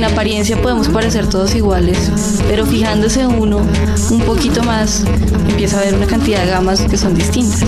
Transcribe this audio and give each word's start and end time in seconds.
En 0.00 0.06
apariencia 0.06 0.56
podemos 0.56 0.88
parecer 0.88 1.28
todos 1.28 1.54
iguales, 1.54 2.10
pero 2.48 2.64
fijándose 2.64 3.26
uno 3.26 3.58
un 4.10 4.20
poquito 4.22 4.62
más, 4.62 5.04
empieza 5.46 5.78
a 5.78 5.82
ver 5.82 5.94
una 5.94 6.06
cantidad 6.06 6.42
de 6.42 6.50
gamas 6.50 6.80
que 6.80 6.96
son 6.96 7.14
distintas. 7.14 7.62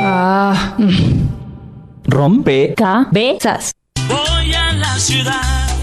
Ah. 0.00 0.78
Rompe. 2.04 2.72
Cabezas. 2.74 3.72
Voy 4.08 4.54
a 4.54 4.72
la 4.72 4.98
ciudad, 4.98 5.76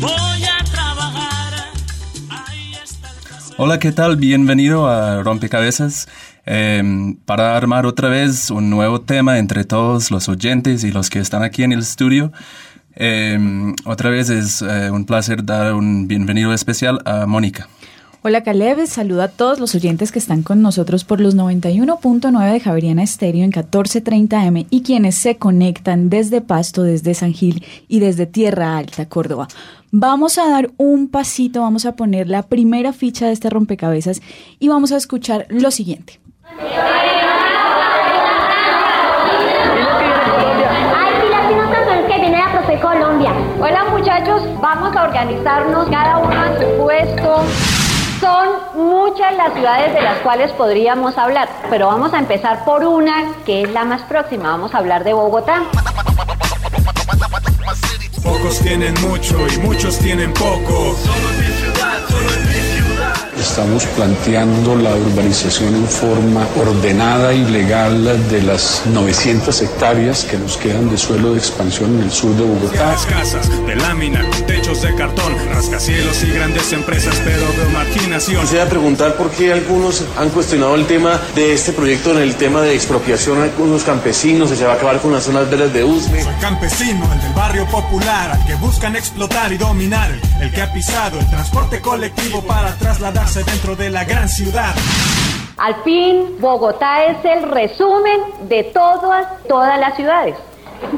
voy 0.00 0.44
a 0.44 0.64
trabajar. 0.64 1.52
Ahí 2.30 2.72
está 2.82 3.10
el. 3.10 3.54
Hola, 3.58 3.78
¿qué 3.78 3.92
tal? 3.92 4.16
Bienvenido 4.16 4.88
a 4.88 5.22
Rompecabezas. 5.22 6.08
Eh, 6.46 7.14
para 7.24 7.56
armar 7.56 7.86
otra 7.86 8.08
vez 8.08 8.50
un 8.50 8.70
nuevo 8.70 9.00
tema 9.00 9.38
entre 9.38 9.64
todos 9.64 10.10
los 10.10 10.28
oyentes 10.28 10.84
y 10.84 10.90
los 10.90 11.10
que 11.10 11.18
están 11.18 11.42
aquí 11.42 11.62
en 11.62 11.72
el 11.72 11.80
estudio. 11.80 12.32
Eh, 12.94 13.38
otra 13.84 14.10
vez 14.10 14.28
es 14.28 14.62
eh, 14.62 14.90
un 14.90 15.04
placer 15.04 15.44
dar 15.44 15.74
un 15.74 16.08
bienvenido 16.08 16.52
especial 16.52 17.00
a 17.04 17.26
Mónica. 17.26 17.68
Hola 18.24 18.44
Caleb, 18.44 18.86
saludo 18.86 19.22
a 19.22 19.28
todos 19.28 19.58
los 19.58 19.74
oyentes 19.74 20.12
que 20.12 20.20
están 20.20 20.44
con 20.44 20.62
nosotros 20.62 21.02
por 21.02 21.20
los 21.20 21.34
91.9 21.34 22.52
de 22.52 22.60
Javeriana 22.60 23.02
Estéreo 23.02 23.42
en 23.42 23.50
1430M 23.50 24.68
y 24.70 24.82
quienes 24.82 25.16
se 25.16 25.38
conectan 25.38 26.08
desde 26.08 26.40
Pasto, 26.40 26.84
desde 26.84 27.14
San 27.14 27.32
Gil 27.32 27.64
y 27.88 27.98
desde 27.98 28.26
Tierra 28.26 28.78
Alta, 28.78 29.08
Córdoba. 29.08 29.48
Vamos 29.90 30.38
a 30.38 30.48
dar 30.48 30.70
un 30.76 31.08
pasito, 31.08 31.62
vamos 31.62 31.84
a 31.84 31.96
poner 31.96 32.28
la 32.28 32.44
primera 32.44 32.92
ficha 32.92 33.26
de 33.26 33.32
este 33.32 33.50
rompecabezas 33.50 34.22
y 34.60 34.68
vamos 34.68 34.92
a 34.92 34.98
escuchar 34.98 35.46
lo 35.50 35.72
siguiente. 35.72 36.21
Ay, 36.58 36.70
sí, 41.20 41.28
las 41.30 41.46
finanzas 41.46 41.86
son 41.86 42.06
que 42.06 42.18
viene 42.18 42.38
la 42.38 42.52
profe 42.52 42.80
Colombia. 42.80 43.32
Hola 43.60 43.84
muchachos, 43.90 44.42
vamos 44.60 44.94
a 44.94 45.04
organizarnos 45.04 45.88
cada 45.88 46.18
uno 46.18 46.44
en 46.44 46.60
su 46.60 46.66
puesto. 46.82 47.44
Son 48.20 48.48
muchas 48.74 49.34
las 49.36 49.52
ciudades 49.54 49.94
de 49.94 50.02
las 50.02 50.18
cuales 50.18 50.52
podríamos 50.52 51.16
hablar, 51.18 51.48
pero 51.70 51.86
vamos 51.86 52.12
a 52.12 52.18
empezar 52.18 52.64
por 52.64 52.84
una 52.84 53.32
que 53.44 53.62
es 53.62 53.70
la 53.70 53.84
más 53.84 54.02
próxima. 54.02 54.50
Vamos 54.50 54.74
a 54.74 54.78
hablar 54.78 55.04
de 55.04 55.12
Bogotá. 55.12 55.62
Pocos 58.22 58.60
tienen 58.60 58.94
mucho 59.00 59.36
y 59.48 59.58
muchos 59.58 59.98
tienen 59.98 60.32
poco. 60.34 60.96
Estamos 63.42 63.84
planteando 63.96 64.76
la 64.76 64.94
urbanización 64.94 65.74
en 65.74 65.86
forma 65.86 66.46
ordenada 66.56 67.34
y 67.34 67.44
legal 67.44 68.04
de 68.30 68.40
las 68.40 68.82
900 68.86 69.62
hectáreas 69.62 70.24
que 70.24 70.38
nos 70.38 70.56
quedan 70.56 70.88
de 70.88 70.96
suelo 70.96 71.32
de 71.32 71.38
expansión 71.38 71.98
en 71.98 72.04
el 72.04 72.12
sur 72.12 72.34
de 72.36 72.44
Bogotá. 72.44 72.86
Las 72.86 73.04
casas 73.04 73.66
de 73.66 73.76
lámina 73.76 74.20
con 74.30 74.46
techos 74.46 74.80
de 74.82 74.94
cartón, 74.94 75.34
rascacielos 75.52 76.22
y 76.22 76.30
grandes 76.30 76.72
empresas, 76.72 77.20
pero 77.24 77.44
de 77.64 77.72
marginación. 77.72 78.42
Quisiera 78.42 78.66
preguntar 78.66 79.16
por 79.16 79.30
qué 79.32 79.52
algunos 79.52 80.04
han 80.16 80.30
cuestionado 80.30 80.76
el 80.76 80.86
tema 80.86 81.20
de 81.34 81.52
este 81.52 81.72
proyecto 81.72 82.12
en 82.12 82.18
el 82.18 82.36
tema 82.36 82.62
de 82.62 82.74
expropiación 82.74 83.40
a 83.40 83.44
algunos 83.44 83.82
campesinos, 83.82 84.50
se 84.50 84.64
va 84.64 84.72
a 84.72 84.76
acabar 84.76 85.00
con 85.00 85.12
las 85.12 85.24
zonas 85.24 85.50
verdes 85.50 85.72
de 85.74 85.82
Usme. 85.82 86.22
Soy 86.22 86.34
campesino, 86.40 87.12
el 87.12 87.20
del 87.20 87.32
barrio 87.32 87.66
popular, 87.66 88.30
al 88.30 88.46
que 88.46 88.54
buscan 88.54 88.94
explotar 88.94 89.52
y 89.52 89.58
dominar, 89.58 90.10
el 90.40 90.52
que 90.52 90.62
ha 90.62 90.72
pisado 90.72 91.18
el 91.18 91.28
transporte 91.28 91.80
colectivo 91.80 92.40
para 92.42 92.74
dentro 93.40 93.74
de 93.74 93.88
la 93.88 94.04
gran 94.04 94.28
ciudad. 94.28 94.74
Al 95.56 95.82
fin, 95.84 96.36
Bogotá 96.38 97.04
es 97.06 97.24
el 97.24 97.50
resumen 97.50 98.20
de 98.48 98.64
todas, 98.64 99.26
todas 99.48 99.80
las 99.80 99.96
ciudades. 99.96 100.34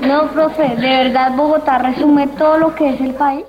No, 0.00 0.28
profe, 0.33 0.75
¿de 0.75 1.05
verdad 1.05 1.37
Bogotá 1.37 1.78
resume 1.78 2.27
todo 2.27 2.59
lo 2.59 2.75
que 2.75 2.91
es 2.91 3.00
el 3.00 3.15
país? 3.15 3.44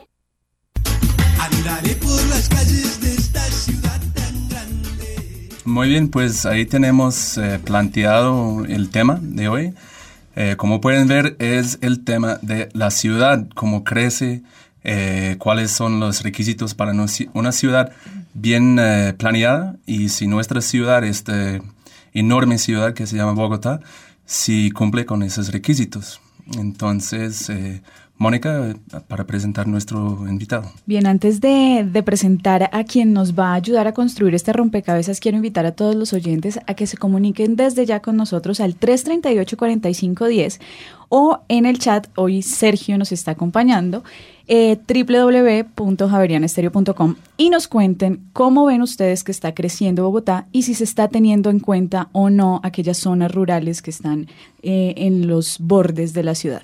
Andaré 1.40 1.96
por 1.96 2.24
las 2.28 2.48
calles 2.48 3.02
de 3.02 3.16
esta 3.16 3.40
ciudad 3.40 4.00
tan 4.14 4.50
grande. 4.50 5.50
Muy 5.64 5.90
bien, 5.90 6.10
pues 6.10 6.46
ahí 6.46 6.66
tenemos 6.68 7.40
eh, 7.40 7.60
planteado 7.64 8.66
el 8.66 8.92
tema 8.92 9.18
de 9.20 9.48
hoy. 9.48 9.74
Eh, 10.36 10.56
como 10.58 10.80
pueden 10.80 11.08
ver, 11.08 11.38
es 11.40 11.80
el 11.82 12.04
tema 12.04 12.38
de 12.44 12.70
la 12.74 12.92
ciudad, 12.92 13.48
cómo 13.56 13.84
crece, 13.84 14.44
eh, 14.84 15.38
cuáles 15.40 15.72
son 15.72 16.00
los 16.00 16.22
requisitos 16.22 16.76
para 16.76 16.92
una 17.34 17.52
ciudad 17.52 17.92
bien 18.36 18.78
eh, 18.80 19.16
planeada 19.18 19.78
y 19.88 20.10
si 20.10 20.28
nuestra 20.28 20.62
ciudad, 20.62 21.04
esta 21.04 21.60
enorme 22.14 22.60
ciudad 22.60 22.94
que 22.94 23.08
se 23.08 23.16
llama 23.16 23.32
Bogotá, 23.32 23.80
si 24.26 24.70
cumple 24.72 25.06
con 25.06 25.24
esos 25.24 25.52
requisitos. 25.52 26.22
Entonces, 26.58 27.50
eh, 27.50 27.82
Mónica, 28.18 28.76
para 29.08 29.26
presentar 29.26 29.68
nuestro 29.68 30.26
invitado. 30.30 30.72
Bien, 30.86 31.06
antes 31.06 31.42
de, 31.42 31.86
presentar 32.06 32.70
a 32.72 32.86
quien 32.86 33.12
nos 33.12 33.38
va 33.38 33.52
a 33.52 33.56
ayudar 33.56 33.88
a 33.88 33.94
construir 33.94 34.34
este 34.36 34.54
rompecabezas, 34.54 35.20
quiero 35.20 35.36
invitar 35.36 35.66
a 35.66 35.74
todos 35.74 35.96
los 35.96 36.14
oyentes 36.14 36.60
a 36.66 36.76
que 36.76 36.88
se 36.88 36.96
comuniquen 36.96 37.58
desde 37.58 37.86
ya 37.86 38.02
con 38.02 38.16
nosotros 38.16 38.62
al 38.62 38.80
338-4510 38.80 40.60
o 41.10 41.40
en 41.50 41.66
el 41.66 41.78
chat, 41.78 42.08
hoy 42.16 42.42
Sergio 42.42 42.98
nos 42.98 43.12
está 43.12 43.32
acompañando, 43.32 44.04
eh, 44.48 44.80
y 47.38 47.50
nos 47.50 47.68
cuenten 47.68 48.22
cómo 48.34 48.66
ven 48.66 48.82
ustedes 48.82 49.24
que 49.24 49.32
está 49.32 49.54
creciendo 49.54 50.04
Bogotá 50.04 50.48
y 50.52 50.64
si 50.64 50.74
se 50.74 50.84
está 50.84 51.08
teniendo 51.08 51.50
en 51.50 51.60
cuenta 51.60 52.10
o 52.12 52.30
no 52.30 52.60
aquellas 52.64 52.98
zonas 52.98 53.32
rurales 53.32 53.82
que 53.82 53.90
están 53.92 54.28
eh, 54.62 54.94
en 54.98 55.28
los 55.28 55.60
bordes 55.60 56.14
de 56.14 56.24
la 56.24 56.36
ciudad. 56.36 56.64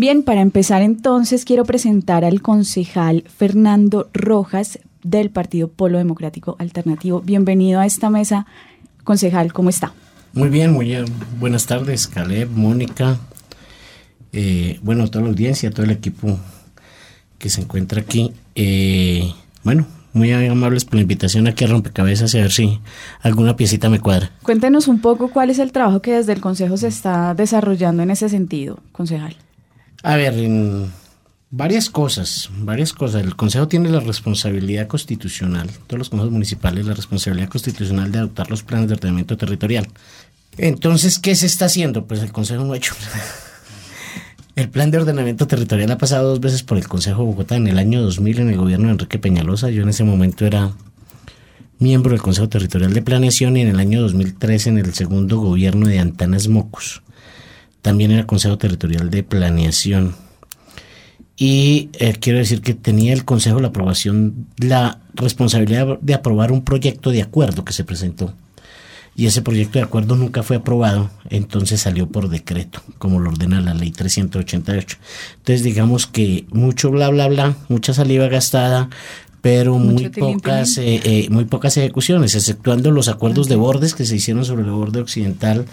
Bien, 0.00 0.22
para 0.22 0.40
empezar 0.40 0.80
entonces 0.80 1.44
quiero 1.44 1.66
presentar 1.66 2.24
al 2.24 2.40
concejal 2.40 3.22
Fernando 3.36 4.08
Rojas 4.14 4.78
del 5.02 5.28
Partido 5.28 5.68
Polo 5.68 5.98
Democrático 5.98 6.56
Alternativo. 6.58 7.20
Bienvenido 7.20 7.80
a 7.80 7.84
esta 7.84 8.08
mesa. 8.08 8.46
Concejal, 9.04 9.52
¿cómo 9.52 9.68
está? 9.68 9.92
Muy 10.32 10.48
bien, 10.48 10.72
muy 10.72 10.86
bien. 10.86 11.04
Buenas 11.38 11.66
tardes, 11.66 12.06
Caleb, 12.06 12.48
Mónica, 12.48 13.18
eh, 14.32 14.80
bueno, 14.82 15.06
toda 15.10 15.24
la 15.24 15.32
audiencia, 15.32 15.70
todo 15.70 15.84
el 15.84 15.90
equipo 15.90 16.38
que 17.36 17.50
se 17.50 17.60
encuentra 17.60 18.00
aquí. 18.00 18.32
Eh, 18.54 19.30
bueno, 19.64 19.86
muy 20.14 20.32
amables 20.32 20.86
por 20.86 20.94
la 20.94 21.02
invitación 21.02 21.46
aquí 21.46 21.64
a 21.64 21.66
Rompecabezas 21.66 22.32
y 22.32 22.38
a 22.38 22.40
ver 22.40 22.52
si 22.52 22.80
alguna 23.20 23.54
piecita 23.54 23.90
me 23.90 24.00
cuadra. 24.00 24.30
Cuéntenos 24.44 24.88
un 24.88 25.02
poco 25.02 25.28
cuál 25.28 25.50
es 25.50 25.58
el 25.58 25.72
trabajo 25.72 26.00
que 26.00 26.12
desde 26.12 26.32
el 26.32 26.40
Consejo 26.40 26.78
se 26.78 26.88
está 26.88 27.34
desarrollando 27.34 28.02
en 28.02 28.10
ese 28.10 28.30
sentido, 28.30 28.78
concejal. 28.92 29.36
A 30.02 30.16
ver, 30.16 30.34
en 30.34 30.90
varias 31.50 31.90
cosas, 31.90 32.48
varias 32.58 32.92
cosas. 32.92 33.22
El 33.22 33.36
Consejo 33.36 33.68
tiene 33.68 33.90
la 33.90 34.00
responsabilidad 34.00 34.86
constitucional, 34.86 35.68
todos 35.86 35.98
los 35.98 36.10
consejos 36.10 36.32
municipales, 36.32 36.86
la 36.86 36.94
responsabilidad 36.94 37.48
constitucional 37.48 38.10
de 38.10 38.18
adoptar 38.18 38.50
los 38.50 38.62
planes 38.62 38.88
de 38.88 38.94
ordenamiento 38.94 39.36
territorial. 39.36 39.88
Entonces, 40.56 41.18
¿qué 41.18 41.34
se 41.34 41.46
está 41.46 41.66
haciendo? 41.66 42.06
Pues 42.06 42.22
el 42.22 42.32
Consejo 42.32 42.64
no 42.64 42.72
ha 42.72 42.76
hecho. 42.76 42.94
El 44.56 44.68
plan 44.68 44.90
de 44.90 44.98
ordenamiento 44.98 45.46
territorial 45.46 45.90
ha 45.90 45.96
pasado 45.96 46.28
dos 46.28 46.40
veces 46.40 46.62
por 46.62 46.76
el 46.76 46.86
Consejo 46.86 47.22
de 47.22 47.28
Bogotá 47.28 47.56
en 47.56 47.66
el 47.66 47.78
año 47.78 48.02
2000 48.02 48.40
en 48.40 48.50
el 48.50 48.56
gobierno 48.56 48.86
de 48.86 48.92
Enrique 48.92 49.18
Peñalosa. 49.18 49.70
Yo 49.70 49.82
en 49.82 49.88
ese 49.88 50.04
momento 50.04 50.44
era 50.44 50.72
miembro 51.78 52.10
del 52.10 52.20
Consejo 52.20 52.48
Territorial 52.48 52.92
de 52.92 53.00
Planeación 53.00 53.56
y 53.56 53.62
en 53.62 53.68
el 53.68 53.80
año 53.80 54.02
2003 54.02 54.66
en 54.66 54.78
el 54.78 54.92
segundo 54.92 55.38
gobierno 55.38 55.86
de 55.86 55.98
Antanas 55.98 56.48
Mocos. 56.48 57.02
También 57.82 58.10
era 58.10 58.26
Consejo 58.26 58.58
Territorial 58.58 59.10
de 59.10 59.22
Planeación. 59.22 60.14
Y 61.36 61.88
eh, 61.94 62.14
quiero 62.20 62.38
decir 62.38 62.60
que 62.60 62.74
tenía 62.74 63.14
el 63.14 63.24
Consejo 63.24 63.60
la 63.60 63.68
aprobación, 63.68 64.46
la 64.58 64.98
responsabilidad 65.14 65.98
de 66.00 66.14
aprobar 66.14 66.52
un 66.52 66.62
proyecto 66.62 67.10
de 67.10 67.22
acuerdo 67.22 67.64
que 67.64 67.72
se 67.72 67.84
presentó. 67.84 68.34
Y 69.16 69.26
ese 69.26 69.42
proyecto 69.42 69.78
de 69.78 69.84
acuerdo 69.84 70.16
nunca 70.16 70.42
fue 70.42 70.56
aprobado, 70.56 71.10
entonces 71.30 71.80
salió 71.80 72.08
por 72.08 72.28
decreto, 72.28 72.80
como 72.98 73.18
lo 73.18 73.30
ordena 73.30 73.60
la 73.60 73.74
ley 73.74 73.90
388. 73.90 74.98
Entonces 75.38 75.62
digamos 75.62 76.06
que 76.06 76.46
mucho 76.52 76.90
bla 76.90 77.08
bla 77.10 77.28
bla, 77.28 77.56
mucha 77.68 77.92
saliva 77.92 78.28
gastada, 78.28 78.88
pero 79.40 79.78
muy 79.78 80.10
pocas, 80.10 80.78
eh, 80.78 81.00
eh, 81.04 81.28
muy 81.30 81.44
pocas 81.44 81.76
ejecuciones, 81.76 82.34
exceptuando 82.34 82.90
los 82.90 83.08
acuerdos 83.08 83.48
de 83.48 83.56
bordes 83.56 83.94
que 83.94 84.04
se 84.04 84.16
hicieron 84.16 84.44
sobre 84.44 84.62
el 84.62 84.70
borde 84.70 85.00
occidental 85.00 85.66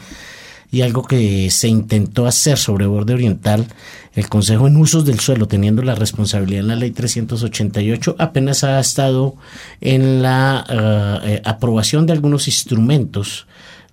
y 0.72 0.82
algo 0.82 1.04
que 1.04 1.50
se 1.50 1.68
intentó 1.68 2.28
hacer 2.28 2.58
sobre 2.58 2.86
borde 2.86 3.14
oriental, 3.14 3.68
el 4.14 4.28
Consejo 4.30 4.68
en 4.68 4.78
Usos 4.78 5.06
del 5.06 5.20
Suelo, 5.20 5.48
teniendo 5.48 5.82
la 5.82 5.96
responsabilidad 5.96 6.62
en 6.62 6.68
la 6.68 6.76
ley 6.76 6.92
388, 6.92 8.16
apenas 8.20 8.64
ha 8.64 8.80
estado 8.80 9.36
en 9.80 10.22
la 10.22 10.66
eh, 10.70 11.36
eh, 11.36 11.42
aprobación 11.46 12.06
de 12.06 12.14
algunos 12.14 12.48
instrumentos 12.48 13.48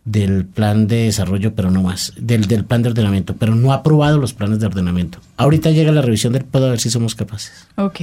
del 0.05 0.45
plan 0.45 0.87
de 0.87 1.05
desarrollo, 1.05 1.55
pero 1.55 1.71
no 1.71 1.83
más, 1.83 2.13
del, 2.17 2.65
plan 2.65 2.83
de 2.83 2.91
ordenamiento, 2.91 3.37
pero 3.37 3.55
no 3.55 3.73
ha 3.73 3.77
aprobado 3.77 4.19
los 4.19 4.35
planes 4.35 4.61
de 4.61 4.67
ordenamiento. 4.67 5.19
Ahorita 5.37 5.71
llega 5.71 5.93
la 5.93 6.03
revisión 6.03 6.33
del 6.33 6.45
POD 6.45 6.65
a 6.65 6.71
ver 6.71 6.81
si 6.81 6.91
somos 6.91 7.15
capaces. 7.15 7.67
Ok. 7.77 8.03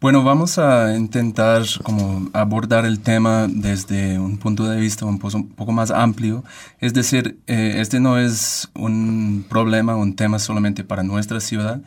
Bueno, 0.00 0.24
vamos 0.24 0.56
a 0.58 0.96
intentar 0.96 1.62
como 1.82 2.30
abordar 2.32 2.86
el 2.86 3.00
tema 3.00 3.46
desde 3.48 4.18
un 4.18 4.38
punto 4.38 4.64
de 4.64 4.80
vista 4.80 5.04
un 5.04 5.18
poco, 5.18 5.72
más 5.72 5.90
amplio. 5.90 6.42
Es 6.80 6.94
decir, 6.94 7.38
eh, 7.46 7.74
este 7.76 8.00
no 8.00 8.16
es 8.16 8.70
un 8.74 9.44
problema, 9.46 9.96
un 9.96 10.16
tema 10.16 10.38
solamente 10.38 10.84
para 10.84 11.02
nuestra 11.02 11.38
ciudad. 11.40 11.82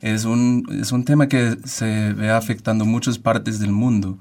Es 0.00 0.24
un, 0.24 0.66
es 0.80 0.90
un 0.92 1.04
tema 1.04 1.28
que 1.28 1.58
se 1.64 2.14
ve 2.14 2.30
afectando 2.30 2.86
muchas 2.86 3.18
partes 3.18 3.58
del 3.60 3.72
mundo. 3.72 4.16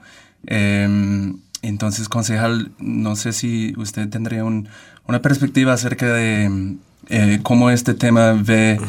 Eh, 0.45 1.33
entonces, 1.61 2.09
concejal, 2.09 2.73
no 2.77 3.15
sé 3.15 3.31
si 3.31 3.73
usted 3.77 4.09
tendría 4.09 4.43
un, 4.43 4.67
una 5.07 5.21
perspectiva 5.21 5.71
acerca 5.71 6.07
de 6.13 6.77
eh, 7.09 7.39
cómo 7.41 7.71
este 7.71 7.93
tema 7.93 8.33
ve 8.33 8.79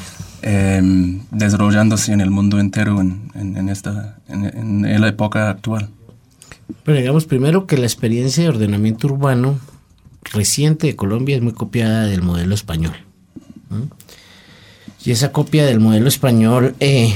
eh, 0.42 0.80
desarrollándose 1.30 2.12
en 2.12 2.20
el 2.20 2.30
mundo 2.30 2.58
entero 2.58 3.00
en, 3.00 3.30
en, 3.34 3.56
en 3.56 3.68
esta, 3.68 4.18
en, 4.28 4.84
en, 4.84 5.00
la 5.00 5.08
época 5.08 5.50
actual. 5.50 5.88
Pero 6.84 6.98
digamos 6.98 7.26
primero 7.26 7.66
que 7.66 7.76
la 7.76 7.86
experiencia 7.86 8.42
de 8.42 8.48
ordenamiento 8.50 9.06
urbano 9.06 9.58
reciente 10.32 10.86
de 10.86 10.96
Colombia 10.96 11.36
es 11.36 11.42
muy 11.42 11.52
copiada 11.52 12.04
del 12.04 12.22
modelo 12.22 12.54
español. 12.54 12.94
Y 15.04 15.12
esa 15.12 15.32
copia 15.32 15.64
del 15.64 15.80
modelo 15.80 16.08
español 16.08 16.74
eh, 16.80 17.14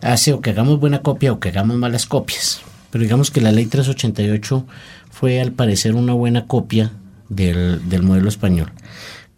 hace 0.00 0.32
o 0.32 0.40
que 0.40 0.50
hagamos 0.50 0.80
buena 0.80 1.02
copia 1.02 1.32
o 1.32 1.40
que 1.40 1.50
hagamos 1.50 1.76
malas 1.76 2.06
copias. 2.06 2.62
Pero 2.90 3.02
digamos 3.02 3.30
que 3.30 3.40
la 3.40 3.52
ley 3.52 3.66
388 3.66 4.66
fue 5.10 5.40
al 5.40 5.52
parecer 5.52 5.94
una 5.94 6.12
buena 6.12 6.46
copia 6.46 6.92
del, 7.28 7.88
del 7.88 8.02
modelo 8.02 8.28
español 8.28 8.72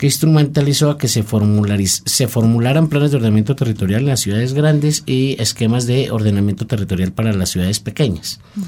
que 0.03 0.09
instrumentalizó 0.09 0.91
a 0.91 0.99
que 0.99 1.07
se, 1.07 1.23
se 1.23 2.27
formularan 2.27 2.89
planes 2.89 3.13
de 3.13 3.19
ordenamiento 3.19 3.55
territorial 3.55 4.01
en 4.01 4.09
las 4.09 4.19
ciudades 4.19 4.53
grandes 4.53 5.05
y 5.07 5.41
esquemas 5.41 5.87
de 5.87 6.11
ordenamiento 6.11 6.67
territorial 6.67 7.13
para 7.13 7.33
las 7.33 7.51
ciudades 7.51 7.79
pequeñas. 7.79 8.41
Uh 8.57 8.61
-huh. 8.63 8.65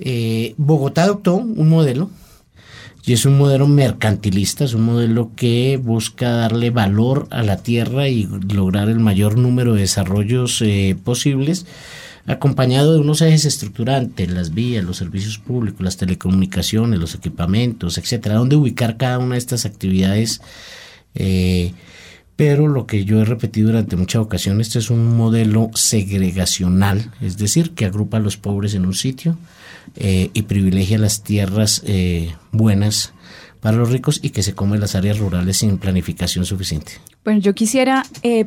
eh, 0.00 0.54
Bogotá 0.56 1.04
adoptó 1.04 1.36
un 1.36 1.68
modelo 1.68 2.10
y 3.06 3.12
es 3.12 3.26
un 3.26 3.38
modelo 3.38 3.68
mercantilista, 3.68 4.64
es 4.64 4.74
un 4.74 4.82
modelo 4.82 5.30
que 5.36 5.76
busca 5.80 6.30
darle 6.30 6.70
valor 6.70 7.28
a 7.30 7.44
la 7.44 7.58
tierra 7.58 8.08
y 8.08 8.28
lograr 8.52 8.88
el 8.88 8.98
mayor 8.98 9.38
número 9.38 9.74
de 9.74 9.82
desarrollos 9.82 10.60
eh, 10.62 10.96
posibles 11.04 11.64
acompañado 12.26 12.94
de 12.94 13.00
unos 13.00 13.22
ejes 13.22 13.44
estructurantes, 13.44 14.30
las 14.30 14.54
vías, 14.54 14.84
los 14.84 14.98
servicios 14.98 15.38
públicos, 15.38 15.80
las 15.80 15.96
telecomunicaciones, 15.96 17.00
los 17.00 17.14
equipamientos, 17.14 17.98
etcétera, 17.98 18.36
donde 18.36 18.56
ubicar 18.56 18.96
cada 18.96 19.18
una 19.18 19.34
de 19.34 19.38
estas 19.38 19.66
actividades. 19.66 20.40
Eh, 21.14 21.72
pero 22.40 22.68
lo 22.68 22.86
que 22.86 23.04
yo 23.04 23.20
he 23.20 23.26
repetido 23.26 23.68
durante 23.68 23.96
muchas 23.96 24.22
ocasiones, 24.22 24.68
este 24.68 24.78
es 24.78 24.88
un 24.88 25.14
modelo 25.14 25.70
segregacional, 25.74 27.10
es 27.20 27.36
decir, 27.36 27.72
que 27.72 27.84
agrupa 27.84 28.16
a 28.16 28.20
los 28.20 28.38
pobres 28.38 28.72
en 28.72 28.86
un 28.86 28.94
sitio 28.94 29.36
eh, 29.96 30.30
y 30.32 30.42
privilegia 30.42 30.96
las 30.96 31.22
tierras 31.22 31.82
eh, 31.84 32.34
buenas 32.50 33.12
para 33.60 33.76
los 33.76 33.90
ricos 33.90 34.20
y 34.22 34.30
que 34.30 34.42
se 34.42 34.54
come 34.54 34.78
las 34.78 34.94
áreas 34.94 35.18
rurales 35.18 35.58
sin 35.58 35.76
planificación 35.76 36.46
suficiente. 36.46 36.92
Bueno, 37.24 37.40
yo 37.40 37.54
quisiera 37.54 38.06
eh, 38.22 38.46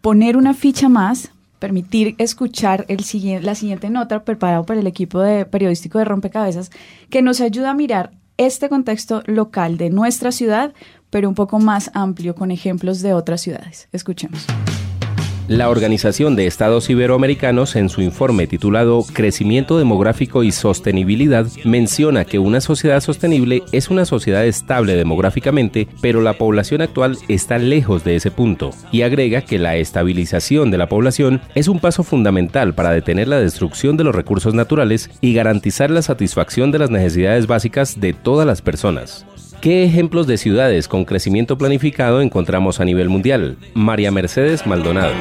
poner 0.00 0.36
una 0.36 0.52
ficha 0.52 0.88
más 0.88 1.30
permitir 1.60 2.16
escuchar 2.18 2.84
el 2.88 3.04
siguiente, 3.04 3.46
la 3.46 3.54
siguiente 3.54 3.88
nota 3.90 4.24
preparado 4.24 4.66
por 4.66 4.76
el 4.76 4.88
equipo 4.88 5.20
de 5.20 5.44
periodístico 5.44 5.98
de 5.98 6.06
Rompecabezas, 6.06 6.72
que 7.10 7.22
nos 7.22 7.40
ayuda 7.40 7.70
a 7.70 7.74
mirar 7.74 8.10
este 8.38 8.68
contexto 8.68 9.22
local 9.26 9.76
de 9.76 9.90
nuestra 9.90 10.32
ciudad, 10.32 10.72
pero 11.10 11.28
un 11.28 11.34
poco 11.34 11.60
más 11.60 11.90
amplio 11.94 12.34
con 12.34 12.50
ejemplos 12.50 13.02
de 13.02 13.12
otras 13.12 13.42
ciudades. 13.42 13.88
Escuchemos. 13.92 14.46
La 15.50 15.68
Organización 15.68 16.36
de 16.36 16.46
Estados 16.46 16.88
Iberoamericanos, 16.90 17.74
en 17.74 17.88
su 17.88 18.02
informe 18.02 18.46
titulado 18.46 19.04
Crecimiento 19.12 19.78
Demográfico 19.78 20.44
y 20.44 20.52
Sostenibilidad, 20.52 21.44
menciona 21.64 22.24
que 22.24 22.38
una 22.38 22.60
sociedad 22.60 23.00
sostenible 23.00 23.64
es 23.72 23.90
una 23.90 24.04
sociedad 24.04 24.46
estable 24.46 24.94
demográficamente, 24.94 25.88
pero 26.00 26.20
la 26.22 26.34
población 26.34 26.82
actual 26.82 27.18
está 27.26 27.58
lejos 27.58 28.04
de 28.04 28.14
ese 28.14 28.30
punto, 28.30 28.70
y 28.92 29.02
agrega 29.02 29.40
que 29.40 29.58
la 29.58 29.74
estabilización 29.74 30.70
de 30.70 30.78
la 30.78 30.88
población 30.88 31.40
es 31.56 31.66
un 31.66 31.80
paso 31.80 32.04
fundamental 32.04 32.72
para 32.72 32.92
detener 32.92 33.26
la 33.26 33.40
destrucción 33.40 33.96
de 33.96 34.04
los 34.04 34.14
recursos 34.14 34.54
naturales 34.54 35.10
y 35.20 35.34
garantizar 35.34 35.90
la 35.90 36.02
satisfacción 36.02 36.70
de 36.70 36.78
las 36.78 36.90
necesidades 36.90 37.48
básicas 37.48 37.98
de 37.98 38.12
todas 38.12 38.46
las 38.46 38.62
personas. 38.62 39.26
¿Qué 39.60 39.84
ejemplos 39.84 40.26
de 40.26 40.38
ciudades 40.38 40.88
con 40.88 41.04
crecimiento 41.04 41.58
planificado 41.58 42.22
encontramos 42.22 42.80
a 42.80 42.86
nivel 42.86 43.10
mundial? 43.10 43.58
María 43.74 44.10
Mercedes 44.10 44.66
Maldonado. 44.66 45.12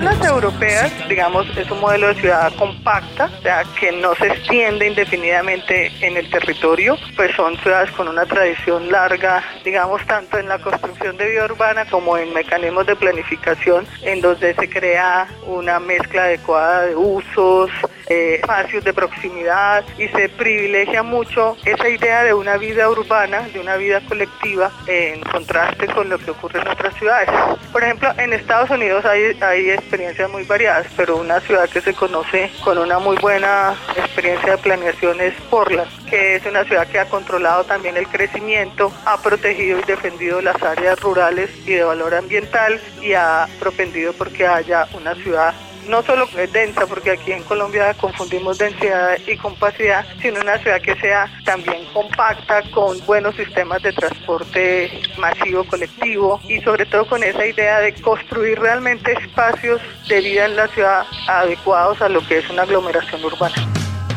Las 0.00 0.24
europeas, 0.24 0.90
digamos, 1.10 1.46
es 1.58 1.70
un 1.70 1.78
modelo 1.80 2.08
de 2.08 2.14
ciudad 2.14 2.50
compacta, 2.54 3.26
o 3.38 3.42
sea, 3.42 3.64
que 3.78 3.92
no 3.92 4.14
se 4.14 4.28
extiende 4.28 4.88
indefinidamente 4.88 5.92
en 6.00 6.16
el 6.16 6.30
territorio, 6.30 6.96
pues 7.14 7.36
son 7.36 7.56
ciudades 7.58 7.90
con 7.90 8.08
una 8.08 8.24
tradición 8.24 8.90
larga, 8.90 9.44
digamos, 9.62 10.04
tanto 10.06 10.38
en 10.38 10.48
la 10.48 10.58
construcción 10.58 11.16
de 11.18 11.28
vida 11.28 11.44
urbana 11.44 11.84
como 11.84 12.16
en 12.16 12.32
mecanismos 12.32 12.86
de 12.86 12.96
planificación, 12.96 13.86
en 14.02 14.22
donde 14.22 14.54
se 14.54 14.70
crea 14.70 15.28
una 15.46 15.78
mezcla 15.78 16.24
adecuada 16.24 16.86
de 16.86 16.96
usos, 16.96 17.70
eh, 18.08 18.36
espacios 18.40 18.84
de 18.84 18.92
proximidad 18.92 19.84
y 19.98 20.08
se 20.08 20.28
privilegia 20.28 21.02
mucho 21.02 21.56
esa 21.64 21.88
idea 21.88 22.24
de 22.24 22.34
una 22.34 22.56
vida 22.56 22.88
urbana, 22.88 23.42
de 23.52 23.60
una 23.60 23.76
vida 23.76 24.00
colectiva, 24.08 24.70
en 24.86 25.20
contraste 25.20 25.86
con 25.86 26.08
lo 26.08 26.18
que 26.18 26.30
ocurre 26.30 26.60
en 26.60 26.68
otras 26.68 26.94
ciudades. 26.96 27.28
Por 27.72 27.82
ejemplo, 27.82 28.12
en 28.18 28.32
Estados 28.32 28.70
Unidos 28.70 29.04
hay, 29.04 29.36
hay 29.40 29.70
experiencias 29.70 30.30
muy 30.30 30.44
variadas, 30.44 30.86
pero 30.96 31.16
una 31.16 31.40
ciudad 31.40 31.68
que 31.68 31.80
se 31.80 31.94
conoce 31.94 32.50
con 32.64 32.78
una 32.78 32.98
muy 32.98 33.16
buena 33.16 33.74
experiencia 33.96 34.52
de 34.52 34.58
planeación 34.58 35.20
es 35.20 35.34
Portland, 35.50 35.88
que 36.08 36.36
es 36.36 36.46
una 36.46 36.64
ciudad 36.64 36.86
que 36.86 36.98
ha 36.98 37.08
controlado 37.08 37.64
también 37.64 37.96
el 37.96 38.06
crecimiento, 38.08 38.92
ha 39.04 39.20
protegido 39.22 39.78
y 39.78 39.82
defendido 39.82 40.40
las 40.40 40.62
áreas 40.62 41.00
rurales 41.00 41.50
y 41.66 41.72
de 41.72 41.84
valor 41.84 42.14
ambiental 42.14 42.80
y 43.00 43.14
ha 43.14 43.48
propendido 43.60 44.12
porque 44.12 44.46
haya 44.46 44.86
una 44.94 45.14
ciudad 45.14 45.54
no 45.88 46.02
solo 46.02 46.28
es 46.38 46.52
densa, 46.52 46.86
porque 46.86 47.12
aquí 47.12 47.32
en 47.32 47.42
Colombia 47.44 47.94
confundimos 47.94 48.58
densidad 48.58 49.18
y 49.26 49.36
compacidad, 49.36 50.04
sino 50.20 50.40
una 50.40 50.58
ciudad 50.58 50.80
que 50.80 50.94
sea 50.96 51.30
también 51.44 51.84
compacta, 51.92 52.62
con 52.70 52.98
buenos 53.06 53.34
sistemas 53.36 53.82
de 53.82 53.92
transporte 53.92 54.90
masivo, 55.18 55.64
colectivo 55.64 56.40
y 56.48 56.60
sobre 56.60 56.86
todo 56.86 57.06
con 57.06 57.22
esa 57.22 57.46
idea 57.46 57.80
de 57.80 57.94
construir 57.94 58.58
realmente 58.58 59.12
espacios 59.12 59.80
de 60.08 60.20
vida 60.20 60.46
en 60.46 60.56
la 60.56 60.68
ciudad 60.68 61.04
adecuados 61.28 62.00
a 62.02 62.08
lo 62.08 62.26
que 62.26 62.38
es 62.38 62.50
una 62.50 62.62
aglomeración 62.62 63.24
urbana. 63.24 63.54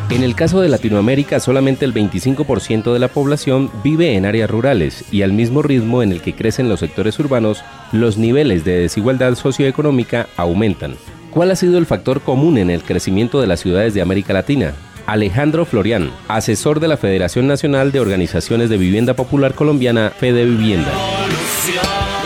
En 0.08 0.22
el 0.22 0.36
caso 0.36 0.60
de 0.60 0.68
Latinoamérica, 0.68 1.40
solamente 1.40 1.84
el 1.84 1.92
25% 1.92 2.92
de 2.92 2.98
la 3.00 3.08
población 3.08 3.70
vive 3.82 4.14
en 4.14 4.24
áreas 4.24 4.48
rurales 4.48 5.04
y 5.12 5.22
al 5.22 5.32
mismo 5.32 5.62
ritmo 5.62 6.02
en 6.02 6.12
el 6.12 6.22
que 6.22 6.34
crecen 6.34 6.68
los 6.68 6.80
sectores 6.80 7.18
urbanos, 7.18 7.64
los 7.90 8.16
niveles 8.16 8.64
de 8.64 8.78
desigualdad 8.78 9.34
socioeconómica 9.34 10.28
aumentan. 10.36 10.96
¿Cuál 11.36 11.50
ha 11.50 11.56
sido 11.56 11.76
el 11.76 11.84
factor 11.84 12.22
común 12.22 12.56
en 12.56 12.70
el 12.70 12.82
crecimiento 12.82 13.42
de 13.42 13.46
las 13.46 13.60
ciudades 13.60 13.92
de 13.92 14.00
América 14.00 14.32
Latina? 14.32 14.72
Alejandro 15.04 15.66
Florián, 15.66 16.10
asesor 16.28 16.80
de 16.80 16.88
la 16.88 16.96
Federación 16.96 17.46
Nacional 17.46 17.92
de 17.92 18.00
Organizaciones 18.00 18.70
de 18.70 18.78
Vivienda 18.78 19.12
Popular 19.12 19.52
Colombiana, 19.52 20.08
Fede 20.18 20.46
Vivienda. 20.46 20.90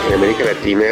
En 0.07 0.13
América 0.13 0.45
Latina 0.45 0.85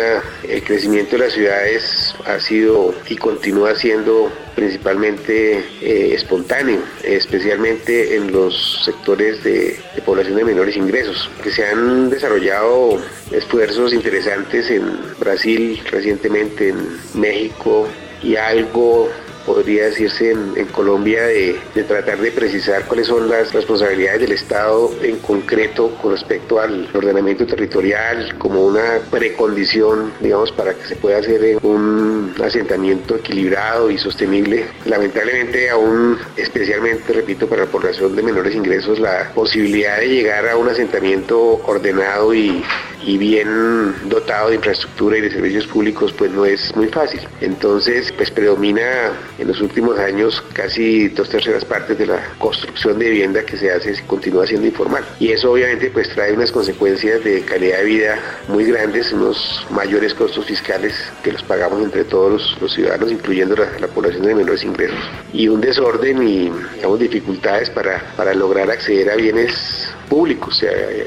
el 0.49 0.61
crecimiento 0.65 1.11
de 1.11 1.19
las 1.19 1.31
ciudades 1.31 2.13
ha 2.25 2.41
sido 2.41 2.93
y 3.07 3.15
continúa 3.15 3.73
siendo 3.75 4.29
principalmente 4.53 5.63
eh, 5.81 6.13
espontáneo, 6.13 6.81
especialmente 7.03 8.17
en 8.17 8.33
los 8.33 8.81
sectores 8.83 9.41
de, 9.45 9.79
de, 9.95 10.01
población 10.01 10.35
de 10.35 10.43
menores 10.43 10.75
ingresos, 10.75 11.29
que 11.41 11.51
se 11.51 11.65
han 11.65 12.09
desarrollado 12.09 13.01
esfuerzos 13.31 13.93
interesantes 13.93 14.69
en 14.69 14.83
Brasil 15.21 15.81
recientemente, 15.89 16.69
en 16.69 16.97
México 17.13 17.87
y 18.21 18.35
algo 18.35 19.09
podría 19.45 19.85
decirse 19.85 20.31
en, 20.31 20.65
Colombia 20.67 21.23
de, 21.23 21.59
de, 21.73 21.83
tratar 21.83 22.19
de 22.19 22.31
precisar 22.31 22.85
cuáles 22.85 23.07
son 23.07 23.27
las 23.29 23.51
responsabilidades 23.53 24.21
del 24.21 24.31
Estado 24.31 24.91
en 25.01 25.17
concreto 25.17 25.89
con 26.01 26.11
respecto 26.11 26.59
al 26.59 26.89
ordenamiento 26.93 27.45
territorial 27.45 28.37
como 28.37 28.65
una 28.65 28.99
precondición, 29.09 30.13
digamos, 30.19 30.51
para 30.51 30.73
que 30.73 30.85
se 30.85 30.95
pueda 30.95 31.17
hacer 31.17 31.57
un 31.63 32.33
asentamiento 32.43 33.15
equilibrado 33.15 33.89
y 33.89 33.97
sostenible. 33.97 34.65
Lamentablemente 34.85 35.69
aún, 35.69 36.17
especialmente, 36.37 37.13
repito, 37.13 37.47
para 37.47 37.65
la 37.65 37.71
población 37.71 38.15
de 38.15 38.23
menores 38.23 38.55
ingresos, 38.55 38.99
la 38.99 39.31
posibilidad 39.33 39.99
de 39.99 40.09
llegar 40.09 40.47
a 40.47 40.57
un 40.57 40.69
asentamiento 40.69 41.61
ordenado 41.65 42.33
y 42.33 42.63
y 43.05 43.17
bien 43.17 43.95
dotado 44.09 44.49
de 44.49 44.55
infraestructura 44.55 45.17
y 45.17 45.21
de 45.21 45.31
servicios 45.31 45.67
públicos, 45.67 46.13
pues 46.13 46.31
no 46.31 46.45
es 46.45 46.75
muy 46.75 46.87
fácil. 46.87 47.21
Entonces, 47.41 48.11
pues 48.11 48.29
predomina 48.29 49.13
en 49.39 49.47
los 49.47 49.61
últimos 49.61 49.97
años 49.97 50.43
casi 50.53 51.07
dos 51.09 51.29
terceras 51.29 51.65
partes 51.65 51.97
de 51.97 52.07
la 52.07 52.19
construcción 52.37 52.99
de 52.99 53.09
vivienda 53.09 53.43
que 53.43 53.57
se 53.57 53.71
hace 53.71 54.01
continúa 54.05 54.45
siendo 54.45 54.67
informal. 54.67 55.03
Y 55.19 55.31
eso 55.31 55.51
obviamente 55.51 55.89
pues 55.89 56.09
trae 56.09 56.33
unas 56.33 56.51
consecuencias 56.51 57.23
de 57.23 57.41
calidad 57.41 57.79
de 57.79 57.85
vida 57.85 58.19
muy 58.47 58.65
grandes, 58.65 59.11
unos 59.13 59.65
mayores 59.71 60.13
costos 60.13 60.45
fiscales 60.45 60.93
que 61.23 61.31
los 61.31 61.43
pagamos 61.43 61.81
entre 61.83 62.03
todos 62.03 62.57
los, 62.61 62.73
ciudadanos, 62.73 63.11
incluyendo 63.11 63.55
la, 63.55 63.67
la, 63.79 63.87
población 63.87 64.25
de 64.25 64.35
menores 64.35 64.63
ingresos. 64.63 64.99
Y 65.33 65.47
un 65.47 65.61
desorden 65.61 66.21
y 66.27 66.51
digamos, 66.75 66.99
dificultades 66.99 67.69
para, 67.69 68.13
para 68.15 68.33
lograr 68.33 68.69
acceder 68.69 69.09
a 69.09 69.15
bienes 69.15 69.89
públicos 70.07 70.63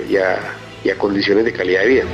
y 0.08 0.16
a, 0.16 0.38
y 0.84 0.90
a 0.90 0.98
condiciones 0.98 1.44
de 1.44 1.52
calidad 1.52 1.82
de 1.82 1.88
vida. 1.88 2.04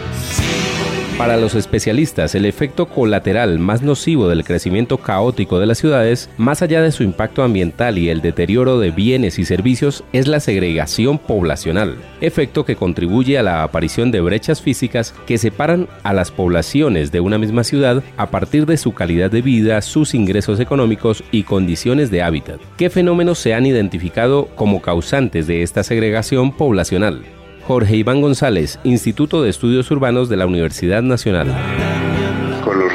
Para 1.18 1.36
los 1.36 1.56
especialistas, 1.56 2.36
el 2.36 2.44
efecto 2.44 2.86
colateral 2.86 3.58
más 3.58 3.82
nocivo 3.82 4.28
del 4.28 4.44
crecimiento 4.44 4.98
caótico 4.98 5.58
de 5.58 5.66
las 5.66 5.78
ciudades, 5.78 6.30
más 6.36 6.62
allá 6.62 6.80
de 6.80 6.92
su 6.92 7.02
impacto 7.02 7.42
ambiental 7.42 7.98
y 7.98 8.08
el 8.08 8.20
deterioro 8.20 8.78
de 8.78 8.92
bienes 8.92 9.40
y 9.40 9.44
servicios, 9.44 10.04
es 10.12 10.28
la 10.28 10.38
segregación 10.38 11.18
poblacional, 11.18 11.96
efecto 12.20 12.64
que 12.64 12.76
contribuye 12.76 13.36
a 13.36 13.42
la 13.42 13.64
aparición 13.64 14.12
de 14.12 14.20
brechas 14.20 14.62
físicas 14.62 15.12
que 15.26 15.38
separan 15.38 15.88
a 16.04 16.12
las 16.12 16.30
poblaciones 16.30 17.10
de 17.10 17.18
una 17.18 17.36
misma 17.36 17.64
ciudad 17.64 18.04
a 18.16 18.30
partir 18.30 18.64
de 18.64 18.76
su 18.76 18.94
calidad 18.94 19.32
de 19.32 19.42
vida, 19.42 19.82
sus 19.82 20.14
ingresos 20.14 20.60
económicos 20.60 21.24
y 21.32 21.42
condiciones 21.42 22.12
de 22.12 22.22
hábitat. 22.22 22.60
¿Qué 22.76 22.90
fenómenos 22.90 23.40
se 23.40 23.54
han 23.54 23.66
identificado 23.66 24.46
como 24.54 24.80
causantes 24.80 25.48
de 25.48 25.64
esta 25.64 25.82
segregación 25.82 26.52
poblacional? 26.52 27.24
Jorge 27.68 27.96
Iván 27.96 28.22
González, 28.22 28.80
Instituto 28.82 29.42
de 29.42 29.50
Estudios 29.50 29.90
Urbanos 29.90 30.30
de 30.30 30.38
la 30.38 30.46
Universidad 30.46 31.02
Nacional 31.02 31.54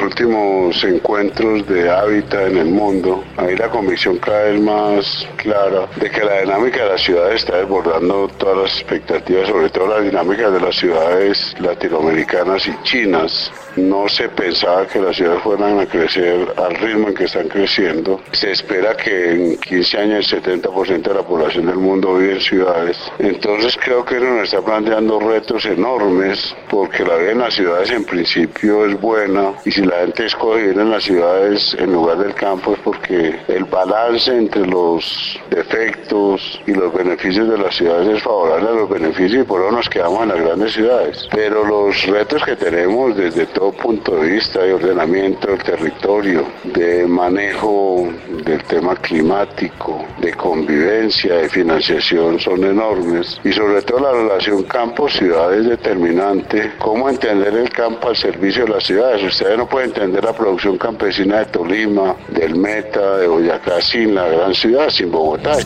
últimos 0.04 0.84
encuentros 0.84 1.66
de 1.66 1.90
hábitat 1.90 2.48
en 2.48 2.58
el 2.58 2.66
mundo, 2.66 3.24
ahí 3.38 3.56
la 3.56 3.70
convicción 3.70 4.18
cada 4.18 4.44
vez 4.44 4.60
más 4.60 5.26
clara 5.36 5.88
de 5.96 6.10
que 6.10 6.22
la 6.22 6.40
dinámica 6.40 6.84
de 6.84 6.90
las 6.90 7.02
ciudades 7.02 7.42
está 7.42 7.56
desbordando 7.56 8.28
todas 8.38 8.56
las 8.58 8.80
expectativas, 8.80 9.48
sobre 9.48 9.70
todo 9.70 9.86
la 9.88 10.00
dinámica 10.00 10.50
de 10.50 10.60
las 10.60 10.76
ciudades 10.76 11.54
latinoamericanas 11.58 12.66
y 12.66 12.82
chinas. 12.82 13.50
No 13.76 14.08
se 14.08 14.28
pensaba 14.28 14.86
que 14.86 15.00
las 15.00 15.16
ciudades 15.16 15.42
fueran 15.42 15.80
a 15.80 15.86
crecer 15.86 16.52
al 16.56 16.74
ritmo 16.76 17.08
en 17.08 17.14
que 17.14 17.24
están 17.24 17.48
creciendo. 17.48 18.20
Se 18.32 18.52
espera 18.52 18.96
que 18.96 19.32
en 19.32 19.56
15 19.58 19.98
años 19.98 20.32
el 20.32 20.42
70% 20.42 21.02
de 21.02 21.14
la 21.14 21.22
población 21.22 21.66
del 21.66 21.76
mundo 21.76 22.16
vive 22.16 22.34
en 22.34 22.40
ciudades. 22.40 22.98
Entonces 23.18 23.76
creo 23.82 24.04
que 24.04 24.16
eso 24.16 24.24
nos 24.24 24.44
está 24.44 24.60
planteando 24.62 25.18
retos 25.18 25.64
enormes 25.64 26.54
porque 26.70 27.04
la 27.04 27.16
vida 27.16 27.32
en 27.32 27.38
las 27.38 27.54
ciudades 27.54 27.90
en 27.90 28.04
principio 28.04 28.86
es 28.86 29.00
buena 29.00 29.54
y 29.64 29.70
si 29.70 29.82
la 29.82 29.93
gente 30.00 30.26
escoge 30.26 30.62
vivir 30.62 30.78
en 30.78 30.90
las 30.90 31.04
ciudades 31.04 31.76
en 31.78 31.92
lugar 31.92 32.18
del 32.18 32.34
campo 32.34 32.72
es 32.72 32.78
porque 32.80 33.38
el 33.48 33.64
balance 33.64 34.36
entre 34.36 34.66
los 34.66 35.38
defectos 35.50 36.60
y 36.66 36.72
los 36.72 36.92
beneficios 36.92 37.48
de 37.48 37.58
las 37.58 37.76
ciudades 37.76 38.16
es 38.16 38.22
favorable 38.22 38.68
a 38.68 38.72
los 38.72 38.88
beneficios 38.88 39.42
y 39.42 39.46
por 39.46 39.60
eso 39.60 39.72
nos 39.72 39.88
quedamos 39.88 40.22
en 40.22 40.28
las 40.28 40.40
grandes 40.40 40.72
ciudades. 40.72 41.28
Pero 41.32 41.64
los 41.64 42.06
retos 42.06 42.44
que 42.44 42.56
tenemos 42.56 43.16
desde 43.16 43.46
todo 43.46 43.72
punto 43.72 44.16
de 44.16 44.30
vista 44.30 44.62
de 44.62 44.74
ordenamiento 44.74 45.48
del 45.48 45.62
territorio, 45.62 46.46
de 46.64 47.06
manejo 47.06 48.08
del 48.44 48.62
tema 48.64 48.96
climático, 48.96 50.04
de 50.18 50.32
convivencia, 50.34 51.34
de 51.36 51.48
financiación 51.48 52.38
son 52.38 52.64
enormes 52.64 53.40
y 53.44 53.52
sobre 53.52 53.82
todo 53.82 54.00
la 54.00 54.12
relación 54.12 54.62
campo-ciudad 54.64 55.54
es 55.54 55.66
determinante. 55.66 56.72
¿Cómo 56.78 57.08
entender 57.08 57.54
el 57.54 57.70
campo 57.70 58.08
al 58.08 58.16
servicio 58.16 58.64
de 58.64 58.70
las 58.70 58.84
ciudades? 58.84 59.22
Ustedes 59.22 59.58
no 59.58 59.66
pueden 59.66 59.83
entender 59.84 60.24
la 60.24 60.32
producción 60.32 60.78
campesina 60.78 61.40
de 61.40 61.46
Tolima, 61.46 62.16
del 62.28 62.56
Meta, 62.56 63.18
de 63.18 63.26
Boyacá 63.26 63.80
sin 63.80 64.14
la 64.14 64.26
gran 64.26 64.54
ciudad, 64.54 64.88
sin 64.88 65.10
Bogotá. 65.10 65.56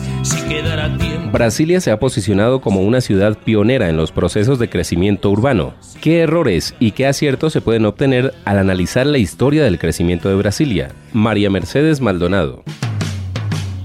Brasilia 1.31 1.79
se 1.79 1.91
ha 1.91 1.99
posicionado 1.99 2.59
como 2.59 2.81
una 2.81 3.01
ciudad 3.01 3.37
pionera 3.37 3.89
en 3.89 3.97
los 3.97 4.11
procesos 4.11 4.59
de 4.59 4.69
crecimiento 4.69 5.29
urbano. 5.29 5.73
¿Qué 6.01 6.21
errores 6.21 6.75
y 6.79 6.91
qué 6.91 7.07
aciertos 7.07 7.53
se 7.53 7.61
pueden 7.61 7.85
obtener 7.85 8.33
al 8.45 8.57
analizar 8.57 9.05
la 9.05 9.17
historia 9.19 9.63
del 9.63 9.79
crecimiento 9.79 10.29
de 10.29 10.35
Brasilia? 10.35 10.89
María 11.13 11.49
Mercedes 11.49 12.01
Maldonado. 12.01 12.63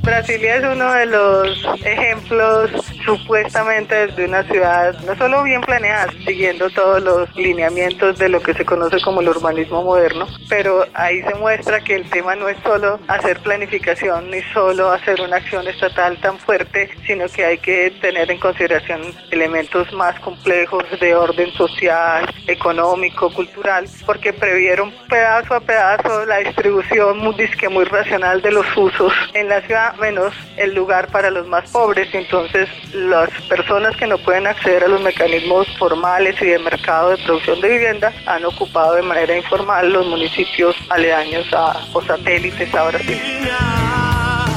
Brasilia 0.04 0.56
es 0.56 0.64
uno 0.64 0.92
de 0.92 1.06
los 1.06 1.64
ejemplos 1.82 2.70
supuestamente 3.06 4.06
de 4.08 4.26
una 4.26 4.42
ciudad 4.44 4.94
no 5.06 5.16
solo 5.16 5.42
bien 5.42 5.62
planeada, 5.62 6.12
siguiendo 6.26 6.68
todos 6.70 7.02
los 7.02 7.34
lineamientos 7.34 8.18
de 8.18 8.28
lo 8.28 8.40
que 8.40 8.52
se 8.52 8.66
conoce 8.66 9.00
como 9.00 9.22
el 9.22 9.30
urbanismo 9.30 9.82
moderno, 9.82 10.26
pero 10.48 10.84
ahí 10.92 11.22
se 11.22 11.34
muestra 11.36 11.80
que 11.80 11.94
el 11.94 12.08
tema 12.10 12.36
no 12.36 12.48
es 12.48 12.58
solo 12.62 13.00
hacer 13.08 13.40
planificación 13.40 14.30
ni 14.30 14.42
solo 14.52 14.90
hacer 14.90 15.22
una 15.22 15.36
acción 15.36 15.66
estatal 15.66 16.18
tan 16.18 16.38
fuerte, 16.38 16.90
sino 17.06 17.26
que 17.28 17.44
hay 17.46 17.58
que 17.58 17.90
tener 18.02 18.30
en 18.30 18.38
consideración 18.38 19.00
elementos 19.30 19.90
más 19.94 20.18
complejos 20.20 20.84
de 21.00 21.14
orden 21.14 21.50
social, 21.52 22.26
económico, 22.46 23.32
cultural, 23.32 23.86
porque 24.04 24.34
previeron 24.34 24.92
pedazo 25.08 25.54
a 25.54 25.60
pedazo 25.60 26.26
la 26.26 26.38
distribución 26.38 27.18
muy, 27.18 27.34
muy 27.70 27.84
racional 27.84 28.42
de 28.42 28.52
los 28.52 28.66
usos 28.76 29.12
en 29.32 29.48
la 29.48 29.60
ciudad 29.62 29.93
menos 29.98 30.34
el 30.56 30.74
lugar 30.74 31.08
para 31.08 31.30
los 31.30 31.46
más 31.46 31.70
pobres. 31.70 32.08
Entonces, 32.14 32.68
las 32.94 33.30
personas 33.48 33.96
que 33.96 34.06
no 34.06 34.18
pueden 34.18 34.46
acceder 34.46 34.84
a 34.84 34.88
los 34.88 35.02
mecanismos 35.02 35.66
formales 35.78 36.40
y 36.40 36.46
de 36.46 36.58
mercado 36.58 37.10
de 37.10 37.18
producción 37.18 37.60
de 37.60 37.68
vivienda 37.68 38.12
han 38.26 38.44
ocupado 38.44 38.94
de 38.94 39.02
manera 39.02 39.36
informal 39.36 39.92
los 39.92 40.06
municipios 40.06 40.76
aledaños 40.90 41.46
o 41.92 42.02
satélites 42.02 42.74
a 42.74 42.84
Brasil. 42.84 43.20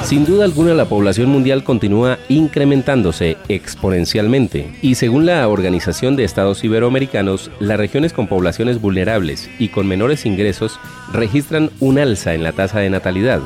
Sin 0.08 0.24
duda 0.24 0.46
alguna 0.46 0.74
la 0.74 0.86
población 0.86 1.27
mundial 1.27 1.65
continúa 1.65 2.17
incrementándose 2.29 3.36
exponencialmente 3.50 4.74
y 4.82 4.96
según 4.96 5.25
la 5.25 5.46
Organización 5.50 6.15
de 6.15 6.24
Estados 6.24 6.63
Iberoamericanos, 6.63 7.51
las 7.60 7.77
regiones 7.77 8.13
con 8.13 8.27
poblaciones 8.27 8.79
vulnerables 8.79 9.50
y 9.60 9.67
con 9.67 9.86
menores 9.86 10.25
ingresos 10.25 10.79
registran 11.12 11.72
un 11.82 12.00
alza 12.00 12.34
en 12.34 12.44
la 12.44 12.53
tasa 12.53 12.79
de 12.79 12.89
natalidad, 12.89 13.41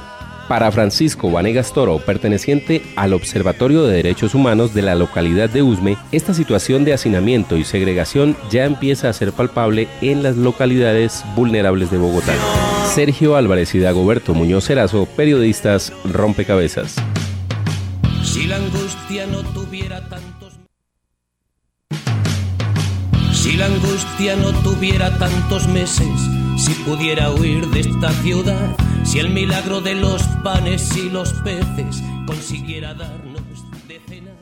para 0.48 0.72
Francisco 0.72 1.32
Vanegas 1.32 1.74
Toro, 1.74 2.00
perteneciente 2.00 2.82
al 2.96 3.14
Observatorio 3.14 3.84
de 3.84 3.96
Derechos 3.96 4.36
Humanos 4.36 4.74
de 4.74 4.82
la 4.82 4.96
localidad 4.96 5.50
de 5.50 5.62
Usme, 5.62 5.98
esta 6.12 6.34
situación 6.34 6.84
de 6.84 6.94
hacinamiento 6.94 7.58
y 7.58 7.64
segregación 7.64 8.36
ya 8.50 8.66
empieza 8.66 9.10
a 9.10 9.14
ser 9.14 9.32
palpable 9.32 9.88
en 10.02 10.24
las 10.24 10.38
localidades 10.38 11.24
vulnerables 11.36 11.92
de 11.92 11.98
Bogotá. 11.98 12.34
Sergio 12.94 13.36
Álvarez 13.36 13.74
y 13.76 13.80
Dagoberto 13.80 14.34
Muñoz 14.34 14.66
Cerazo, 14.66 15.06
periodistas 15.16 15.94
Rompecabezas. 16.04 16.96
Si 18.24 18.48
la 18.48 18.58
angustia 18.58 19.26
no 19.28 19.44
tuviera 19.44 20.08
tantos 20.08 20.54
Si 23.32 23.54
la 23.54 23.66
angustia 23.66 24.36
no 24.36 24.52
tuviera 24.62 25.18
tantos 25.18 25.68
meses, 25.68 26.08
si 26.58 26.74
pudiera 26.84 27.32
huir 27.32 27.66
de 27.68 27.80
esta 27.80 28.12
ciudad, 28.22 28.76
si 29.03 29.20
el 29.20 29.29
milagro 29.29 29.81
de 29.81 29.96
los 29.96 30.24
panes 30.43 30.96
y 30.96 31.10
los 31.10 31.34
peces 31.34 32.01
consiguiera 32.25 32.93
darnos 32.93 33.41
de 33.88 34.00
cenar. 34.08 34.34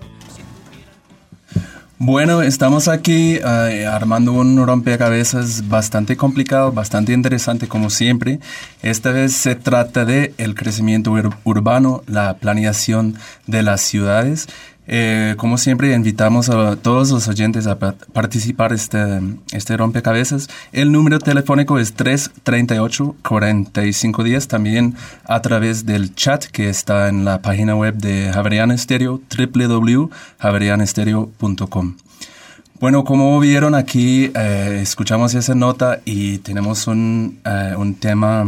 Bueno, 2.01 2.41
estamos 2.41 2.87
aquí 2.87 3.35
eh, 3.35 3.85
armando 3.85 4.31
un 4.31 4.65
rompecabezas 4.65 5.67
bastante 5.67 6.15
complicado, 6.15 6.71
bastante 6.71 7.11
interesante 7.11 7.67
como 7.67 7.89
siempre. 7.89 8.39
Esta 8.81 9.11
vez 9.11 9.33
se 9.33 9.55
trata 9.55 10.05
de 10.05 10.33
el 10.37 10.55
crecimiento 10.55 11.13
urbano, 11.43 12.03
la 12.07 12.37
planeación 12.37 13.15
de 13.47 13.63
las 13.63 13.81
ciudades. 13.81 14.47
Eh, 14.91 15.35
como 15.37 15.59
siempre, 15.59 15.93
invitamos 15.93 16.49
a 16.49 16.75
todos 16.75 17.11
los 17.11 17.27
oyentes 17.27 17.67
a 17.67 17.77
participar 17.77 18.73
este 18.73 19.19
este 19.51 19.77
rompecabezas. 19.77 20.49
El 20.71 20.91
número 20.91 21.19
telefónico 21.19 21.77
es 21.77 21.95
338-4510, 21.95 24.47
también 24.47 24.95
a 25.25 25.43
través 25.43 25.85
del 25.85 26.15
chat 26.15 26.45
que 26.45 26.69
está 26.69 27.07
en 27.07 27.23
la 27.23 27.43
página 27.43 27.75
web 27.75 27.97
de 27.97 28.31
Javeriana 28.33 28.73
Estéreo, 28.73 29.21
www.javerianestereo.com. 29.29 31.97
Bueno, 32.79 33.03
como 33.03 33.39
vieron 33.39 33.75
aquí, 33.75 34.31
eh, 34.33 34.79
escuchamos 34.81 35.35
esa 35.35 35.53
nota 35.53 35.99
y 36.03 36.39
tenemos 36.39 36.87
un, 36.87 37.41
eh, 37.45 37.75
un 37.77 37.93
tema 37.93 38.43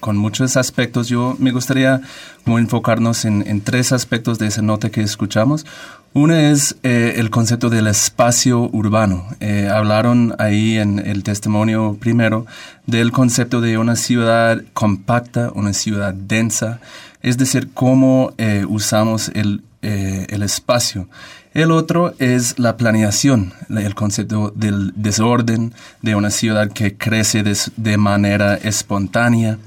con 0.00 0.16
muchos 0.16 0.56
aspectos. 0.56 1.08
Yo 1.08 1.36
me 1.38 1.52
gustaría 1.52 2.00
enfocarnos 2.46 3.24
en, 3.24 3.60
tres 3.60 3.92
aspectos 3.92 4.38
de 4.38 4.46
esa 4.46 4.62
nota 4.62 4.90
que 4.90 5.02
escuchamos. 5.02 5.66
Una 6.12 6.50
es 6.50 6.76
eh, 6.82 7.14
el 7.16 7.28
concepto 7.30 7.68
del 7.68 7.86
espacio 7.88 8.70
urbano. 8.72 9.26
Eh, 9.40 9.68
hablaron 9.72 10.34
ahí 10.38 10.78
en 10.78 10.98
el 10.98 11.22
testimonio 11.22 11.96
primero 12.00 12.46
del 12.86 13.12
concepto 13.12 13.60
de 13.60 13.76
una 13.78 13.96
ciudad 13.96 14.62
compacta, 14.72 15.50
una 15.54 15.72
ciudad 15.72 16.14
densa, 16.14 16.80
es 17.22 17.36
decir, 17.36 17.70
cómo 17.74 18.32
eh, 18.38 18.64
usamos 18.68 19.30
el, 19.34 19.62
el 19.82 20.42
espacio. 20.42 21.08
El 21.52 21.70
otro 21.70 22.14
es 22.18 22.58
la 22.58 22.76
planeación, 22.76 23.52
la- 23.68 23.82
el 23.82 23.94
concepto 23.94 24.52
del 24.54 24.92
desorden 24.96 25.72
de 26.02 26.14
una 26.14 26.30
ciudad 26.30 26.70
que 26.70 26.96
crece 26.96 27.42
de 27.76 27.96
manera 27.96 28.54
espontánea 28.56 29.58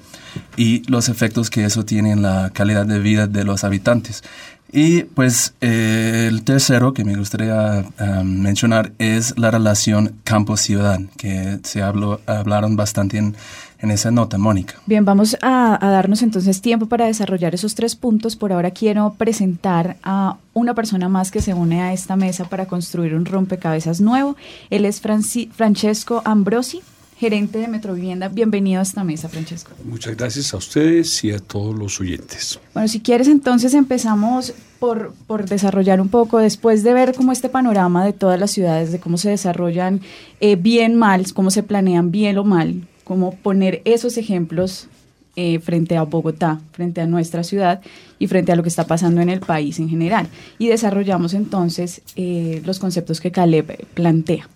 y 0.57 0.83
los 0.91 1.09
efectos 1.09 1.49
que 1.49 1.65
eso 1.65 1.85
tiene 1.85 2.11
en 2.11 2.21
la 2.21 2.51
calidad 2.53 2.85
de 2.85 2.99
vida 2.99 3.27
de 3.27 3.43
los 3.43 3.63
habitantes. 3.63 4.23
Y 4.71 5.01
pues 5.01 5.55
eh, 5.61 6.27
el 6.29 6.43
tercero 6.43 6.93
que 6.93 7.03
me 7.03 7.15
gustaría 7.15 7.83
mencionar 8.23 8.91
es 8.99 9.35
la 9.35 9.49
relación 9.49 10.13
campo-ciudad, 10.23 10.99
que 11.17 11.57
se 11.63 11.81
habló, 11.81 12.21
hablaron 12.27 12.75
bastante 12.75 13.17
en, 13.17 13.35
en 13.79 13.89
esa 13.89 14.11
nota, 14.11 14.37
Mónica. 14.37 14.75
Bien, 14.85 15.05
vamos 15.05 15.35
a, 15.41 15.83
a 15.83 15.89
darnos 15.89 16.21
entonces 16.21 16.61
tiempo 16.61 16.85
para 16.85 17.07
desarrollar 17.07 17.55
esos 17.55 17.73
tres 17.73 17.95
puntos. 17.95 18.35
Por 18.35 18.53
ahora 18.53 18.69
quiero 18.69 19.15
presentar 19.17 19.97
a 20.03 20.37
una 20.53 20.75
persona 20.75 21.09
más 21.09 21.31
que 21.31 21.41
se 21.41 21.55
une 21.55 21.81
a 21.81 21.91
esta 21.91 22.15
mesa 22.15 22.43
para 22.45 22.67
construir 22.67 23.15
un 23.15 23.25
rompecabezas 23.25 24.01
nuevo. 24.01 24.35
Él 24.69 24.85
es 24.85 25.01
Franci- 25.01 25.49
Francesco 25.49 26.21
Ambrosi, 26.25 26.81
gerente 27.19 27.59
de 27.59 27.67
Metrovivienda. 27.67 28.29
Bienvenido 28.29 28.79
a 28.79 28.83
esta 28.83 29.03
mesa, 29.03 29.27
Francesco. 29.27 29.71
Muchas 29.83 30.15
gracias 30.15 30.53
a 30.53 30.57
ustedes 30.57 31.21
y 31.25 31.31
a 31.31 31.39
todos 31.39 31.77
los 31.77 31.99
oyentes. 31.99 32.59
Bueno, 32.73 32.87
si 32.87 33.01
quieres 33.01 33.27
entonces 33.27 33.73
empezamos 33.73 34.53
por, 34.79 35.13
por 35.27 35.47
desarrollar 35.47 35.99
un 35.99 36.07
poco, 36.07 36.37
después 36.39 36.81
de 36.83 36.93
ver 36.93 37.13
como 37.13 37.33
este 37.33 37.49
panorama 37.49 38.05
de 38.05 38.13
todas 38.13 38.39
las 38.39 38.51
ciudades, 38.51 38.93
de 38.93 39.01
cómo 39.01 39.17
se 39.17 39.29
desarrollan 39.29 39.99
eh, 40.39 40.55
bien 40.55 40.95
mal, 40.95 41.25
cómo 41.33 41.51
se 41.51 41.61
planean 41.61 42.09
bien 42.09 42.37
o 42.37 42.45
mal, 42.45 42.87
cómo 43.03 43.35
poner 43.35 43.81
esos 43.83 44.15
ejemplos 44.17 44.87
eh, 45.35 45.59
frente 45.59 45.97
a 45.97 46.03
Bogotá, 46.03 46.61
frente 46.71 47.01
a 47.01 47.07
nuestra 47.07 47.43
ciudad 47.43 47.81
y 48.17 48.27
frente 48.27 48.53
a 48.53 48.55
lo 48.55 48.63
que 48.63 48.69
está 48.69 48.87
pasando 48.87 49.19
en 49.19 49.27
el 49.27 49.41
país 49.41 49.77
en 49.79 49.89
general. 49.89 50.29
Y 50.57 50.69
desarrollamos 50.69 51.33
entonces 51.33 52.01
eh, 52.15 52.61
los 52.63 52.79
conceptos 52.79 53.19
que 53.19 53.31
Caleb 53.31 53.87
plantea. 53.93 54.47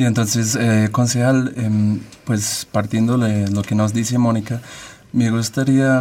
Sí, 0.00 0.06
entonces, 0.06 0.56
eh, 0.58 0.88
concejal, 0.90 1.52
em, 1.58 2.00
pues 2.24 2.66
partiendo 2.72 3.18
de 3.18 3.50
lo 3.50 3.60
que 3.60 3.74
nos 3.74 3.92
dice 3.92 4.16
Mónica, 4.16 4.62
me 5.12 5.28
gustaría 5.30 6.00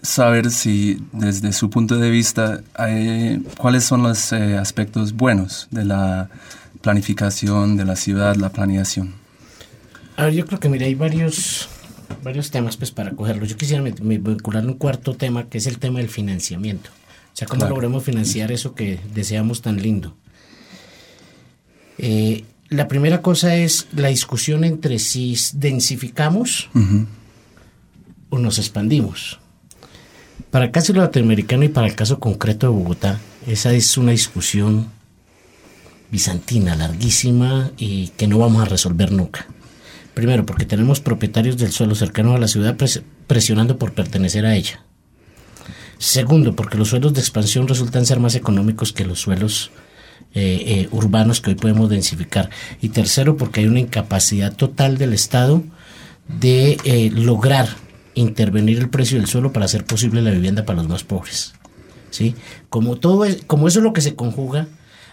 saber 0.00 0.52
si 0.52 1.04
desde 1.10 1.52
su 1.52 1.68
punto 1.68 1.96
de 1.98 2.08
vista, 2.08 2.60
hay- 2.74 3.42
cuáles 3.58 3.82
son 3.82 4.04
los 4.04 4.32
eh, 4.32 4.56
aspectos 4.56 5.14
buenos 5.14 5.66
de 5.72 5.84
la 5.84 6.28
planificación 6.82 7.76
de 7.76 7.84
la 7.84 7.96
ciudad, 7.96 8.36
la 8.36 8.50
planeación. 8.50 9.12
A 10.16 10.26
ver, 10.26 10.34
yo 10.34 10.46
creo 10.46 10.60
que 10.60 10.68
mira, 10.68 10.86
hay 10.86 10.94
varios, 10.94 11.68
varios 12.22 12.52
temas 12.52 12.76
pues 12.76 12.92
para 12.92 13.10
cogerlos. 13.10 13.48
Yo 13.48 13.56
quisiera 13.56 13.82
vincular 13.82 14.64
un 14.64 14.74
cuarto 14.74 15.14
tema 15.16 15.48
que 15.48 15.58
es 15.58 15.66
el 15.66 15.78
tema 15.80 15.98
del 15.98 16.08
financiamiento. 16.08 16.90
O 17.34 17.36
sea, 17.36 17.48
cómo 17.48 17.62
Claro. 17.62 17.74
logramos 17.74 18.04
financiar 18.04 18.52
eso 18.52 18.76
que 18.76 19.00
deseamos 19.12 19.62
tan 19.62 19.82
lindo. 19.82 20.14
Eh, 21.98 22.44
la 22.72 22.88
primera 22.88 23.22
cosa 23.22 23.54
es 23.56 23.86
la 23.94 24.08
discusión 24.08 24.64
entre 24.64 24.98
si 24.98 25.36
densificamos 25.54 26.68
o 28.30 28.38
nos 28.38 28.58
expandimos. 28.58 29.38
Para 30.50 30.66
el 30.66 30.70
caso 30.70 30.92
latinoamericano 30.92 31.64
y 31.64 31.68
para 31.68 31.86
el 31.86 31.94
caso 31.94 32.18
concreto 32.18 32.66
de 32.66 32.72
Bogotá, 32.72 33.20
esa 33.46 33.72
es 33.72 33.96
una 33.96 34.12
discusión 34.12 34.88
bizantina, 36.10 36.76
larguísima 36.76 37.70
y 37.78 38.08
que 38.08 38.26
no 38.26 38.38
vamos 38.38 38.62
a 38.62 38.66
resolver 38.66 39.12
nunca. 39.12 39.46
Primero, 40.14 40.44
porque 40.44 40.66
tenemos 40.66 41.00
propietarios 41.00 41.56
del 41.56 41.72
suelo 41.72 41.94
cercanos 41.94 42.36
a 42.36 42.38
la 42.38 42.48
ciudad 42.48 42.76
pres- 42.76 43.02
presionando 43.26 43.78
por 43.78 43.94
pertenecer 43.94 44.44
a 44.44 44.54
ella. 44.54 44.84
Segundo, 45.96 46.54
porque 46.54 46.76
los 46.76 46.88
suelos 46.88 47.14
de 47.14 47.20
expansión 47.20 47.66
resultan 47.66 48.04
ser 48.04 48.20
más 48.20 48.34
económicos 48.34 48.92
que 48.92 49.06
los 49.06 49.20
suelos 49.20 49.70
eh, 50.34 50.64
eh, 50.66 50.88
urbanos 50.92 51.40
que 51.40 51.50
hoy 51.50 51.56
podemos 51.56 51.90
densificar. 51.90 52.50
Y 52.80 52.90
tercero, 52.90 53.36
porque 53.36 53.60
hay 53.60 53.66
una 53.66 53.80
incapacidad 53.80 54.54
total 54.54 54.98
del 54.98 55.12
Estado 55.12 55.62
de 56.40 56.78
eh, 56.84 57.10
lograr 57.14 57.68
intervenir 58.14 58.78
el 58.78 58.88
precio 58.88 59.18
del 59.18 59.26
suelo 59.26 59.52
para 59.52 59.66
hacer 59.66 59.84
posible 59.84 60.22
la 60.22 60.30
vivienda 60.30 60.64
para 60.64 60.78
los 60.78 60.88
más 60.88 61.04
pobres. 61.04 61.54
¿sí? 62.10 62.34
Como, 62.68 62.96
todo 62.96 63.24
es, 63.24 63.42
como 63.46 63.68
eso 63.68 63.80
es 63.80 63.84
lo 63.84 63.92
que 63.92 64.00
se 64.00 64.14
conjuga, 64.14 64.68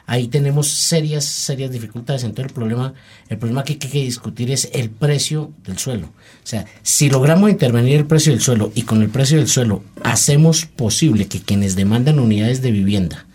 ahí 0.06 0.28
tenemos 0.28 0.68
serias, 0.68 1.26
serias 1.26 1.72
dificultades. 1.72 2.24
Entonces 2.24 2.50
el 2.50 2.54
problema, 2.54 2.94
el 3.30 3.38
problema 3.38 3.64
que 3.64 3.74
hay 3.74 3.80
que 3.80 4.04
discutir 4.04 4.52
es 4.52 4.70
el 4.74 4.90
precio 4.90 5.52
del 5.64 5.78
suelo. 5.78 6.08
O 6.08 6.48
sea, 6.48 6.66
si 6.82 7.10
logramos 7.10 7.50
intervenir 7.50 7.98
el 7.98 8.06
precio 8.06 8.32
del 8.32 8.42
suelo 8.42 8.72
y 8.76 8.84
con 8.84 9.02
el 9.02 9.10
precio 9.10 9.38
del 9.38 9.48
suelo 9.48 9.84
hacemos 10.04 10.66
posible 10.66 11.28
que 11.28 11.42
quienes 11.42 11.76
demandan 11.76 12.20
unidades 12.20 12.62
de 12.62 12.72
vivienda, 12.72 13.26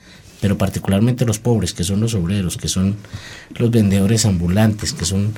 pero 0.44 0.58
particularmente 0.58 1.24
los 1.24 1.38
pobres, 1.38 1.72
que 1.72 1.84
son 1.84 2.00
los 2.00 2.12
obreros, 2.12 2.58
que 2.58 2.68
son 2.68 2.96
los 3.56 3.70
vendedores 3.70 4.26
ambulantes, 4.26 4.92
que 4.92 5.06
son 5.06 5.32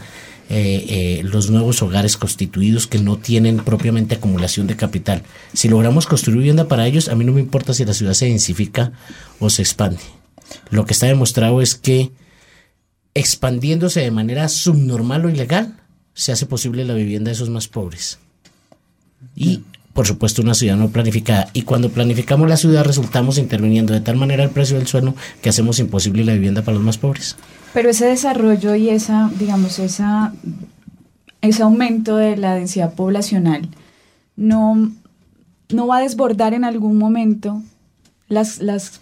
eh, 0.48 0.84
eh, 0.88 1.20
los 1.22 1.48
nuevos 1.48 1.80
hogares 1.80 2.16
constituidos 2.16 2.88
que 2.88 2.98
no 2.98 3.16
tienen 3.16 3.58
propiamente 3.58 4.16
acumulación 4.16 4.66
de 4.66 4.74
capital. 4.74 5.22
Si 5.52 5.68
logramos 5.68 6.06
construir 6.06 6.38
vivienda 6.38 6.66
para 6.66 6.88
ellos, 6.88 7.08
a 7.08 7.14
mí 7.14 7.24
no 7.24 7.30
me 7.30 7.40
importa 7.40 7.72
si 7.72 7.84
la 7.84 7.94
ciudad 7.94 8.14
se 8.14 8.26
densifica 8.26 8.90
o 9.38 9.48
se 9.48 9.62
expande. 9.62 10.00
Lo 10.70 10.86
que 10.86 10.94
está 10.94 11.06
demostrado 11.06 11.62
es 11.62 11.76
que 11.76 12.10
expandiéndose 13.14 14.00
de 14.00 14.10
manera 14.10 14.48
subnormal 14.48 15.24
o 15.26 15.30
ilegal, 15.30 15.76
se 16.14 16.32
hace 16.32 16.46
posible 16.46 16.84
la 16.84 16.94
vivienda 16.94 17.28
de 17.28 17.34
esos 17.34 17.48
más 17.48 17.68
pobres. 17.68 18.18
Y, 19.36 19.62
por 19.96 20.06
supuesto, 20.06 20.42
una 20.42 20.54
ciudad 20.54 20.76
no 20.76 20.90
planificada. 20.90 21.48
Y 21.54 21.62
cuando 21.62 21.88
planificamos 21.88 22.48
la 22.48 22.58
ciudad, 22.58 22.84
resultamos 22.84 23.38
interviniendo 23.38 23.94
de 23.94 24.02
tal 24.02 24.16
manera 24.16 24.44
el 24.44 24.50
precio 24.50 24.76
del 24.76 24.86
suelo 24.86 25.14
que 25.40 25.48
hacemos 25.48 25.80
imposible 25.80 26.22
la 26.22 26.34
vivienda 26.34 26.62
para 26.62 26.76
los 26.76 26.84
más 26.84 26.98
pobres. 26.98 27.36
Pero 27.72 27.88
ese 27.88 28.06
desarrollo 28.06 28.74
y 28.74 28.90
esa, 28.90 29.30
digamos, 29.38 29.78
esa, 29.78 30.34
ese 31.40 31.62
aumento 31.62 32.16
de 32.16 32.36
la 32.36 32.54
densidad 32.54 32.92
poblacional 32.92 33.68
no, 34.36 34.92
no 35.70 35.86
va 35.86 35.96
a 35.96 36.02
desbordar 36.02 36.52
en 36.52 36.64
algún 36.64 36.98
momento 36.98 37.62
las, 38.28 38.58
las, 38.58 39.00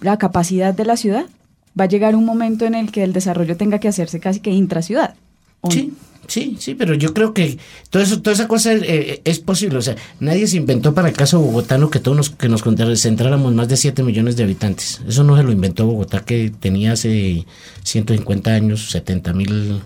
la 0.00 0.16
capacidad 0.16 0.72
de 0.72 0.86
la 0.86 0.96
ciudad. 0.96 1.26
Va 1.78 1.84
a 1.84 1.88
llegar 1.88 2.16
un 2.16 2.24
momento 2.24 2.64
en 2.64 2.74
el 2.74 2.90
que 2.90 3.04
el 3.04 3.12
desarrollo 3.12 3.58
tenga 3.58 3.78
que 3.78 3.88
hacerse 3.88 4.20
casi 4.20 4.40
que 4.40 4.50
intraciudad. 4.50 5.14
¿O 5.60 5.70
Sí, 5.70 5.92
sí, 6.26 6.56
sí, 6.58 6.74
pero 6.74 6.94
yo 6.94 7.12
creo 7.12 7.34
que 7.34 7.58
todo 7.90 8.02
eso, 8.02 8.22
toda 8.22 8.34
esa 8.34 8.48
cosa 8.48 8.72
eh, 8.72 9.20
es 9.24 9.38
posible. 9.38 9.78
O 9.78 9.82
sea, 9.82 9.96
nadie 10.20 10.46
se 10.46 10.56
inventó 10.56 10.94
para 10.94 11.08
el 11.08 11.14
caso 11.14 11.40
bogotano 11.40 11.90
que 11.90 11.98
todos 11.98 12.16
nos, 12.16 12.30
que 12.30 12.48
nos 12.48 12.62
concentráramos 12.62 13.54
más 13.54 13.68
de 13.68 13.76
7 13.76 14.02
millones 14.02 14.36
de 14.36 14.44
habitantes. 14.44 15.00
Eso 15.06 15.24
no 15.24 15.36
se 15.36 15.42
lo 15.42 15.52
inventó 15.52 15.86
Bogotá, 15.86 16.20
que 16.20 16.52
tenía 16.60 16.92
hace 16.92 17.46
150 17.84 18.50
años 18.50 18.90
70 18.90 19.32
mil 19.32 19.82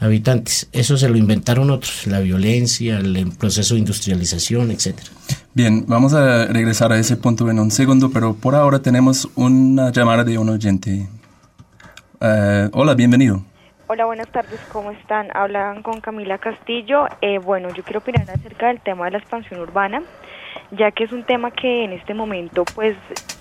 habitantes. 0.00 0.68
Eso 0.72 0.96
se 0.96 1.08
lo 1.08 1.16
inventaron 1.16 1.70
otros, 1.70 2.06
la 2.06 2.20
violencia, 2.20 2.98
el, 2.98 3.16
el 3.16 3.32
proceso 3.32 3.74
de 3.74 3.80
industrialización, 3.80 4.70
etcétera. 4.70 5.10
Bien, 5.54 5.84
vamos 5.88 6.14
a 6.14 6.46
regresar 6.46 6.92
a 6.92 6.98
ese 6.98 7.16
punto 7.16 7.50
en 7.50 7.58
un 7.58 7.70
segundo, 7.70 8.10
pero 8.10 8.34
por 8.34 8.54
ahora 8.54 8.80
tenemos 8.80 9.28
una 9.34 9.90
llamada 9.90 10.24
de 10.24 10.38
un 10.38 10.48
oyente. 10.50 11.08
Eh, 12.20 12.68
hola, 12.72 12.94
bienvenido. 12.94 13.44
Hola, 13.90 14.04
buenas 14.04 14.28
tardes, 14.28 14.60
¿cómo 14.70 14.90
están? 14.90 15.28
Hablan 15.34 15.82
con 15.82 16.00
Camila 16.02 16.36
Castillo. 16.36 17.06
Eh, 17.22 17.38
bueno, 17.38 17.70
yo 17.72 17.82
quiero 17.82 18.00
opinar 18.00 18.28
acerca 18.30 18.66
del 18.68 18.80
tema 18.80 19.06
de 19.06 19.12
la 19.12 19.18
expansión 19.18 19.60
urbana, 19.60 20.02
ya 20.72 20.90
que 20.90 21.04
es 21.04 21.12
un 21.12 21.24
tema 21.24 21.50
que 21.50 21.84
en 21.84 21.92
este 21.92 22.12
momento 22.12 22.64
pues 22.74 22.96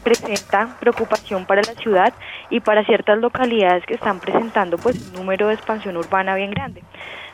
presenta 0.05 0.77
preocupación 0.79 1.45
para 1.45 1.61
la 1.63 1.73
ciudad 1.73 2.13
y 2.49 2.61
para 2.61 2.85
ciertas 2.85 3.17
localidades 3.17 3.85
que 3.85 3.95
están 3.95 4.21
presentando 4.21 4.77
pues 4.77 5.09
un 5.09 5.15
número 5.15 5.49
de 5.49 5.55
expansión 5.55 5.97
urbana 5.97 6.33
bien 6.35 6.51
grande. 6.51 6.81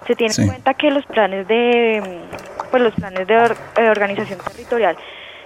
Se 0.07 0.15
tiene 0.15 0.33
Sí. 0.33 0.41
en 0.41 0.47
cuenta 0.47 0.73
que 0.73 0.89
los 0.89 1.05
planes 1.05 1.47
de 1.47 2.19
pues 2.71 2.81
los 2.81 2.95
planes 2.95 3.27
de 3.27 3.35
eh, 3.35 3.89
organización 3.89 4.39
territorial 4.39 4.97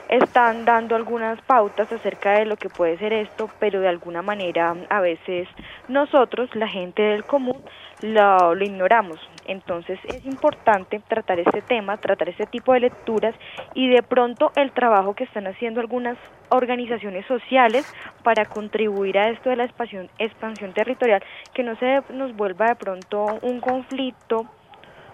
están 0.09 0.65
dando 0.65 0.95
algunas 0.95 1.39
pautas 1.41 1.91
acerca 1.91 2.39
de 2.39 2.45
lo 2.45 2.55
que 2.55 2.69
puede 2.69 2.97
ser 2.97 3.13
esto, 3.13 3.49
pero 3.59 3.81
de 3.81 3.89
alguna 3.89 4.21
manera 4.21 4.75
a 4.89 5.01
veces 5.01 5.47
nosotros, 5.87 6.49
la 6.55 6.67
gente 6.67 7.01
del 7.01 7.25
común, 7.25 7.61
lo, 8.01 8.55
ignoramos. 8.61 9.19
Entonces 9.45 9.99
es 10.05 10.25
importante 10.25 11.01
tratar 11.07 11.39
este 11.39 11.61
tema, 11.61 11.97
tratar 11.97 12.29
este 12.29 12.45
tipo 12.45 12.73
de 12.73 12.81
lecturas 12.81 13.33
y 13.73 13.89
de 13.89 14.03
pronto 14.03 14.51
el 14.55 14.71
trabajo 14.71 15.13
que 15.13 15.23
están 15.23 15.47
haciendo 15.47 15.79
algunas 15.79 16.17
organizaciones 16.49 17.25
sociales 17.25 17.85
para 18.23 18.45
contribuir 18.45 19.17
a 19.17 19.29
esto 19.29 19.49
de 19.49 19.55
la 19.55 19.65
expansión, 19.65 20.09
expansión 20.19 20.73
territorial, 20.73 21.23
que 21.53 21.63
no 21.63 21.75
se 21.77 22.01
nos 22.13 22.35
vuelva 22.35 22.67
de 22.67 22.75
pronto 22.75 23.39
un 23.41 23.59
conflicto 23.59 24.45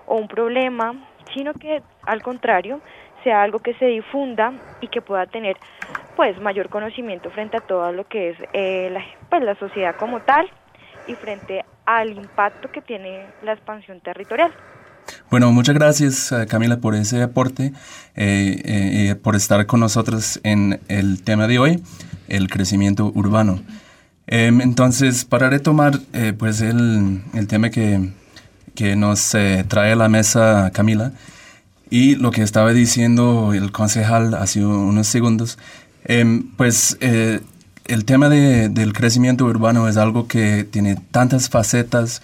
o 0.06 0.16
un 0.16 0.28
problema, 0.28 0.96
sino 1.34 1.54
que 1.54 1.82
al 2.04 2.22
contrario 2.22 2.82
sea 3.24 3.44
algo 3.44 3.60
que 3.60 3.74
se 3.76 3.86
difunda 3.86 4.54
y 4.82 4.88
que 4.88 5.02
pueda 5.02 5.26
tener 5.26 5.58
pues 6.16 6.40
mayor 6.40 6.70
conocimiento 6.70 7.30
frente 7.32 7.58
a 7.58 7.62
todo 7.62 7.92
lo 7.92 8.08
que 8.08 8.32
es 8.32 8.38
eh, 8.54 8.90
la, 8.92 9.04
pues, 9.30 9.44
la 9.44 9.56
sociedad 9.56 9.96
como 9.96 10.22
tal 10.22 10.50
y 11.08 11.16
frente 11.16 11.66
al 11.86 12.12
impacto 12.12 12.72
que 12.72 12.82
tiene 12.82 13.26
la 13.44 13.54
expansión 13.54 14.00
territorial. 14.00 14.54
Bueno, 15.30 15.52
muchas 15.52 15.76
gracias 15.76 16.32
eh, 16.32 16.46
Camila 16.48 16.78
por 16.78 16.96
ese 16.96 17.22
aporte, 17.22 17.74
eh, 18.16 18.62
eh, 18.64 19.10
eh, 19.10 19.16
por 19.16 19.36
estar 19.36 19.66
con 19.66 19.80
nosotros 19.80 20.40
en 20.44 20.80
el 20.88 21.24
tema 21.24 21.48
de 21.48 21.60
hoy, 21.60 21.84
el 22.28 22.50
crecimiento 22.50 23.12
urbano. 23.14 23.62
Em, 24.28 24.62
entonces, 24.62 25.26
para 25.26 25.50
retomar 25.50 26.00
pues 26.38 26.62
el, 26.62 27.22
el, 27.34 27.48
tema 27.48 27.70
que, 27.70 28.12
que 28.74 28.96
nos 28.96 29.36
trae 29.68 29.92
a 29.92 29.96
la 29.96 30.08
mesa 30.08 30.72
Camila 30.74 31.12
y 31.94 32.16
lo 32.16 32.32
que 32.32 32.42
estaba 32.42 32.74
diciendo 32.74 33.54
el 33.54 33.72
concejal 33.72 34.34
hace 34.34 34.66
unos 34.66 35.06
segundos, 35.06 35.60
em, 36.06 36.50
pues 36.58 36.98
eh, 37.02 37.42
el 37.86 38.04
tema 38.04 38.30
de, 38.30 38.70
del 38.70 38.94
crecimiento 38.94 39.46
urbano 39.46 39.88
es 39.88 39.98
algo 39.98 40.28
que 40.28 40.64
tiene 40.64 40.96
tantas 41.12 41.50
facetas, 41.50 42.24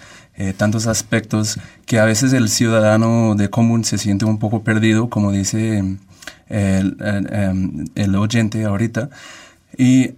tantos 0.58 0.88
aspectos, 0.88 1.60
que 1.86 2.00
a 2.00 2.06
veces 2.06 2.34
el 2.34 2.50
ciudadano 2.50 3.36
de 3.36 3.50
común 3.52 3.84
se 3.84 4.00
siente 4.00 4.26
un 4.26 4.40
poco 4.40 4.64
perdido, 4.64 5.08
como 5.10 5.32
dice 5.32 5.78
em, 5.78 6.00
el, 6.48 6.98
el, 7.00 7.92
el 7.94 8.16
oyente 8.16 8.66
ahorita. 8.66 9.12
Y 9.78 10.14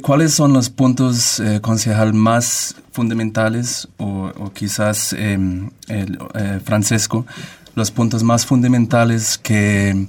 ¿Cuáles 0.00 0.32
son 0.32 0.52
los 0.52 0.70
puntos, 0.70 1.40
eh, 1.40 1.60
concejal, 1.60 2.14
más 2.14 2.76
fundamentales 2.92 3.88
o, 3.96 4.30
quizás 4.54 5.12
em, 5.12 5.70
el, 5.88 6.20
eh, 6.34 6.60
Francesco, 6.64 7.26
los 7.74 7.90
puntos 7.90 8.22
más 8.22 8.46
fundamentales 8.46 9.38
que 9.38 10.06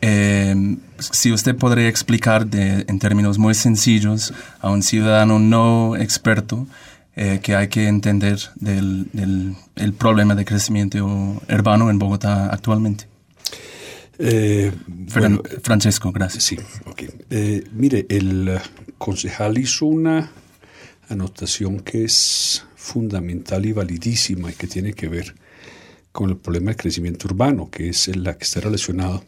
em, 0.00 0.78
si 0.98 1.32
usted 1.32 1.56
podría 1.56 1.88
explicar 1.88 2.46
de, 2.46 2.84
en 2.88 2.98
términos 2.98 3.38
muy 3.38 3.54
sencillos 3.54 4.32
a 4.60 4.70
un 4.70 4.82
ciudadano 4.82 5.38
no 5.38 5.96
experto 5.96 6.66
eh, 7.14 7.40
que 7.42 7.54
hay 7.54 7.68
que 7.68 7.88
entender 7.88 8.38
del, 8.56 9.08
del 9.12 9.54
el 9.76 9.92
problema 9.92 10.34
de 10.34 10.44
crecimiento 10.44 11.04
urbano 11.48 11.90
en 11.90 11.98
Bogotá 11.98 12.46
actualmente? 12.46 13.06
bueno, 15.14 15.42
Francesco, 15.62 16.12
gracias. 16.12 16.44
Sí, 16.44 16.56
ok. 16.84 17.02
mire, 17.72 18.06
el 18.08 18.56
concejal 18.96 19.58
hizo 19.58 19.86
una 19.86 20.30
anotación 21.08 21.80
que 21.80 22.04
es 22.04 22.64
fundamental 22.76 23.66
y 23.66 23.72
validísima 23.72 24.50
y 24.50 24.54
que 24.54 24.66
tiene 24.66 24.92
que 24.92 25.08
ver 25.08 25.34
con 26.12 26.30
el 26.30 26.36
problema 26.36 26.70
del 26.70 26.76
crecimiento 26.76 27.26
urbano, 27.26 27.70
que 27.70 27.88
es 27.88 28.14
la 28.16 28.36
que 28.36 28.44
está 28.44 28.60
relacionado 28.60 29.24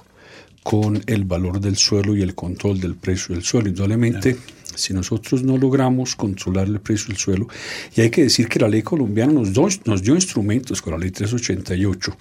con 0.62 1.02
el 1.06 1.24
valor 1.24 1.60
del 1.60 1.76
suelo 1.76 2.16
y 2.16 2.22
el 2.22 2.34
control 2.34 2.80
del 2.80 2.94
precio 2.94 3.34
del 3.34 3.44
suelo. 3.44 3.68
Indudablemente, 3.68 4.36
si 4.74 4.94
nosotros 4.94 5.42
no 5.42 5.56
logramos 5.58 6.16
controlar 6.16 6.66
el 6.66 6.80
precio 6.80 7.08
del 7.08 7.18
suelo, 7.18 7.48
y 7.94 8.00
hay 8.00 8.10
que 8.10 8.22
decir 8.22 8.48
que 8.48 8.58
la 8.58 8.68
ley 8.68 8.82
colombiana 8.82 9.32
nos, 9.32 9.52
nos 9.86 10.02
dio 10.02 10.14
instrumentos 10.14 10.80
con 10.80 10.92
la 10.94 10.98
ley 10.98 11.10
388 11.10 12.16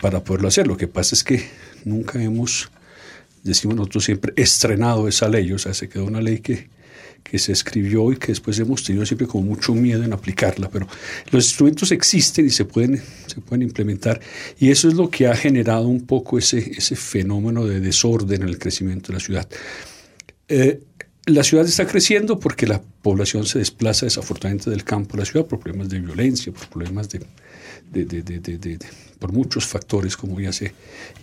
para 0.00 0.24
poderlo 0.24 0.48
hacer. 0.48 0.66
Lo 0.66 0.76
que 0.76 0.88
pasa 0.88 1.14
es 1.14 1.22
que 1.22 1.44
nunca 1.84 2.22
hemos, 2.22 2.70
decimos 3.42 3.76
nosotros 3.76 4.04
siempre, 4.04 4.32
estrenado 4.36 5.06
esa 5.06 5.28
ley, 5.28 5.52
o 5.52 5.58
sea, 5.58 5.74
se 5.74 5.88
quedó 5.88 6.06
una 6.06 6.20
ley 6.20 6.38
que 6.38 6.68
que 7.32 7.38
se 7.38 7.52
escribió 7.52 8.12
y 8.12 8.18
que 8.18 8.26
después 8.26 8.58
hemos 8.58 8.84
tenido 8.84 9.06
siempre 9.06 9.26
como 9.26 9.44
mucho 9.44 9.74
miedo 9.74 10.04
en 10.04 10.12
aplicarla, 10.12 10.68
pero 10.68 10.86
los 11.30 11.46
instrumentos 11.46 11.90
existen 11.90 12.44
y 12.44 12.50
se 12.50 12.66
pueden, 12.66 13.02
se 13.26 13.40
pueden 13.40 13.62
implementar 13.62 14.20
y 14.60 14.70
eso 14.70 14.86
es 14.86 14.92
lo 14.92 15.08
que 15.08 15.28
ha 15.28 15.34
generado 15.34 15.88
un 15.88 16.04
poco 16.04 16.36
ese, 16.36 16.58
ese 16.58 16.94
fenómeno 16.94 17.64
de 17.64 17.80
desorden 17.80 18.42
en 18.42 18.48
el 18.48 18.58
crecimiento 18.58 19.08
de 19.08 19.14
la 19.14 19.20
ciudad. 19.20 19.48
Eh, 20.46 20.82
la 21.26 21.44
ciudad 21.44 21.66
está 21.66 21.86
creciendo 21.86 22.38
porque 22.38 22.66
la 22.66 22.82
población 23.02 23.46
se 23.46 23.58
desplaza 23.58 24.06
desafortunadamente 24.06 24.70
del 24.70 24.84
campo 24.84 25.16
a 25.16 25.20
la 25.20 25.24
ciudad 25.24 25.46
por 25.46 25.60
problemas 25.60 25.88
de 25.88 26.00
violencia, 26.00 26.52
por 26.52 26.66
problemas 26.68 27.08
de, 27.08 27.20
de, 27.92 28.22
de, 28.22 28.40
de 28.40 28.78
por 29.20 29.32
muchos 29.32 29.66
factores, 29.66 30.16
como 30.16 30.40
ya 30.40 30.52
se, 30.52 30.74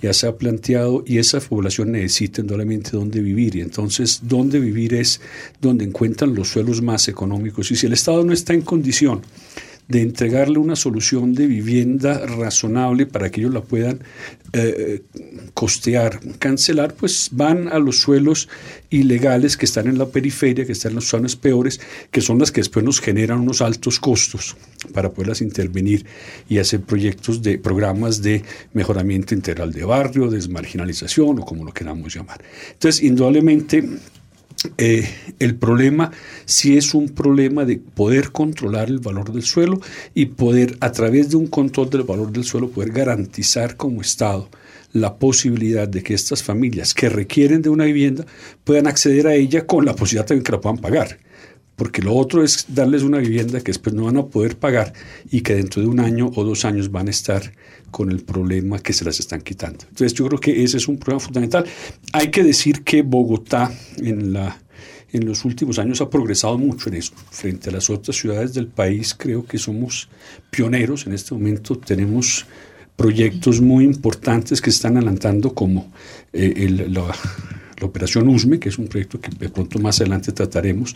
ya 0.01 0.13
se 0.13 0.25
ha 0.25 0.37
planteado, 0.37 1.03
y 1.05 1.17
esa 1.17 1.41
población 1.41 1.91
necesita 1.91 2.39
indudablemente 2.39 2.91
dónde 2.91 3.19
vivir. 3.19 3.57
Y 3.57 3.61
entonces, 3.61 4.21
dónde 4.23 4.57
vivir 4.61 4.93
es 4.93 5.19
donde 5.59 5.83
encuentran 5.83 6.33
los 6.33 6.47
suelos 6.47 6.81
más 6.81 7.09
económicos. 7.09 7.69
Y 7.71 7.75
si 7.75 7.87
el 7.87 7.93
Estado 7.93 8.23
no 8.23 8.31
está 8.31 8.53
en 8.53 8.61
condición 8.61 9.21
de 9.89 10.03
entregarle 10.03 10.59
una 10.59 10.75
solución 10.75 11.33
de 11.33 11.47
vivienda 11.47 12.25
razonable 12.25 13.07
para 13.07 13.31
que 13.31 13.41
ellos 13.41 13.53
la 13.53 13.61
puedan 13.61 13.99
eh, 14.53 15.01
costear, 15.55 16.19
cancelar, 16.37 16.93
pues 16.93 17.29
van 17.31 17.67
a 17.67 17.79
los 17.79 17.99
suelos 17.99 18.47
ilegales 18.91 19.57
que 19.57 19.65
están 19.65 19.87
en 19.87 19.97
la 19.97 20.05
periferia, 20.05 20.65
que 20.65 20.73
están 20.73 20.91
en 20.91 20.97
las 20.97 21.05
zonas 21.05 21.35
peores, 21.35 21.81
que 22.11 22.21
son 22.21 22.37
las 22.37 22.51
que 22.51 22.61
después 22.61 22.85
nos 22.85 23.01
generan 23.01 23.39
unos 23.39 23.61
altos 23.61 23.99
costos 23.99 24.55
para 24.93 25.09
poderlas 25.09 25.41
intervenir 25.41 26.05
y 26.47 26.59
hacer 26.59 26.81
proyectos 26.81 27.41
de 27.41 27.57
programas 27.57 28.21
de 28.21 28.43
mejoramiento 28.73 29.33
integral 29.33 29.73
de 29.73 29.85
barrio, 29.85 30.29
desmarginalización 30.29 31.39
o 31.39 31.45
como 31.45 31.65
lo 31.65 31.73
queramos 31.73 32.13
llamar. 32.13 32.43
Entonces, 32.73 33.01
indudablemente 33.01 33.83
eh, 34.77 35.09
el 35.39 35.55
problema 35.55 36.11
sí 36.45 36.77
es 36.77 36.93
un 36.93 37.09
problema 37.09 37.65
de 37.65 37.77
poder 37.77 38.31
controlar 38.31 38.89
el 38.89 38.99
valor 38.99 39.31
del 39.31 39.43
suelo 39.43 39.79
y 40.13 40.27
poder, 40.27 40.77
a 40.81 40.91
través 40.91 41.29
de 41.29 41.37
un 41.37 41.47
control 41.47 41.89
del 41.89 42.03
valor 42.03 42.31
del 42.31 42.43
suelo, 42.43 42.69
poder 42.69 42.91
garantizar 42.91 43.77
como 43.77 44.01
Estado 44.01 44.49
la 44.91 45.15
posibilidad 45.15 45.87
de 45.87 46.01
que 46.03 46.13
estas 46.13 46.43
familias 46.43 46.93
que 46.93 47.09
requieren 47.09 47.61
de 47.61 47.69
una 47.69 47.85
vivienda 47.85 48.25
puedan 48.63 48.87
acceder 48.87 49.27
a 49.27 49.35
ella 49.35 49.65
con 49.65 49.85
la 49.85 49.95
posibilidad 49.95 50.27
de 50.27 50.41
que 50.41 50.51
la 50.51 50.61
puedan 50.61 50.79
pagar 50.79 51.19
porque 51.79 52.01
lo 52.01 52.13
otro 52.13 52.43
es 52.43 52.65
darles 52.67 53.03
una 53.03 53.17
vivienda 53.19 53.59
que 53.59 53.71
después 53.71 53.95
no 53.95 54.03
van 54.03 54.17
a 54.17 54.25
poder 54.25 54.57
pagar 54.57 54.93
y 55.31 55.41
que 55.41 55.55
dentro 55.55 55.81
de 55.81 55.87
un 55.87 56.01
año 56.01 56.29
o 56.35 56.43
dos 56.43 56.65
años 56.65 56.91
van 56.91 57.07
a 57.07 57.11
estar 57.11 57.53
con 57.89 58.11
el 58.11 58.19
problema 58.19 58.79
que 58.79 58.91
se 58.93 59.05
las 59.05 59.19
están 59.19 59.41
quitando. 59.41 59.85
Entonces 59.87 60.13
yo 60.13 60.27
creo 60.27 60.39
que 60.39 60.63
ese 60.63 60.75
es 60.75 60.89
un 60.89 60.97
problema 60.97 61.21
fundamental. 61.21 61.65
Hay 62.11 62.29
que 62.29 62.43
decir 62.43 62.83
que 62.83 63.01
Bogotá 63.01 63.71
en 63.97 64.33
la 64.33 64.59
en 65.11 65.25
los 65.25 65.43
últimos 65.43 65.79
años 65.79 66.01
ha 66.01 66.09
progresado 66.09 66.57
mucho 66.57 66.89
en 66.89 66.95
eso. 66.95 67.13
Frente 67.31 67.69
a 67.69 67.73
las 67.73 67.89
otras 67.89 68.15
ciudades 68.15 68.53
del 68.53 68.67
país, 68.67 69.15
creo 69.15 69.43
que 69.43 69.57
somos 69.57 70.07
pioneros. 70.51 71.07
En 71.07 71.13
este 71.13 71.33
momento 71.33 71.75
tenemos 71.79 72.45
proyectos 72.95 73.61
muy 73.61 73.85
importantes 73.85 74.61
que 74.61 74.69
están 74.69 74.97
adelantando 74.97 75.55
como 75.55 75.91
eh, 76.33 76.53
el, 76.57 76.93
la, 76.93 77.15
la 77.79 77.87
operación 77.87 78.27
USME, 78.27 78.59
que 78.59 78.69
es 78.69 78.77
un 78.77 78.87
proyecto 78.87 79.19
que 79.19 79.29
de 79.31 79.49
pronto 79.49 79.79
más 79.79 79.99
adelante 80.01 80.31
trataremos, 80.31 80.95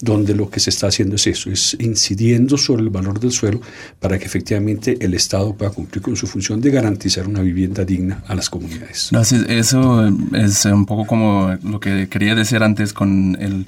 donde 0.00 0.34
lo 0.34 0.50
que 0.50 0.60
se 0.60 0.70
está 0.70 0.88
haciendo 0.88 1.16
es 1.16 1.26
eso, 1.26 1.50
es 1.50 1.76
incidiendo 1.80 2.56
sobre 2.56 2.82
el 2.82 2.90
valor 2.90 3.20
del 3.20 3.32
suelo 3.32 3.60
para 4.00 4.18
que 4.18 4.24
efectivamente 4.24 4.96
el 5.00 5.14
Estado 5.14 5.54
pueda 5.54 5.70
cumplir 5.70 6.02
con 6.02 6.16
su 6.16 6.26
función 6.26 6.60
de 6.60 6.70
garantizar 6.70 7.26
una 7.26 7.42
vivienda 7.42 7.84
digna 7.84 8.22
a 8.26 8.34
las 8.34 8.50
comunidades. 8.50 9.08
Gracias. 9.10 9.44
Eso 9.48 10.06
es 10.34 10.64
un 10.64 10.86
poco 10.86 11.06
como 11.06 11.56
lo 11.62 11.80
que 11.80 12.08
quería 12.08 12.34
decir 12.34 12.62
antes 12.62 12.92
con 12.92 13.36
el 13.40 13.66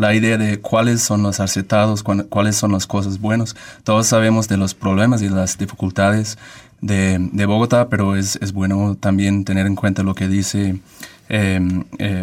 la 0.00 0.14
idea 0.14 0.38
de 0.38 0.60
cuáles 0.60 1.02
son 1.02 1.22
los 1.22 1.40
acetados, 1.40 2.02
cuáles 2.02 2.56
son 2.56 2.72
las 2.72 2.86
cosas 2.86 3.20
buenas. 3.20 3.54
Todos 3.84 4.06
sabemos 4.06 4.48
de 4.48 4.56
los 4.56 4.72
problemas 4.74 5.20
y 5.20 5.28
las 5.28 5.58
dificultades 5.58 6.38
de, 6.80 7.18
de 7.32 7.46
Bogotá, 7.46 7.88
pero 7.88 8.16
es, 8.16 8.36
es, 8.40 8.52
bueno 8.52 8.96
también 8.98 9.44
tener 9.44 9.66
en 9.66 9.76
cuenta 9.76 10.02
lo 10.02 10.14
que 10.14 10.26
dice 10.26 10.80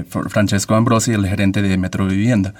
Francesco 0.07 0.75
Ambrosi, 0.75 1.13
el 1.13 1.25
gerente 1.25 1.61
de 1.61 1.77
Metro 1.77 2.05
Vivienda. 2.07 2.53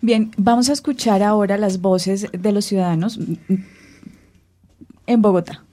Bien, 0.00 0.32
vamos 0.36 0.68
a 0.68 0.74
escuchar 0.74 1.22
ahora 1.22 1.56
las 1.56 1.80
voces 1.80 2.28
de 2.32 2.52
los 2.52 2.66
ciudadanos 2.66 3.18
en 5.06 5.22
Bogotá. 5.22 5.64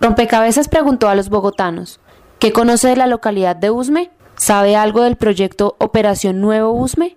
Rompecabezas 0.00 0.68
preguntó 0.68 1.08
a 1.08 1.14
los 1.14 1.28
bogotanos, 1.28 2.00
¿qué 2.38 2.52
conoce 2.52 2.88
de 2.88 2.96
la 2.96 3.06
localidad 3.06 3.56
de 3.56 3.70
Usme? 3.70 4.10
¿Sabe 4.36 4.76
algo 4.76 5.02
del 5.02 5.16
proyecto 5.16 5.76
Operación 5.78 6.40
Nuevo 6.40 6.72
Usme? 6.72 7.14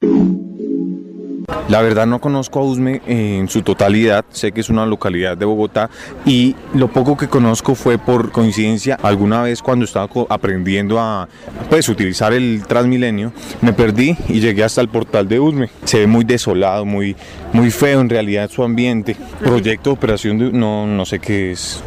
La 1.67 1.81
verdad 1.81 2.05
no 2.05 2.21
conozco 2.21 2.59
a 2.59 2.63
Usme 2.63 3.01
en 3.07 3.49
su 3.49 3.63
totalidad, 3.63 4.23
sé 4.29 4.51
que 4.51 4.61
es 4.61 4.69
una 4.69 4.85
localidad 4.85 5.35
de 5.35 5.45
Bogotá 5.45 5.89
y 6.23 6.55
lo 6.75 6.89
poco 6.89 7.17
que 7.17 7.27
conozco 7.27 7.73
fue 7.73 7.97
por 7.97 8.31
coincidencia 8.31 8.99
alguna 9.01 9.41
vez 9.41 9.63
cuando 9.63 9.83
estaba 9.83 10.07
aprendiendo 10.29 10.99
a 10.99 11.27
pues 11.69 11.89
utilizar 11.89 12.33
el 12.33 12.63
Transmilenio, 12.67 13.33
me 13.61 13.73
perdí 13.73 14.15
y 14.29 14.41
llegué 14.41 14.63
hasta 14.63 14.81
el 14.81 14.89
portal 14.89 15.27
de 15.27 15.39
Usme. 15.39 15.69
Se 15.85 15.99
ve 15.99 16.07
muy 16.07 16.23
desolado, 16.23 16.85
muy 16.85 17.15
muy 17.51 17.71
feo 17.71 17.99
en 17.99 18.09
realidad 18.09 18.49
su 18.49 18.63
ambiente. 18.63 19.15
Proyecto 19.39 19.91
operación 19.91 20.37
de, 20.37 20.51
no 20.51 20.85
no 20.85 21.03
sé 21.05 21.19
qué 21.19 21.51
es. 21.51 21.83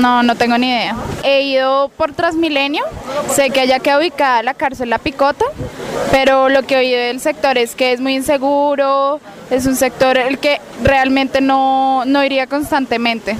No, 0.00 0.22
no 0.22 0.34
tengo 0.34 0.58
ni 0.58 0.68
idea. 0.68 0.96
He 1.22 1.42
ido 1.42 1.90
por 1.96 2.12
Transmilenio, 2.12 2.84
sé 3.28 3.50
que 3.50 3.60
allá 3.60 3.78
queda 3.78 3.98
ubicada 3.98 4.42
la 4.42 4.54
cárcel 4.54 4.90
La 4.90 4.98
Picota, 4.98 5.44
pero 6.10 6.48
lo 6.48 6.62
que 6.64 6.74
he 6.74 6.78
oído 6.78 6.98
del 6.98 7.20
sector 7.20 7.58
es 7.58 7.74
que 7.74 7.92
es 7.92 8.00
muy 8.00 8.14
inseguro, 8.14 9.20
es 9.50 9.66
un 9.66 9.76
sector 9.76 10.18
el 10.18 10.38
que 10.38 10.60
realmente 10.82 11.40
no, 11.40 12.04
no 12.04 12.24
iría 12.24 12.46
constantemente. 12.46 13.36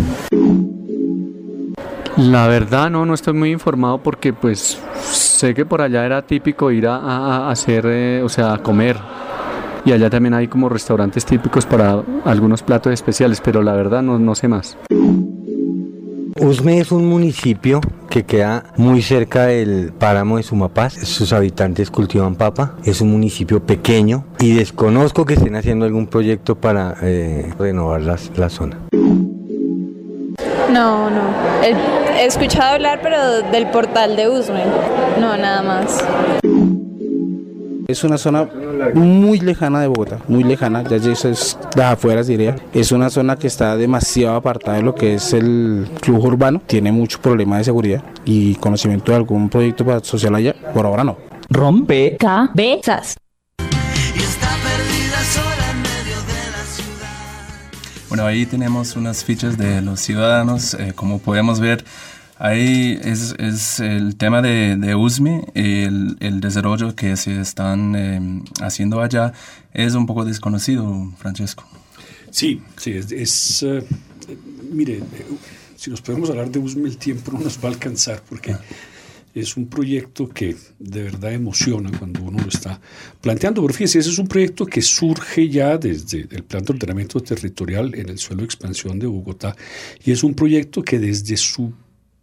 La 2.16 2.46
verdad 2.46 2.90
no, 2.90 3.04
no 3.04 3.14
estoy 3.14 3.34
muy 3.34 3.50
informado 3.50 3.98
porque 3.98 4.32
pues 4.32 4.80
sé 5.02 5.52
que 5.52 5.66
por 5.66 5.82
allá 5.82 6.06
era 6.06 6.22
típico 6.22 6.70
ir 6.70 6.86
a, 6.86 7.50
hacer, 7.50 7.84
eh, 7.86 8.22
o 8.22 8.28
sea, 8.28 8.54
a 8.54 8.58
comer. 8.58 8.96
Y 9.84 9.92
allá 9.92 10.08
también 10.08 10.32
hay 10.32 10.48
como 10.48 10.68
restaurantes 10.68 11.26
típicos 11.26 11.66
para 11.66 12.02
algunos 12.24 12.62
platos 12.62 12.92
especiales, 12.92 13.40
pero 13.44 13.62
la 13.62 13.72
verdad 13.72 14.00
no, 14.00 14.18
no 14.18 14.34
sé 14.34 14.48
más. 14.48 14.78
Usme 16.40 16.80
es 16.80 16.90
un 16.90 17.06
municipio 17.08 17.80
que 18.10 18.24
queda 18.24 18.64
muy 18.76 19.02
cerca 19.02 19.46
del 19.46 19.92
páramo 19.92 20.36
de 20.36 20.42
Sumapaz. 20.42 20.94
Sus 20.94 21.32
habitantes 21.32 21.90
cultivan 21.90 22.34
papa. 22.34 22.74
Es 22.84 23.00
un 23.00 23.12
municipio 23.12 23.62
pequeño 23.64 24.24
y 24.40 24.54
desconozco 24.54 25.24
que 25.24 25.34
estén 25.34 25.54
haciendo 25.54 25.84
algún 25.84 26.06
proyecto 26.08 26.56
para 26.56 26.96
eh, 27.02 27.52
renovar 27.58 28.00
las- 28.02 28.30
la 28.36 28.50
zona. 28.50 28.78
No, 30.72 31.08
no. 31.08 31.22
He, 31.62 32.26
escuchado 32.26 32.74
hablar, 32.74 32.98
pero 33.02 33.42
del 33.52 33.68
portal 33.70 34.16
de 34.16 34.28
Usme. 34.28 34.64
No, 35.20 35.36
nada 35.36 35.62
más. 35.62 36.04
Es 37.86 38.02
una 38.02 38.16
zona 38.16 38.48
muy 38.94 39.40
lejana 39.40 39.80
de 39.80 39.88
Bogotá, 39.88 40.18
muy 40.26 40.42
lejana, 40.42 40.82
ya 40.84 40.96
eso 40.96 41.28
es 41.28 41.58
las 41.76 41.92
afueras 41.92 42.26
diría. 42.26 42.56
Es 42.72 42.92
una 42.92 43.10
zona 43.10 43.36
que 43.36 43.46
está 43.46 43.76
demasiado 43.76 44.36
apartada 44.36 44.78
de 44.78 44.82
lo 44.82 44.94
que 44.94 45.14
es 45.14 45.34
el 45.34 45.86
flujo 46.00 46.28
urbano, 46.28 46.62
tiene 46.66 46.92
mucho 46.92 47.20
problema 47.20 47.58
de 47.58 47.64
seguridad 47.64 48.02
y 48.24 48.54
conocimiento 48.54 49.12
de 49.12 49.16
algún 49.16 49.50
proyecto 49.50 49.84
para- 49.84 50.00
social 50.02 50.34
allá, 50.34 50.54
por 50.72 50.86
ahora 50.86 51.04
no. 51.04 51.18
Rompe 51.50 52.16
cabezas. 52.18 53.16
Bueno, 58.08 58.26
ahí 58.26 58.46
tenemos 58.46 58.94
unas 58.96 59.24
fichas 59.24 59.58
de 59.58 59.82
los 59.82 60.00
ciudadanos. 60.00 60.74
eh, 60.74 60.92
como 60.94 61.18
podemos 61.18 61.58
ver, 61.60 61.84
ahí 62.44 62.98
es, 63.02 63.34
es 63.38 63.80
el 63.80 64.16
tema 64.16 64.42
de, 64.42 64.76
de 64.76 64.94
USME, 64.94 65.46
el, 65.54 66.16
el 66.20 66.40
desarrollo 66.40 66.94
que 66.94 67.16
se 67.16 67.40
están 67.40 67.96
eh, 67.96 68.42
haciendo 68.60 69.00
allá 69.00 69.32
es 69.72 69.94
un 69.94 70.06
poco 70.06 70.24
desconocido, 70.24 71.10
Francesco. 71.16 71.66
Sí, 72.30 72.60
sí, 72.76 72.92
es, 72.92 73.10
es, 73.12 73.62
eh, 73.62 73.82
mire, 74.70 75.00
si 75.76 75.90
nos 75.90 76.02
podemos 76.02 76.28
hablar 76.28 76.50
de 76.50 76.58
USME 76.58 76.88
el 76.88 76.98
tiempo 76.98 77.32
no 77.32 77.40
nos 77.40 77.58
va 77.58 77.68
a 77.68 77.72
alcanzar 77.72 78.22
porque 78.28 78.54
es 79.34 79.56
un 79.56 79.66
proyecto 79.66 80.28
que 80.28 80.54
de 80.78 81.02
verdad 81.02 81.32
emociona 81.32 81.90
cuando 81.98 82.22
uno 82.22 82.42
lo 82.42 82.48
está 82.48 82.80
planteando. 83.20 83.62
Pero 83.62 83.74
fíjese, 83.74 83.98
ese 83.98 84.10
es 84.10 84.18
un 84.18 84.28
proyecto 84.28 84.66
que 84.66 84.82
surge 84.82 85.48
ya 85.48 85.76
desde 85.76 86.28
el 86.30 86.44
Plan 86.44 86.62
de 86.62 86.72
Ordenamiento 86.74 87.20
Territorial 87.20 87.94
en 87.94 88.10
el 88.10 88.18
suelo 88.18 88.42
de 88.42 88.46
expansión 88.46 88.98
de 88.98 89.06
Bogotá 89.06 89.56
y 90.04 90.12
es 90.12 90.22
un 90.22 90.34
proyecto 90.34 90.82
que 90.82 90.98
desde 90.98 91.36
su 91.36 91.72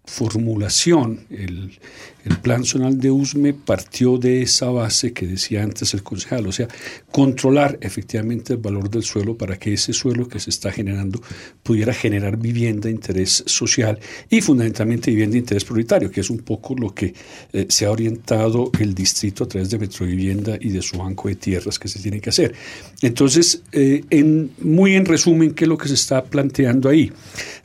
formulación, 0.06 1.26
el, 1.30 1.80
el 2.26 2.38
Plan 2.38 2.64
Zonal 2.64 3.00
de 3.00 3.12
USME 3.12 3.54
partió 3.54 4.18
de 4.18 4.42
esa 4.42 4.70
base 4.70 5.14
que 5.14 5.28
decía 5.28 5.64
antes 5.64 5.94
el 5.94 6.04
concejal, 6.04 6.48
o 6.48 6.52
sea, 6.52 6.68
controlar 7.12 7.78
efectivamente 7.82 8.54
el 8.54 8.60
valor 8.60 8.90
del 8.90 9.04
suelo 9.04 9.38
para 9.38 9.58
que 9.58 9.74
ese 9.74 9.94
suelo 9.94 10.28
que 10.28 10.40
se 10.40 10.50
está 10.50 10.72
generando 10.72 11.22
pudiera 11.64 11.94
generar 11.94 12.38
vivienda 12.38 12.88
de 12.88 12.92
interés 12.92 13.44
social 13.48 14.00
y 14.30 14.42
fundamentalmente 14.42 15.12
vivienda 15.12 15.34
de 15.34 15.40
interés 15.40 15.66
prioritario, 15.66 16.12
que 16.12 16.22
es 16.22 16.30
un 16.30 16.40
poco 16.40 16.76
lo 16.76 16.94
que 16.94 17.14
eh, 17.54 17.66
se 17.70 17.86
ha 17.86 17.92
orientado 17.92 18.72
el 18.80 18.94
distrito 18.94 19.44
a 19.44 19.48
través 19.48 19.70
de 19.70 19.80
Metrovivienda 19.80 20.58
y 20.60 20.70
de 20.70 20.82
su 20.82 20.98
banco 20.98 21.28
de 21.28 21.36
tierras 21.36 21.80
que 21.80 21.88
se 21.88 22.00
tiene 22.00 22.20
que 22.20 22.30
hacer. 22.30 22.54
Entonces, 23.02 23.62
eh, 23.72 24.04
en, 24.10 24.52
muy 24.62 24.96
en 24.96 25.06
resumen, 25.06 25.54
¿qué 25.54 25.66
es 25.66 25.70
lo 25.70 25.78
que 25.78 25.88
se 25.88 25.96
está 25.96 26.24
planteando 26.24 26.90
ahí? 26.90 27.12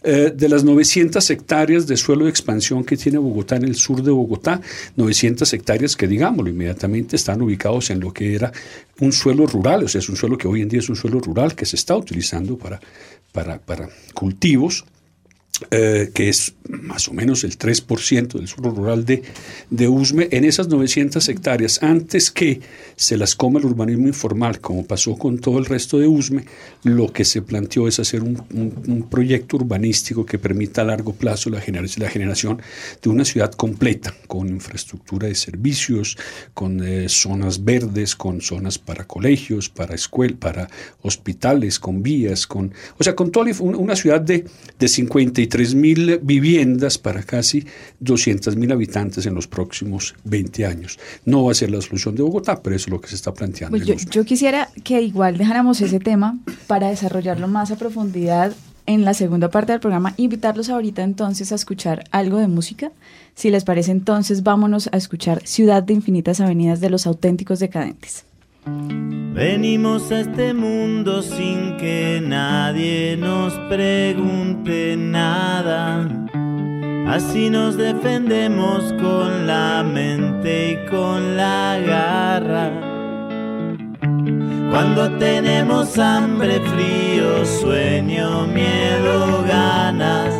Eh, 0.02 0.32
de 0.34 0.48
las 0.48 0.62
900 0.62 1.28
hectáreas 1.30 1.86
de 1.86 1.96
suelo 1.96 2.24
de 2.24 2.30
expansión 2.30 2.84
que 2.84 2.96
tiene 2.96 3.18
Bogotá 3.18 3.56
en 3.56 3.64
el 3.64 3.74
sur 3.74 4.02
de 4.02 4.12
Bogotá, 4.12 4.45
900 4.96 5.52
hectáreas 5.52 5.96
que, 5.96 6.06
digámoslo, 6.06 6.50
inmediatamente 6.50 7.16
están 7.16 7.42
ubicados 7.42 7.90
en 7.90 8.00
lo 8.00 8.12
que 8.12 8.34
era 8.34 8.52
un 9.00 9.12
suelo 9.12 9.46
rural, 9.46 9.84
o 9.84 9.88
sea, 9.88 9.98
es 9.98 10.08
un 10.08 10.16
suelo 10.16 10.38
que 10.38 10.48
hoy 10.48 10.62
en 10.62 10.68
día 10.68 10.80
es 10.80 10.88
un 10.88 10.96
suelo 10.96 11.20
rural 11.20 11.54
que 11.54 11.66
se 11.66 11.76
está 11.76 11.96
utilizando 11.96 12.56
para, 12.56 12.80
para, 13.32 13.58
para 13.58 13.88
cultivos. 14.14 14.84
Eh, 15.70 16.10
que 16.12 16.28
es 16.28 16.54
más 16.68 17.08
o 17.08 17.12
menos 17.12 17.44
el 17.44 17.56
3% 17.56 18.32
del 18.34 18.48
suelo 18.48 18.70
rural 18.70 19.04
de, 19.04 19.22
de 19.70 19.88
Usme, 19.88 20.28
en 20.30 20.44
esas 20.44 20.68
900 20.68 21.28
hectáreas, 21.28 21.82
antes 21.82 22.30
que 22.30 22.60
se 22.96 23.16
las 23.16 23.34
coma 23.34 23.58
el 23.58 23.66
urbanismo 23.66 24.06
informal, 24.06 24.60
como 24.60 24.84
pasó 24.84 25.16
con 25.16 25.38
todo 25.38 25.58
el 25.58 25.66
resto 25.66 25.98
de 25.98 26.06
Usme, 26.06 26.44
lo 26.82 27.12
que 27.12 27.24
se 27.24 27.42
planteó 27.42 27.88
es 27.88 27.98
hacer 27.98 28.22
un, 28.22 29.06
proyecto 29.10 29.56
urbanístico 29.56 30.26
que 30.26 30.38
permita 30.38 30.82
a 30.82 30.84
largo 30.84 31.12
plazo 31.12 31.50
la 31.50 31.60
generación, 31.60 32.04
la 32.04 32.10
generación 32.10 32.60
de 33.02 33.10
una 33.10 33.24
ciudad 33.24 33.52
completa, 33.52 34.14
con 34.26 34.48
infraestructura 34.48 35.28
de 35.28 35.34
servicios, 35.34 36.18
con 36.54 36.82
eh, 36.82 37.08
zonas 37.08 37.64
verdes, 37.64 38.16
con 38.16 38.40
zonas 38.40 38.78
para 38.78 39.06
colegios, 39.06 39.68
para 39.68 39.94
escuelas, 39.94 40.38
para 40.38 40.68
hospitales, 41.02 41.78
con 41.78 42.02
vías, 42.02 42.46
con, 42.46 42.72
o 42.98 43.04
sea, 43.04 43.14
con 43.14 43.30
toda 43.30 43.52
una 43.60 43.96
ciudad 43.96 44.20
de, 44.20 44.44
de 44.78 44.88
53 45.46 45.74
mil 45.74 46.18
viviendas 46.22 46.98
para 46.98 47.22
casi 47.22 47.66
200 48.00 48.56
mil 48.56 48.72
habitantes 48.72 49.26
en 49.26 49.34
los 49.34 49.46
próximos 49.46 50.14
20 50.24 50.66
años. 50.66 50.98
No 51.24 51.44
va 51.44 51.52
a 51.52 51.54
ser 51.54 51.70
la 51.70 51.80
solución 51.80 52.14
de 52.14 52.22
Bogotá, 52.22 52.62
pero 52.62 52.76
eso 52.76 52.86
es 52.86 52.92
lo 52.92 53.00
que 53.00 53.08
se 53.08 53.14
está 53.14 53.32
planteando. 53.32 53.76
Pues 53.78 54.06
yo 54.06 54.24
quisiera 54.24 54.68
que 54.84 55.00
igual 55.00 55.38
dejáramos 55.38 55.80
ese 55.80 56.00
tema 56.00 56.38
para 56.66 56.88
desarrollarlo 56.88 57.48
más 57.48 57.70
a 57.70 57.76
profundidad 57.76 58.52
en 58.86 59.04
la 59.04 59.14
segunda 59.14 59.50
parte 59.50 59.72
del 59.72 59.80
programa. 59.80 60.14
Invitarlos 60.16 60.68
ahorita 60.68 61.02
entonces 61.02 61.52
a 61.52 61.56
escuchar 61.56 62.04
algo 62.10 62.38
de 62.38 62.46
música. 62.46 62.92
Si 63.34 63.50
les 63.50 63.64
parece, 63.64 63.90
entonces 63.90 64.42
vámonos 64.42 64.88
a 64.92 64.96
escuchar 64.96 65.42
Ciudad 65.44 65.82
de 65.82 65.94
Infinitas 65.94 66.40
Avenidas 66.40 66.80
de 66.80 66.90
los 66.90 67.06
Auténticos 67.06 67.58
Decadentes. 67.58 68.25
Venimos 68.66 70.10
a 70.10 70.20
este 70.20 70.52
mundo 70.52 71.22
sin 71.22 71.76
que 71.76 72.20
nadie 72.20 73.16
nos 73.16 73.52
pregunte 73.68 74.96
nada. 74.96 76.08
Así 77.06 77.48
nos 77.48 77.76
defendemos 77.76 78.92
con 78.94 79.46
la 79.46 79.84
mente 79.84 80.72
y 80.72 80.90
con 80.90 81.36
la 81.36 81.78
garra. 81.86 82.72
Cuando 84.70 85.10
tenemos 85.18 85.96
hambre, 85.98 86.60
frío, 86.60 87.46
sueño, 87.46 88.48
miedo, 88.48 89.44
ganas. 89.46 90.34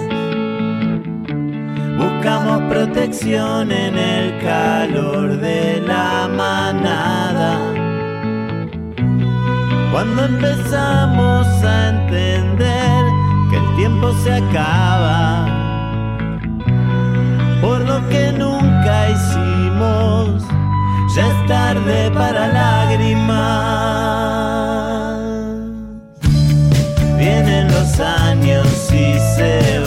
Buscamos 1.96 2.62
protección 2.72 3.70
en 3.70 3.96
el 3.96 4.38
calor 4.42 5.36
de 5.38 5.80
la 5.86 6.28
manada. 6.28 7.85
Cuando 9.92 10.24
empezamos 10.24 11.46
a 11.64 11.88
entender 11.88 13.04
que 13.50 13.56
el 13.56 13.76
tiempo 13.76 14.12
se 14.22 14.32
acaba, 14.32 15.46
por 17.60 17.80
lo 17.80 18.06
que 18.08 18.32
nunca 18.32 19.10
hicimos, 19.10 20.42
ya 21.14 21.26
es 21.26 21.46
tarde 21.46 22.10
para 22.10 22.48
lágrimas. 22.48 23.66
Vienen 27.16 27.68
los 27.72 28.00
años 28.00 28.66
y 28.92 29.18
se 29.36 29.78
van, 29.80 29.85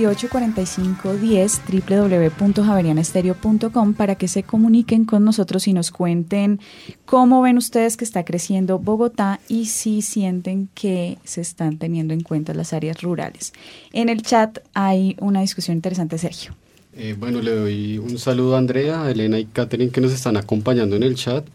698-4510 0.00 2.38
www.javerianestereo.com 2.38 3.94
para 3.94 4.14
que 4.14 4.28
se 4.28 4.42
comuniquen 4.42 5.04
con 5.04 5.24
nosotros 5.24 5.66
y 5.68 5.72
nos 5.72 5.90
cuenten 5.90 6.60
cómo 7.04 7.42
ven 7.42 7.56
ustedes 7.56 7.96
que 7.96 8.04
está 8.04 8.24
creciendo 8.24 8.78
Bogotá 8.78 9.40
y 9.48 9.66
si 9.66 10.02
sienten 10.02 10.68
que 10.74 11.18
se 11.24 11.40
están 11.40 11.78
teniendo 11.78 12.14
en 12.14 12.22
cuenta 12.22 12.54
las 12.54 12.72
áreas 12.72 13.02
rurales. 13.02 13.52
En 13.92 14.08
el 14.08 14.22
chat 14.22 14.58
hay 14.74 15.16
una 15.20 15.40
discusión 15.40 15.76
interesante, 15.76 16.18
Sergio. 16.18 16.54
Eh, 16.98 17.14
bueno, 17.18 17.42
le 17.42 17.54
doy 17.54 17.98
un 17.98 18.18
saludo 18.18 18.54
a 18.54 18.58
Andrea, 18.58 19.04
a 19.04 19.10
Elena 19.10 19.38
y 19.38 19.44
Catherine 19.44 19.90
que 19.90 20.00
nos 20.00 20.12
están 20.12 20.36
acompañando 20.36 20.96
en 20.96 21.02
el 21.02 21.14
chat. 21.14 21.46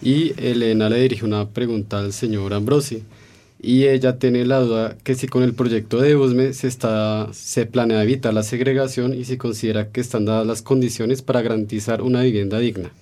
Y 0.00 0.32
Elena 0.38 0.88
le 0.88 1.00
dirige 1.00 1.24
una 1.24 1.48
pregunta 1.48 1.98
al 1.98 2.12
señor 2.12 2.54
Ambrosi. 2.54 3.02
Y 3.60 3.86
ella 3.86 4.18
tiene 4.18 4.44
la 4.44 4.60
duda 4.60 4.96
que 5.02 5.16
si 5.16 5.26
con 5.26 5.42
el 5.42 5.52
proyecto 5.54 6.00
de 6.00 6.14
USME 6.14 6.52
se, 6.52 6.68
está, 6.68 7.28
se 7.32 7.66
planea 7.66 8.02
evitar 8.02 8.32
la 8.32 8.44
segregación 8.44 9.14
y 9.14 9.24
si 9.24 9.36
considera 9.36 9.90
que 9.90 10.00
están 10.00 10.26
dadas 10.26 10.46
las 10.46 10.62
condiciones 10.62 11.22
para 11.22 11.42
garantizar 11.42 12.02
una 12.02 12.22
vivienda 12.22 12.60
digna. 12.60 12.92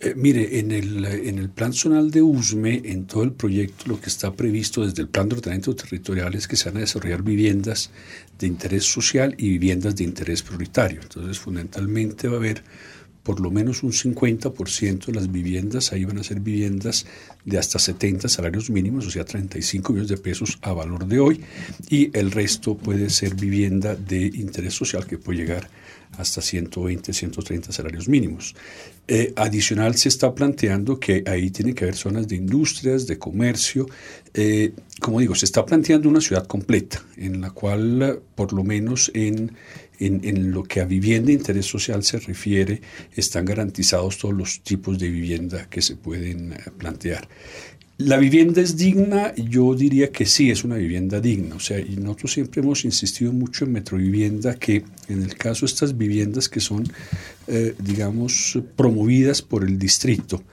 Eh, 0.00 0.14
mire, 0.16 0.60
en 0.60 0.70
el, 0.70 1.04
en 1.04 1.38
el 1.38 1.50
plan 1.50 1.72
zonal 1.72 2.12
de 2.12 2.22
USME, 2.22 2.82
en 2.84 3.06
todo 3.06 3.24
el 3.24 3.32
proyecto, 3.32 3.84
lo 3.88 4.00
que 4.00 4.06
está 4.06 4.32
previsto 4.32 4.84
desde 4.84 5.02
el 5.02 5.08
plan 5.08 5.28
de 5.28 5.36
ordenamiento 5.36 5.74
territorial 5.74 6.34
es 6.36 6.46
que 6.46 6.56
se 6.56 6.68
van 6.68 6.76
a 6.76 6.80
desarrollar 6.80 7.22
viviendas 7.22 7.90
de 8.38 8.46
interés 8.46 8.84
social 8.84 9.34
y 9.38 9.48
viviendas 9.50 9.96
de 9.96 10.04
interés 10.04 10.42
prioritario. 10.42 11.00
Entonces, 11.02 11.40
fundamentalmente 11.40 12.28
va 12.28 12.34
a 12.34 12.38
haber 12.38 12.62
por 13.28 13.40
lo 13.40 13.50
menos 13.50 13.82
un 13.82 13.92
50% 13.92 15.04
de 15.04 15.12
las 15.12 15.30
viviendas, 15.30 15.92
ahí 15.92 16.06
van 16.06 16.16
a 16.16 16.24
ser 16.24 16.40
viviendas 16.40 17.04
de 17.44 17.58
hasta 17.58 17.78
70 17.78 18.26
salarios 18.26 18.70
mínimos, 18.70 19.06
o 19.06 19.10
sea, 19.10 19.26
35 19.26 19.92
millones 19.92 20.08
de 20.08 20.16
pesos 20.16 20.58
a 20.62 20.72
valor 20.72 21.06
de 21.06 21.20
hoy, 21.20 21.42
y 21.90 22.10
el 22.18 22.30
resto 22.30 22.78
puede 22.78 23.10
ser 23.10 23.34
vivienda 23.34 23.94
de 23.94 24.24
interés 24.32 24.72
social 24.72 25.06
que 25.06 25.18
puede 25.18 25.40
llegar 25.40 25.68
hasta 26.16 26.40
120, 26.40 27.12
130 27.12 27.70
salarios 27.70 28.08
mínimos. 28.08 28.54
Eh, 29.06 29.34
adicional 29.36 29.94
se 29.96 30.08
está 30.08 30.34
planteando 30.34 30.98
que 30.98 31.22
ahí 31.26 31.50
tiene 31.50 31.74
que 31.74 31.84
haber 31.84 31.96
zonas 31.96 32.28
de 32.28 32.36
industrias, 32.36 33.06
de 33.06 33.18
comercio. 33.18 33.86
Eh, 34.32 34.72
como 35.00 35.20
digo, 35.20 35.34
se 35.34 35.44
está 35.44 35.66
planteando 35.66 36.08
una 36.08 36.22
ciudad 36.22 36.46
completa 36.46 37.02
en 37.18 37.42
la 37.42 37.50
cual 37.50 38.20
por 38.34 38.54
lo 38.54 38.64
menos 38.64 39.10
en, 39.12 39.52
en, 39.98 40.50
lo 40.50 40.62
que 40.62 40.80
a 40.80 40.84
vivienda 40.84 41.28
de 41.28 41.34
interés 41.34 41.66
social 41.66 42.04
se 42.04 42.18
refiere 42.18 42.80
están 43.14 43.44
garantizados 43.44 44.18
todos 44.18 44.34
los 44.34 44.60
tipos 44.60 44.98
de 44.98 45.08
vivienda 45.08 45.68
que 45.68 45.82
se 45.82 45.96
pueden 45.96 46.52
eh, 46.52 46.58
plantear. 46.76 47.28
La 47.98 48.16
vivienda 48.16 48.60
es 48.60 48.76
digna, 48.76 49.34
yo 49.34 49.74
diría 49.74 50.12
que 50.12 50.24
sí, 50.24 50.52
es 50.52 50.62
una 50.62 50.76
vivienda 50.76 51.20
digna. 51.20 51.56
O 51.56 51.60
sea, 51.60 51.80
y 51.80 51.96
nosotros 51.96 52.32
siempre 52.32 52.62
hemos 52.62 52.84
insistido 52.84 53.32
mucho 53.32 53.64
en 53.64 53.72
Metrovivienda 53.72 54.54
que 54.54 54.84
en 55.08 55.24
el 55.24 55.34
caso 55.34 55.66
de 55.66 55.72
estas 55.72 55.98
viviendas 55.98 56.48
que 56.48 56.60
son, 56.60 56.84
eh, 57.48 57.74
digamos, 57.80 58.56
promovidas 58.76 59.42
por 59.42 59.64
el 59.64 59.80
distrito, 59.80 60.44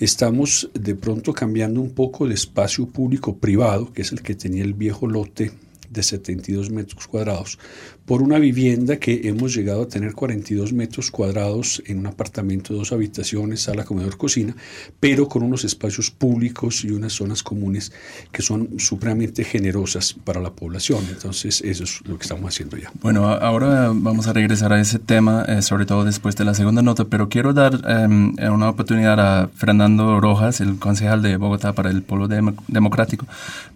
estamos 0.00 0.70
de 0.72 0.94
pronto 0.94 1.34
cambiando 1.34 1.82
un 1.82 1.90
poco 1.90 2.26
de 2.26 2.32
espacio 2.32 2.86
público 2.86 3.36
privado, 3.36 3.92
que 3.92 4.00
es 4.00 4.10
el 4.10 4.22
que 4.22 4.34
tenía 4.34 4.64
el 4.64 4.72
viejo 4.72 5.06
lote 5.06 5.52
de 5.94 6.02
72 6.02 6.70
metros 6.70 7.06
cuadrados, 7.06 7.58
por 8.04 8.20
una 8.20 8.38
vivienda 8.38 8.98
que 8.98 9.28
hemos 9.28 9.54
llegado 9.54 9.82
a 9.82 9.88
tener 9.88 10.12
42 10.12 10.72
metros 10.74 11.10
cuadrados 11.10 11.82
en 11.86 11.98
un 11.98 12.06
apartamento 12.06 12.74
dos 12.74 12.92
habitaciones, 12.92 13.62
sala, 13.62 13.84
comedor, 13.84 14.18
cocina, 14.18 14.54
pero 15.00 15.26
con 15.28 15.42
unos 15.42 15.64
espacios 15.64 16.10
públicos 16.10 16.84
y 16.84 16.90
unas 16.90 17.14
zonas 17.14 17.42
comunes 17.42 17.92
que 18.30 18.42
son 18.42 18.78
supremamente 18.78 19.44
generosas 19.44 20.14
para 20.24 20.40
la 20.40 20.50
población. 20.50 21.04
Entonces, 21.10 21.62
eso 21.62 21.84
es 21.84 22.06
lo 22.06 22.18
que 22.18 22.24
estamos 22.24 22.46
haciendo 22.46 22.76
ya. 22.76 22.92
Bueno, 23.00 23.26
ahora 23.26 23.90
vamos 23.94 24.26
a 24.26 24.32
regresar 24.34 24.72
a 24.72 24.80
ese 24.80 24.98
tema, 24.98 25.44
eh, 25.48 25.62
sobre 25.62 25.86
todo 25.86 26.04
después 26.04 26.36
de 26.36 26.44
la 26.44 26.54
segunda 26.54 26.82
nota, 26.82 27.06
pero 27.06 27.28
quiero 27.28 27.54
dar 27.54 27.80
em, 27.88 28.34
una 28.52 28.68
oportunidad 28.68 29.18
a 29.20 29.48
Fernando 29.48 30.20
Rojas, 30.20 30.60
el 30.60 30.78
concejal 30.78 31.22
de 31.22 31.36
Bogotá 31.38 31.72
para 31.72 31.90
el 31.90 32.02
Polo 32.02 32.28
Democrático, 32.28 33.26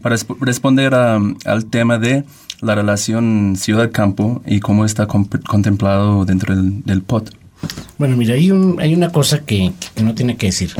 para 0.03 0.17
responder 0.41 0.95
al 0.95 1.67
tema 1.71 1.99
de 1.99 2.08
la 2.61 2.75
relación 2.75 3.55
ciudad-campo 3.57 4.43
y 4.47 4.61
cómo 4.61 4.85
está 4.85 5.07
contemplado 5.07 6.25
dentro 6.25 6.55
del, 6.57 7.03
POT. 7.03 7.31
Bueno, 7.99 8.17
mira, 8.17 8.35
hay, 8.35 8.51
una 8.51 9.11
cosa 9.11 9.41
que, 9.41 9.73
no 10.03 10.15
tiene 10.15 10.37
que 10.37 10.47
decir. 10.47 10.73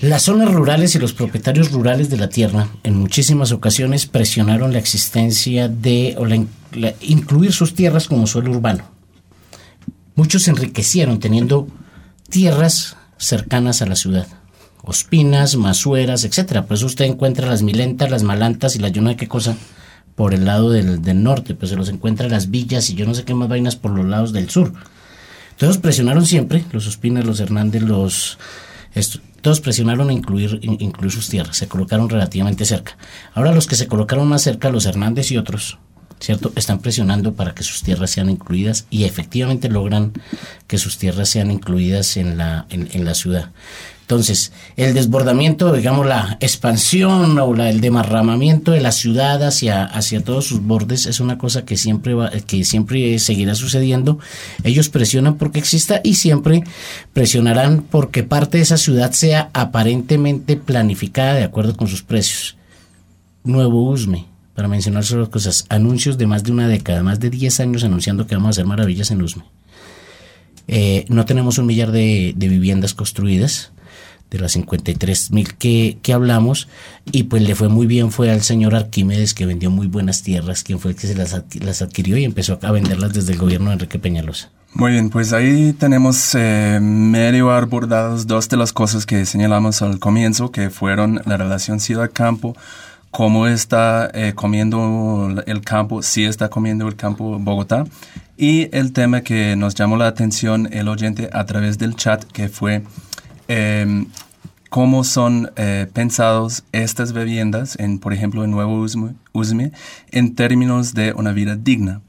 Las 0.00 0.22
zonas 0.22 0.52
rurales 0.52 0.94
y 0.94 0.98
los 0.98 1.12
propietarios 1.12 1.72
rurales 1.72 2.10
de 2.10 2.18
la 2.18 2.28
tierra 2.28 2.68
en 2.82 2.96
muchísimas 2.96 3.52
ocasiones 3.52 4.06
presionaron 4.06 4.72
la 4.72 4.78
existencia 4.78 5.68
de 5.68 6.16
o 6.18 6.26
incluir 7.00 7.52
sus 7.52 7.74
tierras 7.74 8.08
como 8.08 8.26
suelo 8.26 8.50
urbano. 8.50 8.84
Muchos 10.14 10.42
se 10.42 10.50
enriquecieron 10.50 11.20
teniendo 11.20 11.68
tierras 12.28 12.96
cercanas 13.16 13.82
a 13.82 13.86
la 13.86 13.96
ciudad. 13.96 14.26
Ospinas, 14.82 15.56
masueras, 15.56 16.24
etcétera. 16.24 16.66
Por 16.66 16.76
eso 16.76 16.86
usted 16.86 17.06
encuentra 17.06 17.48
las 17.48 17.62
milentas, 17.62 18.10
las 18.10 18.22
malantas 18.22 18.76
y 18.76 18.80
la 18.80 18.88
yo 18.88 19.00
no 19.00 19.10
sé 19.10 19.16
qué 19.16 19.28
cosa 19.28 19.56
por 20.14 20.32
el 20.32 20.44
lado 20.44 20.70
del, 20.70 21.22
norte, 21.22 21.54
pues 21.54 21.70
se 21.70 21.76
los 21.76 21.88
encuentra 21.88 22.28
las 22.28 22.50
villas 22.50 22.88
y 22.90 22.94
yo 22.94 23.06
no 23.06 23.14
sé 23.14 23.24
qué 23.24 23.34
más 23.34 23.48
vainas 23.48 23.76
por 23.76 23.90
los 23.90 24.06
lados 24.06 24.32
del 24.32 24.48
sur. 24.48 24.72
Todos 25.56 25.78
presionaron 25.78 26.26
siempre, 26.26 26.64
los 26.72 26.86
Ospinas, 26.86 27.24
los 27.24 27.40
Hernández, 27.40 27.82
los... 27.82 28.38
todos 29.40 29.60
presionaron 29.60 30.10
a 30.10 30.12
incluir, 30.12 30.60
incluir 30.62 31.12
sus 31.12 31.28
tierras, 31.28 31.56
se 31.56 31.68
colocaron 31.68 32.08
relativamente 32.08 32.64
cerca. 32.64 32.96
Ahora 33.34 33.52
los 33.52 33.66
que 33.66 33.76
se 33.76 33.86
colocaron 33.86 34.28
más 34.28 34.42
cerca, 34.42 34.70
los 34.70 34.86
Hernández 34.86 35.30
y 35.32 35.36
otros, 35.36 35.78
¿cierto? 36.20 36.52
Están 36.54 36.78
presionando 36.78 37.34
para 37.34 37.54
que 37.54 37.64
sus 37.64 37.82
tierras 37.82 38.10
sean 38.10 38.30
incluidas 38.30 38.86
y 38.90 39.04
efectivamente 39.04 39.68
logran 39.68 40.12
que 40.68 40.78
sus 40.78 40.96
tierras 40.98 41.28
sean 41.28 41.50
incluidas 41.50 42.16
en 42.16 42.38
la, 42.38 42.66
en 42.70 43.04
la 43.04 43.14
ciudad. 43.14 43.50
Entonces, 44.04 44.52
el 44.76 44.92
desbordamiento, 44.92 45.72
digamos, 45.72 46.04
la 46.04 46.36
expansión 46.40 47.38
o 47.38 47.54
la, 47.54 47.70
el 47.70 47.80
demarramamiento 47.80 48.72
de 48.72 48.82
la 48.82 48.92
ciudad 48.92 49.42
hacia, 49.42 49.82
hacia 49.82 50.22
todos 50.22 50.44
sus 50.44 50.60
bordes 50.60 51.06
es 51.06 51.20
una 51.20 51.38
cosa 51.38 51.64
que 51.64 51.78
siempre, 51.78 52.12
va, 52.12 52.30
que 52.30 52.66
siempre 52.66 53.18
seguirá 53.18 53.54
sucediendo. 53.54 54.18
Ellos 54.62 54.90
presionan 54.90 55.38
porque 55.38 55.58
exista 55.58 56.02
y 56.04 56.16
siempre 56.16 56.64
presionarán 57.14 57.80
porque 57.80 58.22
parte 58.22 58.58
de 58.58 58.64
esa 58.64 58.76
ciudad 58.76 59.12
sea 59.12 59.48
aparentemente 59.54 60.58
planificada 60.58 61.32
de 61.32 61.44
acuerdo 61.44 61.74
con 61.74 61.88
sus 61.88 62.02
precios. 62.02 62.58
Nuevo 63.42 63.88
USME, 63.88 64.26
para 64.54 64.68
mencionar 64.68 65.04
solo 65.04 65.30
cosas, 65.30 65.64
anuncios 65.70 66.18
de 66.18 66.26
más 66.26 66.44
de 66.44 66.52
una 66.52 66.68
década, 66.68 67.02
más 67.02 67.20
de 67.20 67.30
10 67.30 67.60
años 67.60 67.84
anunciando 67.84 68.26
que 68.26 68.34
vamos 68.34 68.48
a 68.48 68.50
hacer 68.50 68.66
maravillas 68.66 69.10
en 69.10 69.22
USME. 69.22 69.44
Eh, 70.68 71.06
no 71.08 71.24
tenemos 71.24 71.56
un 71.56 71.64
millar 71.64 71.90
de, 71.90 72.34
de 72.36 72.48
viviendas 72.48 72.92
construidas 72.92 73.72
de 74.30 74.38
las 74.38 74.52
53 74.52 75.30
mil 75.30 75.54
que, 75.54 75.98
que, 76.02 76.12
hablamos, 76.12 76.68
y 77.12 77.24
pues 77.24 77.42
le 77.42 77.54
fue 77.54 77.68
muy 77.68 77.86
bien, 77.86 78.10
fue 78.10 78.30
al 78.30 78.42
señor 78.42 78.74
Arquímedes 78.74 79.34
que 79.34 79.46
vendió 79.46 79.70
muy 79.70 79.86
buenas 79.86 80.22
tierras, 80.22 80.64
quien 80.64 80.80
fue 80.80 80.92
el 80.92 80.96
que 80.96 81.06
se 81.06 81.14
las, 81.14 81.40
las 81.60 81.82
adquirió 81.82 82.16
y 82.16 82.24
empezó 82.24 82.58
a 82.62 82.72
venderlas 82.72 83.12
desde 83.12 83.32
el 83.32 83.38
gobierno 83.38 83.68
de 83.68 83.74
Enrique 83.74 83.98
Peñalosa. 83.98 84.50
Muy 84.76 84.90
bien, 84.90 85.08
pues 85.08 85.32
ahí 85.32 85.72
tenemos 85.72 86.34
eh, 86.34 86.80
medio 86.82 87.52
abordados 87.52 88.26
dos 88.26 88.48
de 88.48 88.56
las 88.56 88.72
cosas 88.72 89.06
que 89.06 89.24
señalamos 89.24 89.82
al 89.82 90.00
comienzo, 90.00 90.50
que 90.50 90.68
fueron 90.68 91.22
la 91.26 91.36
relación 91.36 91.78
ciudad-campo, 91.78 92.56
cómo 93.12 93.46
está 93.46 94.10
eh, 94.12 94.32
comiendo 94.34 95.32
el 95.46 95.60
campo, 95.60 96.02
si 96.02 96.24
está 96.24 96.48
comiendo 96.48 96.88
el 96.88 96.96
campo 96.96 97.38
Bogotá, 97.38 97.84
y 98.36 98.68
el 98.76 98.92
tema 98.92 99.20
que 99.20 99.54
nos 99.54 99.76
llamó 99.76 99.96
la 99.96 100.08
atención 100.08 100.68
el 100.72 100.88
oyente 100.88 101.30
a 101.32 101.46
través 101.46 101.78
del 101.78 101.94
chat, 101.94 102.24
que 102.24 102.48
fue 102.48 102.82
eh, 103.48 104.06
cómo 104.74 105.04
son 105.04 105.52
eh, 105.54 105.86
pensados 105.92 106.64
estas 106.72 107.12
viviendas, 107.12 107.78
en, 107.78 108.00
por 108.00 108.12
ejemplo, 108.12 108.42
en 108.42 108.50
Nuevo 108.50 108.84
Usme, 109.32 109.72
en 110.10 110.34
términos 110.34 110.94
de 110.94 111.12
una 111.12 111.32
vida 111.32 111.54
digna. 111.54 112.00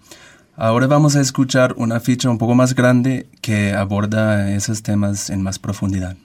Ahora 0.57 0.87
vamos 0.87 1.15
a 1.15 1.21
escuchar 1.21 1.75
una 1.77 1.99
ficha 1.99 2.29
un 2.29 2.37
poco 2.37 2.55
más 2.55 2.73
grande 2.73 3.27
que 3.41 3.73
aborda 3.73 4.49
esos 4.51 4.81
temas 4.81 5.29
en 5.29 5.43
más 5.43 5.59
profundidad. 5.59 6.17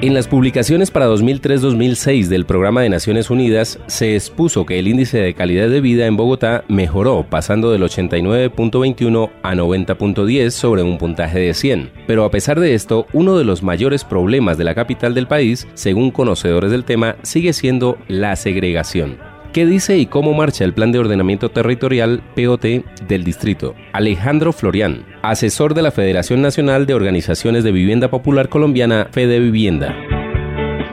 En 0.00 0.14
las 0.14 0.28
publicaciones 0.28 0.92
para 0.92 1.08
2003-2006 1.08 2.28
del 2.28 2.46
Programa 2.46 2.82
de 2.82 2.88
Naciones 2.88 3.30
Unidas 3.30 3.80
se 3.88 4.14
expuso 4.14 4.64
que 4.64 4.78
el 4.78 4.86
índice 4.86 5.18
de 5.18 5.34
calidad 5.34 5.68
de 5.68 5.80
vida 5.80 6.06
en 6.06 6.16
Bogotá 6.16 6.62
mejoró, 6.68 7.26
pasando 7.28 7.72
del 7.72 7.82
89.21 7.82 9.30
a 9.42 9.54
90.10 9.56 10.50
sobre 10.50 10.84
un 10.84 10.98
puntaje 10.98 11.40
de 11.40 11.52
100. 11.52 11.90
Pero 12.06 12.24
a 12.24 12.30
pesar 12.30 12.60
de 12.60 12.74
esto, 12.74 13.08
uno 13.12 13.36
de 13.36 13.44
los 13.44 13.64
mayores 13.64 14.04
problemas 14.04 14.56
de 14.56 14.64
la 14.64 14.76
capital 14.76 15.14
del 15.14 15.26
país, 15.26 15.66
según 15.74 16.12
conocedores 16.12 16.70
del 16.70 16.84
tema, 16.84 17.16
sigue 17.24 17.52
siendo 17.52 17.98
la 18.06 18.36
segregación. 18.36 19.18
¿Qué 19.52 19.64
dice 19.64 19.96
y 19.96 20.04
cómo 20.04 20.34
marcha 20.34 20.64
el 20.64 20.74
Plan 20.74 20.92
de 20.92 20.98
Ordenamiento 20.98 21.50
Territorial 21.50 22.22
POT 22.36 22.64
del 23.08 23.24
distrito? 23.24 23.74
Alejandro 23.94 24.52
Florián, 24.52 25.06
asesor 25.22 25.72
de 25.72 25.80
la 25.80 25.90
Federación 25.90 26.42
Nacional 26.42 26.84
de 26.84 26.92
Organizaciones 26.92 27.64
de 27.64 27.72
Vivienda 27.72 28.10
Popular 28.10 28.50
Colombiana, 28.50 29.08
Fede 29.10 29.40
Vivienda. 29.40 29.96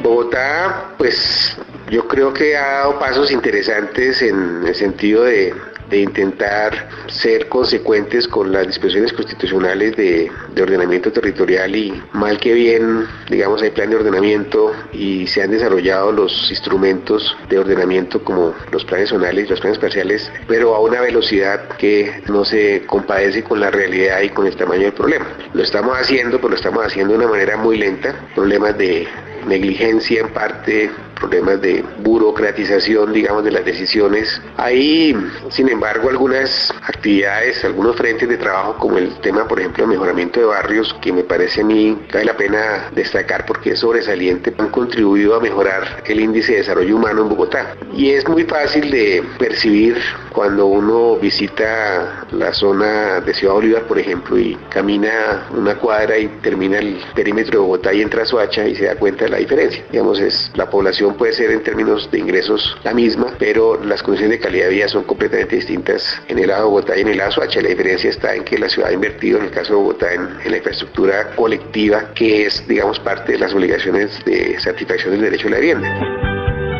Bogotá, 0.01 0.93
pues 0.97 1.57
Yo 1.91 2.07
creo 2.07 2.33
que 2.33 2.55
ha 2.55 2.65
dado 2.65 2.97
pasos 2.97 3.29
interesantes 3.29 4.21
en 4.21 4.65
el 4.65 4.73
sentido 4.73 5.23
de 5.25 5.53
de 5.89 5.99
intentar 5.99 6.89
ser 7.07 7.47
consecuentes 7.49 8.27
con 8.27 8.51
las 8.51 8.67
disposiciones 8.67 9.13
constitucionales 9.13 9.95
de, 9.95 10.31
ordenamiento 10.61 11.11
territorial 11.11 11.75
y 11.75 12.01
mal 12.13 12.39
que 12.39 12.53
bien, 12.53 13.05
digamos, 13.29 13.61
hay 13.61 13.69
plan 13.71 13.89
de 13.89 13.97
ordenamiento 13.97 14.71
y 14.93 15.27
se 15.27 15.43
han 15.43 15.51
desarrollado 15.51 16.11
los 16.11 16.49
instrumentos 16.49 17.37
de 17.49 17.59
ordenamiento 17.59 18.23
como 18.23 18.53
los 18.71 18.83
planes 18.85 19.09
zonales 19.09 19.49
los 19.49 19.59
planes 19.59 19.77
parciales, 19.77 20.31
pero 20.47 20.75
a 20.75 20.79
una 20.79 21.01
velocidad 21.01 21.67
que 21.77 22.23
no 22.27 22.45
se 22.45 22.83
compadece 22.87 23.43
con 23.43 23.59
la 23.59 23.69
realidad 23.69 24.21
y 24.21 24.29
con 24.29 24.47
el 24.47 24.55
tamaño 24.55 24.83
del 24.83 24.93
problema. 24.93 25.27
Lo 25.53 25.61
estamos 25.61 25.97
haciendo, 25.97 26.37
pero 26.37 26.49
lo 26.49 26.55
estamos 26.55 26.85
haciendo 26.85 27.13
de 27.13 27.19
una 27.19 27.27
manera 27.27 27.57
muy 27.57 27.77
lenta, 27.77 28.15
problemas 28.33 28.77
de 28.77 29.07
negligencia 29.47 30.21
en 30.21 30.29
parte, 30.29 30.89
problemas 31.15 31.61
de 31.61 31.83
burocratización, 31.99 33.13
digamos, 33.13 33.43
de 33.43 33.51
las 33.51 33.65
decisiones. 33.65 34.41
Hay, 34.57 35.15
sin 35.49 35.69
embargo, 35.69 36.09
algunas 36.09 36.73
actividades, 36.83 37.63
algunos 37.63 37.95
frentes 37.95 38.27
de 38.29 38.37
trabajo, 38.37 38.75
como 38.77 38.97
el 38.97 39.13
tema, 39.21 39.47
por 39.47 39.59
ejemplo, 39.59 39.83
de 39.83 39.89
mejoramiento 39.89 40.39
de 40.39 40.45
barrios, 40.45 40.93
que 41.01 41.11
me 41.11 41.23
parece 41.23 41.61
a 41.61 41.65
mí 41.65 41.97
vale 42.13 42.25
la 42.25 42.37
pena 42.37 42.89
destacar 42.93 43.45
porque 43.45 43.71
es 43.71 43.79
sobresaliente, 43.79 44.53
han 44.57 44.69
contribuido 44.69 45.35
a 45.35 45.39
mejorar 45.39 46.03
el 46.05 46.19
índice 46.19 46.53
de 46.53 46.57
desarrollo 46.59 46.95
humano 46.95 47.21
en 47.21 47.29
Bogotá. 47.29 47.75
Y 47.93 48.11
es 48.11 48.27
muy 48.27 48.43
fácil 48.43 48.91
de 48.91 49.23
percibir 49.37 49.97
cuando 50.31 50.65
uno 50.65 51.15
visita 51.15 52.25
la 52.31 52.53
zona 52.53 53.21
de 53.21 53.33
Ciudad 53.33 53.53
Bolívar, 53.53 53.83
por 53.83 53.99
ejemplo, 53.99 54.37
y 54.37 54.55
camina 54.69 55.47
una 55.51 55.75
cuadra 55.75 56.17
y 56.17 56.27
termina 56.41 56.79
el 56.79 57.01
perímetro 57.15 57.59
de 57.59 57.65
Bogotá 57.65 57.93
y 57.93 58.01
entra 58.01 58.23
a 58.23 58.25
Soacha 58.25 58.67
y 58.67 58.75
se 58.75 58.85
da 58.85 58.95
cuenta 58.95 59.25
de 59.25 59.31
la 59.31 59.37
diferencia. 59.37 59.83
Digamos, 59.91 60.19
es 60.19 60.51
la 60.55 60.69
población 60.69 61.04
puede 61.13 61.33
ser 61.33 61.51
en 61.51 61.63
términos 61.63 62.09
de 62.11 62.19
ingresos 62.19 62.77
la 62.83 62.93
misma, 62.93 63.33
pero 63.37 63.81
las 63.83 64.01
condiciones 64.01 64.39
de 64.39 64.43
calidad 64.43 64.65
de 64.65 64.73
vida 64.73 64.87
son 64.87 65.03
completamente 65.03 65.55
distintas 65.55 66.21
en 66.27 66.39
el 66.39 66.47
lado 66.47 66.63
de 66.63 66.69
Bogotá 66.69 66.97
y 66.97 67.01
en 67.01 67.07
el 67.09 67.17
lado. 67.17 67.25
La 67.35 67.69
diferencia 67.69 68.09
está 68.09 68.35
en 68.35 68.43
que 68.43 68.57
la 68.57 68.69
ciudad 68.69 68.89
ha 68.89 68.93
invertido, 68.93 69.39
en 69.39 69.45
el 69.45 69.51
caso 69.51 69.73
de 69.73 69.79
Bogotá, 69.79 70.13
en 70.13 70.51
la 70.51 70.57
infraestructura 70.57 71.31
colectiva, 71.35 72.11
que 72.13 72.45
es, 72.47 72.67
digamos, 72.67 72.99
parte 72.99 73.33
de 73.33 73.39
las 73.39 73.53
obligaciones 73.53 74.23
de 74.25 74.59
satisfacción 74.59 75.11
del 75.11 75.21
derecho 75.21 75.47
a 75.47 75.51
la 75.51 75.59
vivienda. 75.59 76.34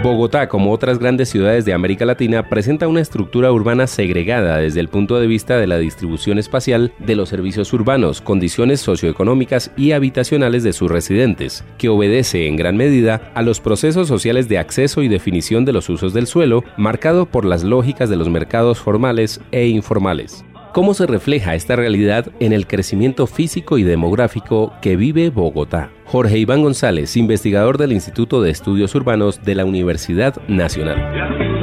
Bogotá, 0.05 0.47
como 0.49 0.71
otras 0.71 0.99
grandes 0.99 1.29
ciudades 1.29 1.65
de 1.65 1.73
América 1.73 2.05
Latina, 2.05 2.47
presenta 2.47 2.87
una 2.87 3.01
estructura 3.01 3.51
urbana 3.51 3.87
segregada 3.87 4.57
desde 4.57 4.79
el 4.79 4.87
punto 4.87 5.19
de 5.19 5.25
vista 5.25 5.57
de 5.57 5.65
la 5.65 5.79
distribución 5.79 6.37
espacial 6.37 6.93
de 6.99 7.15
los 7.15 7.29
servicios 7.29 7.73
urbanos, 7.73 8.21
condiciones 8.21 8.81
socioeconómicas 8.81 9.71
y 9.75 9.93
habitacionales 9.93 10.61
de 10.61 10.73
sus 10.73 10.91
residentes, 10.91 11.65
que 11.79 11.89
obedece 11.89 12.47
en 12.47 12.55
gran 12.55 12.77
medida 12.77 13.31
a 13.33 13.41
los 13.41 13.59
procesos 13.59 14.07
sociales 14.07 14.47
de 14.47 14.59
acceso 14.59 15.01
y 15.01 15.07
definición 15.07 15.65
de 15.65 15.73
los 15.73 15.89
usos 15.89 16.13
del 16.13 16.27
suelo, 16.27 16.63
marcado 16.77 17.25
por 17.25 17.43
las 17.43 17.63
lógicas 17.63 18.07
de 18.07 18.15
los 18.15 18.29
mercados 18.29 18.77
formales 18.77 19.41
e 19.51 19.65
informales. 19.65 20.45
¿Cómo 20.76 20.93
se 20.93 21.07
refleja 21.07 21.55
esta 21.55 21.78
realidad 21.78 22.34
en 22.41 22.51
el 22.51 22.67
crecimiento 22.67 23.28
físico 23.28 23.78
y 23.78 23.84
demográfico 23.84 24.73
que 24.82 24.97
vive 24.97 25.30
Bogotá? 25.30 25.89
Jorge 26.03 26.38
Iván 26.38 26.63
González, 26.63 27.15
investigador 27.15 27.78
del 27.78 27.93
Instituto 27.93 28.41
de 28.41 28.51
Estudios 28.51 28.93
Urbanos 28.93 29.41
de 29.41 29.55
la 29.55 29.63
Universidad 29.63 30.36
Nacional. 30.49 31.54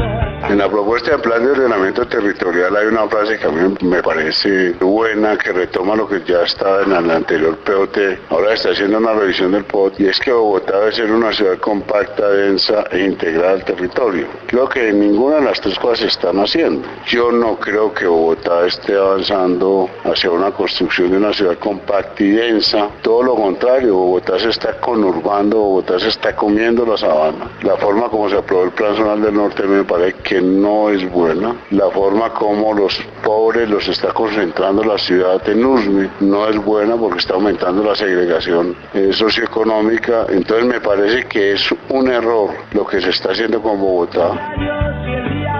Propuesta 0.93 1.16
de 1.16 1.22
plan 1.22 1.43
de 1.43 1.53
ordenamiento 1.53 2.07
territorial 2.07 2.76
hay 2.76 2.84
una 2.88 3.09
frase 3.09 3.38
que 3.38 3.47
a 3.47 3.51
mí 3.51 3.74
me 3.80 4.03
parece 4.03 4.72
buena, 4.72 5.38
que 5.38 5.51
retoma 5.51 5.97
lo 5.97 6.07
que 6.07 6.22
ya 6.22 6.43
estaba 6.43 6.82
en 6.82 6.93
el 6.93 7.11
anterior 7.11 7.57
POT. 7.61 7.97
Ahora 8.28 8.53
está 8.53 8.72
haciendo 8.72 8.99
una 8.99 9.14
revisión 9.14 9.53
del 9.53 9.64
POT 9.64 10.01
y 10.01 10.09
es 10.09 10.20
que 10.20 10.30
Bogotá 10.30 10.80
debe 10.80 10.93
ser 10.93 11.11
una 11.11 11.32
ciudad 11.32 11.57
compacta, 11.61 12.28
densa 12.28 12.84
e 12.90 13.07
integrada 13.07 13.53
al 13.53 13.64
territorio. 13.64 14.26
Creo 14.49 14.68
que 14.68 14.93
ninguna 14.93 15.36
de 15.36 15.45
las 15.45 15.62
tres 15.62 15.78
cosas 15.78 16.01
se 16.01 16.07
están 16.09 16.38
haciendo. 16.38 16.86
Yo 17.07 17.32
no 17.32 17.59
creo 17.59 17.95
que 17.95 18.05
Bogotá 18.05 18.66
esté 18.66 18.95
avanzando 18.95 19.88
hacia 20.05 20.30
una 20.30 20.51
construcción 20.51 21.11
de 21.11 21.16
una 21.16 21.32
ciudad 21.32 21.57
compacta 21.59 22.22
y 22.22 22.32
densa. 22.32 22.90
Todo 23.01 23.22
lo 23.22 23.34
contrario, 23.36 23.95
Bogotá 23.95 24.38
se 24.38 24.51
está 24.51 24.78
conurbando, 24.78 25.57
Bogotá 25.57 25.99
se 25.99 26.09
está 26.09 26.36
comiendo 26.36 26.84
la 26.84 26.99
sabana. 26.99 27.51
La 27.62 27.78
forma 27.78 28.11
como 28.11 28.28
se 28.28 28.36
aprobó 28.36 28.64
el 28.64 28.72
Plan 28.72 28.95
Zonal 28.95 29.22
del 29.22 29.32
Norte 29.32 29.62
me 29.62 29.84
parece 29.84 30.18
que 30.22 30.43
no 30.43 30.82
es 30.91 31.11
buena. 31.11 31.57
La 31.70 31.91
forma 31.91 32.33
como 32.33 32.74
los 32.74 33.01
pobres 33.22 33.68
los 33.68 33.89
está 33.89 34.12
concentrando 34.12 34.85
la 34.85 34.99
ciudad 34.99 35.43
de 35.45 35.55
Nusme 35.55 36.11
no 36.20 36.49
es 36.49 36.57
buena 36.57 36.97
porque 36.97 37.18
está 37.18 37.35
aumentando 37.35 37.83
la 37.83 37.95
segregación 37.95 38.74
eh, 38.95 39.12
socioeconómica. 39.12 40.26
Entonces 40.28 40.66
me 40.66 40.80
parece 40.80 41.26
que 41.26 41.53
es 41.53 41.74
un 41.89 42.11
error 42.11 42.51
lo 42.72 42.87
que 42.87 43.01
se 43.01 43.11
está 43.11 43.33
haciendo 43.33 43.61
con 43.61 43.80
Bogotá. 43.80 44.53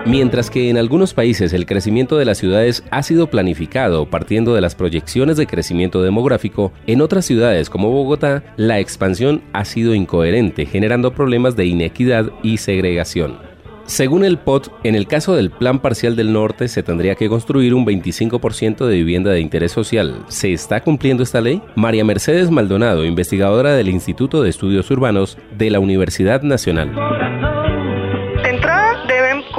Mientras 0.05 0.51
que 0.51 0.69
en 0.69 0.79
algunos 0.79 1.15
países 1.15 1.53
el 1.53 1.65
crecimiento 1.65 2.19
de 2.19 2.25
las 2.25 2.39
ciudades 2.39 2.83
ha 2.91 3.03
sido 3.05 3.29
planificado 3.29 4.11
partiendo 4.11 4.53
de 4.55 4.61
las 4.61 4.75
proyecciones 4.75 5.37
de 5.37 5.47
crecimiento 5.47 6.03
demográfico, 6.03 6.73
en 6.89 7.01
otras 7.01 7.25
ciudades 7.25 7.71
como 7.71 7.91
Bogotá 7.91 8.43
la 8.57 8.81
expansión 8.81 9.43
ha 9.53 9.65
sido 9.65 9.95
incoherente, 9.95 10.67
generando 10.67 11.15
problemas 11.15 11.55
de 11.55 11.67
inequidad 11.67 12.33
y 12.43 12.57
segregación. 12.57 13.52
Según 13.87 14.25
el 14.25 14.39
POT, 14.39 14.71
en 14.85 14.95
el 14.95 15.07
caso 15.07 15.35
del 15.35 15.51
Plan 15.51 15.81
Parcial 15.81 16.17
del 16.17 16.33
Norte 16.33 16.69
se 16.69 16.83
tendría 16.83 17.15
que 17.15 17.29
construir 17.29 17.75
un 17.75 17.85
25% 17.85 18.87
de 18.87 18.95
vivienda 18.95 19.31
de 19.31 19.41
interés 19.41 19.73
social. 19.73 20.25
¿Se 20.29 20.53
está 20.53 20.81
cumpliendo 20.81 21.23
esta 21.23 21.41
ley? 21.41 21.61
María 21.75 22.05
Mercedes 22.05 22.51
Maldonado, 22.51 23.05
investigadora 23.05 23.75
del 23.75 23.89
Instituto 23.89 24.43
de 24.43 24.51
Estudios 24.51 24.91
Urbanos 24.91 25.37
de 25.57 25.71
la 25.71 25.81
Universidad 25.81 26.43
Nacional 26.43 27.52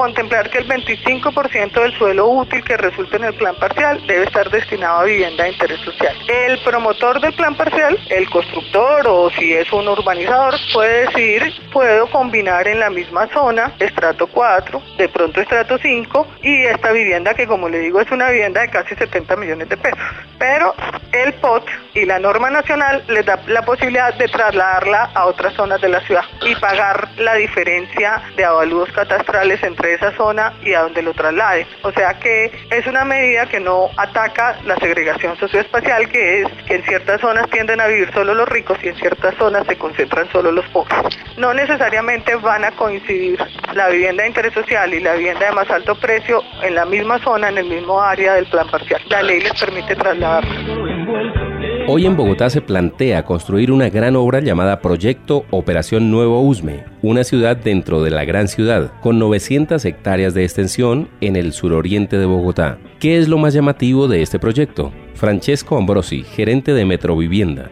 contemplar 0.04 0.50
que 0.50 0.58
el 0.58 0.68
25% 0.68 1.82
del 1.82 1.98
suelo 1.98 2.28
útil 2.28 2.62
que 2.66 2.76
resulte 2.76 3.16
en 3.16 3.24
el 3.24 3.34
plan 3.36 3.56
parcial 3.56 4.06
debe 4.06 4.26
estar 4.26 4.50
destinado 4.50 5.00
a 5.00 5.04
vivienda 5.06 5.46
de 5.46 5.52
interés 5.52 5.80
social. 5.80 6.14
El 6.28 6.60
promotor 6.60 7.22
del 7.22 7.32
plan 7.32 7.56
parcial, 7.56 7.98
el 8.10 8.30
constructor 8.30 9.08
o 9.08 9.30
si 9.30 9.54
es 9.54 9.72
un 9.72 9.88
urbanizador, 9.88 10.56
puede 10.74 11.06
decir, 11.08 11.54
puedo 11.72 12.08
combinar 12.08 12.68
en 12.68 12.82
la 12.82 12.90
misma 12.90 13.28
zona 13.28 13.72
estrato 13.80 14.28
4, 14.28 14.82
de 14.98 15.08
pronto 15.08 15.40
estrato 15.40 15.78
5 15.78 16.28
y 16.42 16.66
esta 16.66 16.92
vivienda 16.92 17.34
que 17.34 17.48
como 17.48 17.70
le 17.70 17.80
digo 17.80 18.02
es 18.02 18.12
una 18.12 18.30
vivienda 18.30 18.60
de 18.60 18.72
casi 18.72 18.96
70 18.96 19.38
millones 19.38 19.70
de 19.70 19.78
pesos. 19.78 20.00
Pero 20.38 20.76
el 21.14 21.34
POT 21.36 21.66
y 21.94 22.06
la 22.06 22.20
norma 22.20 22.50
nacional 22.50 23.06
les 23.08 23.26
da 23.26 23.40
la 23.48 23.62
posibilidad 23.62 24.14
de 24.16 24.28
trasladarla 24.28 25.12
a 25.14 25.28
otras 25.28 25.54
zonas 25.54 25.80
de 25.80 25.88
la 25.88 26.02
ciudad 26.02 26.26
y 26.42 26.56
pagar 26.56 27.08
la 27.18 27.36
diferencia 27.36 28.22
de 28.36 28.44
avalúos 28.44 28.92
catastrales 28.92 29.64
entre 29.64 29.93
esa 29.96 30.12
zona 30.16 30.54
y 30.64 30.74
a 30.74 30.82
donde 30.82 31.02
lo 31.02 31.14
traslade. 31.14 31.68
O 31.84 31.92
sea 31.92 32.14
que 32.20 32.52
es 32.70 32.88
una 32.88 33.06
medida 33.06 33.46
que 33.46 33.60
no 33.60 33.90
ataca 33.98 34.58
la 34.66 34.76
segregación 34.78 35.38
socioespacial, 35.38 36.10
que 36.10 36.42
es 36.42 36.48
que 36.68 36.76
en 36.76 36.84
ciertas 36.84 37.22
zonas 37.22 37.50
tienden 37.50 37.82
a 37.82 37.88
vivir 37.88 38.12
solo 38.14 38.34
los 38.34 38.48
ricos 38.50 38.78
y 38.84 38.90
en 38.90 38.96
ciertas 38.96 39.36
zonas 39.36 39.66
se 39.68 39.78
concentran 39.78 40.30
solo 40.32 40.52
los 40.52 40.68
pobres. 40.70 40.98
No 41.38 41.54
necesariamente 41.54 42.36
van 42.36 42.66
a 42.66 42.72
coincidir 42.72 43.40
la 43.74 43.90
vivienda 43.90 44.24
de 44.24 44.30
interés 44.30 44.54
social 44.54 44.94
y 44.94 45.00
la 45.00 45.14
vivienda 45.14 45.46
de 45.48 45.52
más 45.52 45.70
alto 45.70 45.96
precio 45.96 46.42
en 46.62 46.76
la 46.76 46.86
misma 46.86 47.20
zona, 47.20 47.50
en 47.50 47.58
el 47.58 47.66
mismo 47.66 48.02
área 48.02 48.34
del 48.36 48.46
plan 48.46 48.70
parcial. 48.70 49.02
La 49.10 49.22
ley 49.22 49.42
les 49.42 49.60
permite 49.60 49.96
trasladarlos. 49.96 51.43
Hoy 51.86 52.06
en 52.06 52.16
Bogotá 52.16 52.50
se 52.50 52.62
plantea 52.62 53.26
construir 53.26 53.70
una 53.70 53.90
gran 53.90 54.16
obra 54.16 54.40
llamada 54.40 54.80
Proyecto 54.80 55.46
Operación 55.52 56.12
Nuevo 56.12 56.42
Usme, 56.42 56.86
una 57.02 57.26
ciudad 57.26 57.58
dentro 57.58 58.02
de 58.02 58.10
la 58.10 58.24
gran 58.24 58.48
ciudad, 58.48 58.94
con 59.02 59.20
900 59.20 59.84
hectáreas 59.84 60.34
de 60.34 60.44
extensión 60.46 61.10
en 61.20 61.36
el 61.36 61.52
suroriente 61.52 62.18
de 62.18 62.26
Bogotá. 62.26 62.78
¿Qué 63.00 63.18
es 63.18 63.28
lo 63.28 63.38
más 63.38 63.54
llamativo 63.54 64.08
de 64.08 64.22
este 64.22 64.40
proyecto? 64.40 64.94
Francesco 65.14 65.78
Ambrosi, 65.78 66.24
gerente 66.24 66.74
de 66.74 66.86
Metrovivienda. 66.86 67.70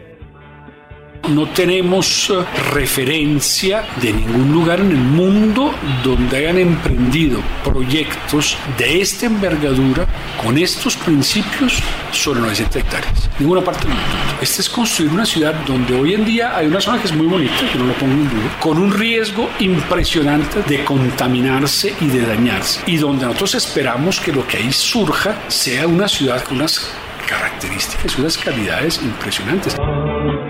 No 1.28 1.46
tenemos 1.46 2.30
eh, 2.30 2.44
referencia 2.72 3.84
de 4.00 4.12
ningún 4.12 4.52
lugar 4.52 4.80
en 4.80 4.90
el 4.90 4.96
mundo 4.96 5.72
donde 6.02 6.36
hayan 6.36 6.58
emprendido 6.58 7.38
proyectos 7.62 8.56
de 8.76 9.00
esta 9.00 9.26
envergadura 9.26 10.06
con 10.42 10.58
estos 10.58 10.96
principios 10.96 11.78
sobre 12.10 12.40
900 12.40 12.76
hectáreas. 12.76 13.30
Ninguna 13.38 13.62
parte 13.62 13.86
del 13.86 13.90
mundo. 13.90 14.08
Este 14.40 14.62
es 14.62 14.68
construir 14.68 15.12
una 15.12 15.24
ciudad 15.24 15.54
donde 15.64 15.94
hoy 15.94 16.14
en 16.14 16.24
día 16.24 16.56
hay 16.56 16.66
una 16.66 16.80
zona 16.80 17.00
que 17.00 17.06
es 17.06 17.14
muy 17.14 17.28
bonita, 17.28 17.70
que 17.72 17.78
no 17.78 17.84
lo 17.86 17.94
pongo 17.94 18.14
en 18.14 18.28
duda, 18.28 18.58
con 18.58 18.78
un 18.78 18.92
riesgo 18.92 19.48
impresionante 19.60 20.62
de 20.62 20.84
contaminarse 20.84 21.94
y 22.00 22.06
de 22.06 22.26
dañarse. 22.26 22.80
Y 22.86 22.96
donde 22.96 23.26
nosotros 23.26 23.54
esperamos 23.54 24.18
que 24.18 24.32
lo 24.32 24.44
que 24.46 24.56
ahí 24.56 24.72
surja 24.72 25.36
sea 25.46 25.86
una 25.86 26.08
ciudad 26.08 26.42
con 26.42 26.56
unas 26.56 26.90
características 27.28 28.18
y 28.18 28.20
unas 28.20 28.36
calidades 28.36 29.00
impresionantes. 29.02 29.76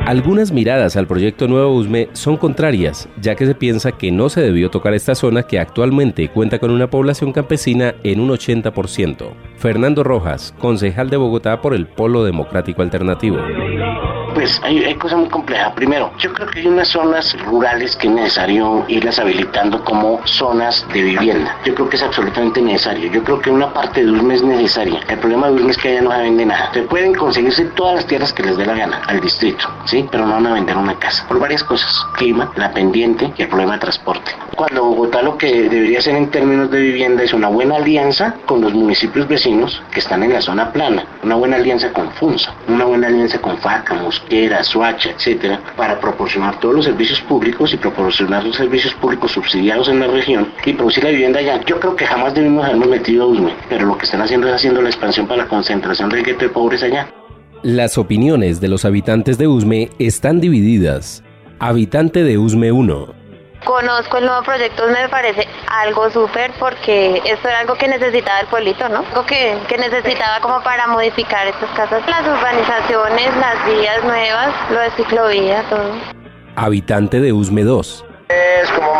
Algunas 0.07 0.51
miradas 0.51 0.97
al 0.97 1.07
proyecto 1.07 1.47
Nuevo 1.47 1.73
Usme 1.73 2.09
son 2.13 2.37
contrarias, 2.37 3.09
ya 3.21 3.37
que 3.37 3.47
se 3.47 3.55
piensa 3.55 3.93
que 3.93 4.11
no 4.11 4.29
se 4.29 4.41
debió 4.41 4.69
tocar 4.69 4.95
esta 4.95 5.15
zona 5.15 5.45
que 5.45 5.61
actualmente 5.61 6.29
cuenta 6.29 6.59
con 6.59 6.73
una 6.73 6.91
población 6.91 7.33
campesina 7.33 7.95
en 8.03 8.19
un 8.19 8.31
80%. 8.31 9.33
Fernando 9.57 10.03
Rojas, 10.03 10.55
concejal 10.59 11.09
de 11.09 11.19
Bogotá 11.19 11.61
por 11.61 11.73
el 11.73 11.87
Polo 11.87 12.25
Democrático 12.25 12.83
Alternativo. 12.83 13.39
Pues 14.35 14.61
hay, 14.63 14.95
cosas 14.97 15.19
muy 15.19 15.29
complejas. 15.29 15.73
Primero, 15.75 16.11
yo 16.19 16.33
creo 16.33 16.49
que 16.49 16.61
hay 16.61 16.67
unas 16.67 16.89
zonas 16.89 17.37
rurales 17.45 17.97
que 17.97 18.09
es 18.09 18.13
necesario 18.13 18.85
irlas 18.89 19.19
habilitando 19.19 19.83
como 19.85 20.21
zonas 20.25 20.87
de 20.93 21.03
vivienda. 21.03 21.57
Yo 21.65 21.75
creo 21.75 21.89
que 21.89 21.97
es 21.97 22.03
absolutamente 22.03 22.61
necesario. 22.61 23.11
Yo 23.11 23.23
creo 23.25 23.41
que 23.41 23.51
una 23.51 23.73
parte 23.73 24.05
de 24.05 24.11
USME 24.11 24.35
es 24.35 24.43
necesaria. 24.43 25.01
El 25.09 25.19
problema 25.19 25.49
de 25.49 25.55
USME 25.55 25.71
es 25.71 25.79
que 25.79 25.89
allá 25.89 26.03
no 26.03 26.13
se 26.13 26.19
vende 26.19 26.47
nada. 26.47 26.71
Se 26.73 26.83
pueden 26.83 27.15
conseguirse 27.15 27.65
todas 27.77 27.97
las 27.97 28.07
tierras 28.07 28.33
que 28.33 28.43
les 28.43 28.57
dé 28.57 28.67
la 28.67 28.75
gana 28.75 29.03
al 29.07 29.21
distrito, 29.21 29.69
¿sí? 29.85 30.07
Pero 30.11 30.27
no 30.27 30.35
van 30.35 30.47
a 30.47 30.55
vender 30.55 30.77
una 30.77 30.99
casa. 30.99 31.27
Por 31.29 31.39
varias 31.39 31.65
cosas. 31.65 32.07
Clima, 32.17 32.51
la 32.57 32.73
pendiente 32.73 33.33
y 33.37 33.43
el 33.43 33.49
problema 33.49 33.75
de 33.75 33.81
transporte. 33.81 34.33
Cuando 34.57 34.85
Bogotá 34.85 35.23
lo 35.23 35.39
que 35.39 35.69
debería 35.69 35.99
hacer 35.99 36.15
en 36.15 36.31
términos 36.31 36.71
de 36.71 36.81
vivienda 36.81 37.23
es 37.23 37.33
una 37.33 37.49
buena 37.49 37.77
alianza 37.77 38.35
con 38.47 38.61
los 38.61 38.73
municipios 38.73 39.27
vecinos 39.27 39.83
que 39.91 40.01
están 40.01 40.23
en 40.23 40.33
la 40.33 40.41
zona 40.41 40.73
plana. 40.73 41.05
Una 41.23 41.35
buena 41.37 41.57
alianza 41.57 41.93
con 41.93 42.11
FUNSA. 42.13 42.55
Una 42.69 42.85
buena 42.85 43.07
alianza 43.09 43.41
con 43.41 43.57
FACA, 43.59 43.95
Mosquera, 44.23 44.63
Suacha, 44.63 45.11
etcétera, 45.11 45.61
para 45.77 46.01
proporcionar 46.01 46.59
todos 46.61 46.75
los 46.75 46.85
servicios 46.85 47.21
públicos 47.23 47.73
y 47.75 47.77
proporcionar 47.77 48.45
los 48.45 48.57
servicios 48.57 48.95
públicos 48.95 49.33
subsidiados 49.33 49.89
en 49.89 50.01
la 50.01 50.07
región 50.07 50.49
y 50.65 50.73
producir 50.73 51.05
la 51.05 51.11
vivienda 51.11 51.41
allá. 51.41 51.61
Yo 51.67 51.79
creo 51.81 51.97
que 51.97 52.07
jamás 52.07 52.35
debimos 52.35 52.65
habernos 52.65 52.89
metido 52.89 53.25
a 53.25 53.27
USME, 53.27 53.53
pero 53.69 53.87
lo 53.87 53.99
que 53.99 54.05
están 54.05 54.23
haciendo 54.23 54.49
es 54.49 54.55
haciendo 54.55 54.81
la 54.81 54.89
expansión 54.89 55.27
para 55.27 55.43
la 55.43 55.49
concentración 55.49 56.09
del 56.09 56.25
gueto 56.25 56.45
de 56.45 56.51
pobres 56.51 56.83
allá. 56.83 57.09
Las 57.63 57.99
opiniones 57.99 58.61
de 58.61 58.69
los 58.69 58.85
habitantes 58.85 59.39
de 59.39 59.47
Usme 59.47 59.91
están 59.99 60.41
divididas. 60.41 61.23
Habitante 61.59 62.25
de 62.25 62.39
Usme 62.39 62.73
1. 62.73 63.22
Conozco 63.65 64.19
el 64.19 64.27
nuevo 64.27 64.43
proyecto, 64.43 64.87
me 64.89 65.09
parece 65.09 65.47
algo 65.69 66.11
súper 66.11 66.53
porque 66.59 67.23
esto 67.25 67.49
era 67.49 67.61
algo 67.61 67.75
que 67.77 67.87
necesitaba 67.87 68.41
el 68.41 68.47
pueblito, 68.49 68.89
¿no? 68.89 68.99
Algo 68.99 69.25
que, 69.25 69.57
que 69.69 69.79
necesitaba 69.79 70.41
como 70.41 70.63
para 70.63 70.87
modificar 70.89 71.47
estas 71.47 71.71
casas, 71.71 72.03
las 72.09 72.27
urbanizaciones, 72.27 73.37
las 73.37 73.65
vías 73.67 74.03
nuevas, 74.05 74.53
lo 74.71 74.81
de 74.81 74.91
ciclovía, 74.93 75.63
todo. 75.71 75.93
Habitante 76.57 77.21
de 77.21 77.33
Usme 77.33 77.63
2. 77.63 78.05
Es 78.29 78.71
como 78.73 78.92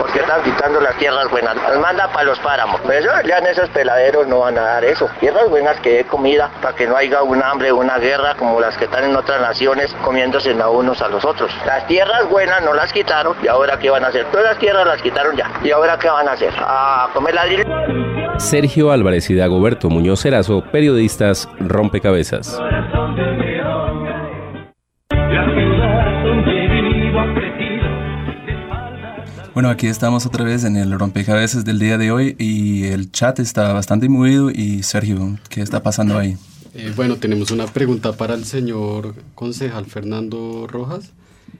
porque 0.00 0.18
están 0.18 0.42
quitando 0.42 0.80
las 0.80 0.96
tierras 0.96 1.30
buenas. 1.30 1.54
Las 1.56 1.78
manda 1.78 2.08
para 2.08 2.24
los 2.24 2.38
páramos. 2.38 2.80
Pues 2.80 3.04
ya 3.04 3.38
en 3.38 3.46
esos 3.46 3.68
peladeros 3.68 4.26
no 4.26 4.40
van 4.40 4.56
a 4.56 4.62
dar 4.62 4.84
eso. 4.84 5.08
Tierras 5.20 5.48
buenas 5.50 5.78
que 5.80 5.96
dé 5.96 6.04
comida 6.04 6.50
para 6.62 6.74
que 6.74 6.86
no 6.86 6.96
haya 6.96 7.22
un 7.22 7.42
hambre, 7.42 7.70
una 7.70 7.98
guerra 7.98 8.34
como 8.36 8.58
las 8.60 8.76
que 8.78 8.86
están 8.86 9.04
en 9.04 9.14
otras 9.14 9.40
naciones 9.42 9.94
comiéndose 10.02 10.52
a 10.58 10.68
unos 10.68 11.02
a 11.02 11.08
los 11.08 11.24
otros. 11.24 11.52
Las 11.66 11.86
tierras 11.86 12.28
buenas 12.30 12.62
no 12.62 12.72
las 12.72 12.92
quitaron 12.92 13.36
y 13.42 13.48
ahora 13.48 13.78
qué 13.78 13.90
van 13.90 14.04
a 14.04 14.08
hacer. 14.08 14.24
Todas 14.30 14.46
las 14.46 14.58
tierras 14.58 14.86
las 14.86 15.02
quitaron 15.02 15.36
ya. 15.36 15.50
¿Y 15.62 15.70
ahora 15.70 15.98
qué 15.98 16.08
van 16.08 16.28
a 16.28 16.32
hacer? 16.32 16.52
A 16.58 17.10
comer 17.12 17.34
ladrillo. 17.34 17.64
Sergio 18.38 18.90
Álvarez 18.90 19.28
y 19.28 19.34
Dagoberto 19.34 19.90
Muñoz 19.90 20.22
Cerazo, 20.22 20.62
periodistas 20.62 21.46
Rompecabezas. 21.58 22.58
Bueno, 29.60 29.72
aquí 29.72 29.88
estamos 29.88 30.24
otra 30.24 30.42
vez 30.42 30.64
en 30.64 30.78
el 30.78 30.98
rompecabezas 30.98 31.66
del 31.66 31.78
día 31.78 31.98
de 31.98 32.10
hoy 32.10 32.34
y 32.38 32.84
el 32.84 33.12
chat 33.12 33.40
está 33.40 33.74
bastante 33.74 34.08
movido 34.08 34.50
y 34.50 34.82
Sergio, 34.82 35.38
¿qué 35.50 35.60
está 35.60 35.82
pasando 35.82 36.16
ahí? 36.16 36.38
Eh, 36.72 36.94
bueno, 36.96 37.16
tenemos 37.16 37.50
una 37.50 37.66
pregunta 37.66 38.14
para 38.14 38.32
el 38.32 38.46
señor 38.46 39.14
concejal 39.34 39.84
Fernando 39.84 40.66
Rojas. 40.66 41.10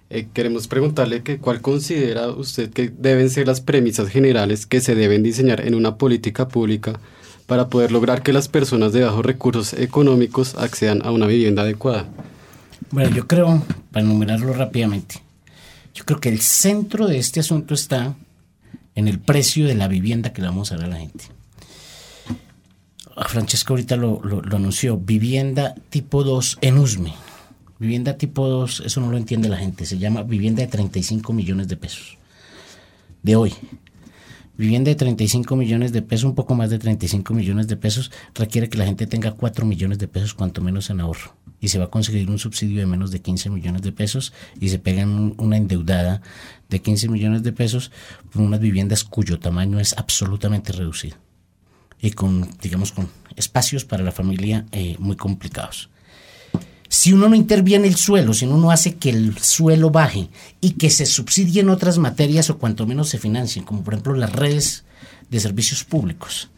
Eh, 0.09 0.29
queremos 0.33 0.67
preguntarle 0.67 1.23
que 1.23 1.37
cuál 1.37 1.61
considera 1.61 2.29
usted 2.29 2.71
que 2.71 2.89
deben 2.89 3.29
ser 3.29 3.47
las 3.47 3.61
premisas 3.61 4.09
generales 4.09 4.65
que 4.65 4.81
se 4.81 4.95
deben 4.95 5.23
diseñar 5.23 5.61
en 5.61 5.75
una 5.75 5.97
política 5.97 6.49
pública 6.49 6.99
para 7.47 7.69
poder 7.69 7.93
lograr 7.93 8.23
que 8.23 8.33
las 8.33 8.49
personas 8.49 8.95
de 8.95 9.05
bajos 9.05 9.27
recursos 9.27 9.75
económicos 9.75 10.55
accedan 10.55 11.03
a 11.05 11.11
una 11.11 11.27
vivienda 11.27 11.65
adecuada. 11.65 12.07
Bueno, 12.93 13.15
yo 13.15 13.27
creo, 13.27 13.63
para 13.93 14.07
enumerarlo 14.07 14.55
rápidamente, 14.55 15.17
yo 16.01 16.07
creo 16.07 16.21
que 16.21 16.31
el 16.31 16.41
centro 16.41 17.07
de 17.07 17.19
este 17.19 17.41
asunto 17.41 17.75
está 17.75 18.17
en 18.95 19.07
el 19.07 19.19
precio 19.19 19.67
de 19.67 19.75
la 19.75 19.87
vivienda 19.87 20.33
que 20.33 20.41
le 20.41 20.49
vamos 20.49 20.73
a 20.73 20.77
dar 20.77 20.87
a 20.87 20.89
la 20.89 20.97
gente. 20.97 21.27
Francesco 23.29 23.75
ahorita 23.75 23.97
lo 23.97 24.57
anunció, 24.57 24.97
vivienda 24.97 25.75
tipo 25.91 26.25
2 26.25 26.57
en 26.63 26.79
Usme. 26.79 27.13
Vivienda 27.79 28.17
tipo 28.17 28.49
2, 28.49 28.85
eso 28.87 29.01
no 29.03 29.11
lo 29.11 29.19
entiende 29.19 29.51
la 29.51 29.59
gente, 29.59 29.85
se 29.85 29.99
llama 29.99 30.23
vivienda 30.23 30.63
de 30.63 30.69
35 30.69 31.35
millones 31.35 31.69
de 31.69 31.77
pesos. 31.77 32.17
De 33.23 33.37
hoy. 33.37 33.53
Vivienda 34.57 34.89
de 34.89 34.95
35 34.95 35.55
millones 35.55 35.93
de 35.93 36.01
pesos, 36.01 36.25
un 36.25 36.35
poco 36.35 36.55
más 36.55 36.71
de 36.71 36.79
35 36.79 37.35
millones 37.35 37.69
de 37.69 37.77
pesos, 37.77 38.11
requiere 38.35 38.71
que 38.71 38.79
la 38.79 38.87
gente 38.87 39.07
tenga 39.07 39.33
4 39.33 39.67
millones 39.67 39.99
de 39.99 40.09
pesos, 40.09 40.33
cuanto 40.33 40.63
menos 40.63 40.89
en 40.89 41.01
ahorro. 41.01 41.35
Y 41.61 41.69
se 41.69 41.79
va 41.79 41.87
a 41.87 41.91
conseguir 41.91 42.31
un 42.31 42.39
subsidio 42.39 42.81
de 42.81 42.87
menos 42.87 43.11
de 43.11 43.21
15 43.21 43.51
millones 43.51 43.83
de 43.83 43.93
pesos 43.93 44.33
y 44.61 44.71
se 44.71 44.79
pegan 44.79 45.35
una 45.37 45.57
endeudada 45.57 46.23
de 46.69 46.81
15 46.81 47.09
millones 47.09 47.43
de 47.43 47.53
pesos 47.53 47.91
por 48.33 48.43
unas 48.43 48.61
viviendas 48.61 49.05
cuyo 49.05 49.39
tamaño 49.39 49.79
es 49.79 49.95
absolutamente 49.99 50.73
reducido. 50.73 51.17
Y 52.01 52.13
con, 52.13 52.49
digamos, 52.63 52.93
con 52.93 53.09
espacios 53.37 53.85
para 53.85 54.03
la 54.03 54.13
familia 54.13 54.67
eh, 54.73 54.97
muy 54.99 55.17
complicados. 55.17 55.91
Si 56.93 57.13
uno 57.13 57.29
no 57.29 57.37
interviene 57.37 57.87
el 57.87 57.95
suelo, 57.95 58.35
si 58.35 58.47
uno 58.47 58.59
no 58.59 58.73
hace 58.73 58.97
que 58.97 59.11
el 59.11 59.39
suelo 59.39 59.91
baje 59.91 60.29
y 60.61 60.73
que 60.73 60.91
se 60.91 61.07
subsidien 61.07 61.69
otras 61.69 61.99
materias 61.99 62.51
o 62.51 62.59
cuanto 62.59 62.85
menos 62.85 63.09
se 63.11 63.19
financien, 63.19 63.65
como 63.65 63.85
por 63.85 63.95
ejemplo 63.95 64.15
las 64.15 64.33
redes 64.33 64.85
de 65.29 65.39
servicios 65.39 65.85
públicos, 65.85 66.51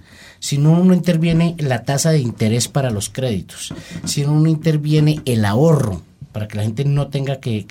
si 0.43 0.59
uno 0.59 0.83
no 0.83 0.93
interviene 0.93 1.55
la 1.61 1.85
tasa 1.85 2.11
de 2.11 2.19
interés 2.19 2.67
para 2.67 2.91
los 2.91 3.09
créditos, 3.09 3.73
si 4.05 4.25
uno 4.25 4.41
no 4.41 4.49
interviene 4.49 5.21
el 5.25 5.45
ahorro 5.45 6.03
para 6.33 6.49
que 6.49 6.57
la 6.57 6.65
gente 6.65 6.85
no 6.85 7.09
tenga 7.09 7.41
que, 7.41 7.67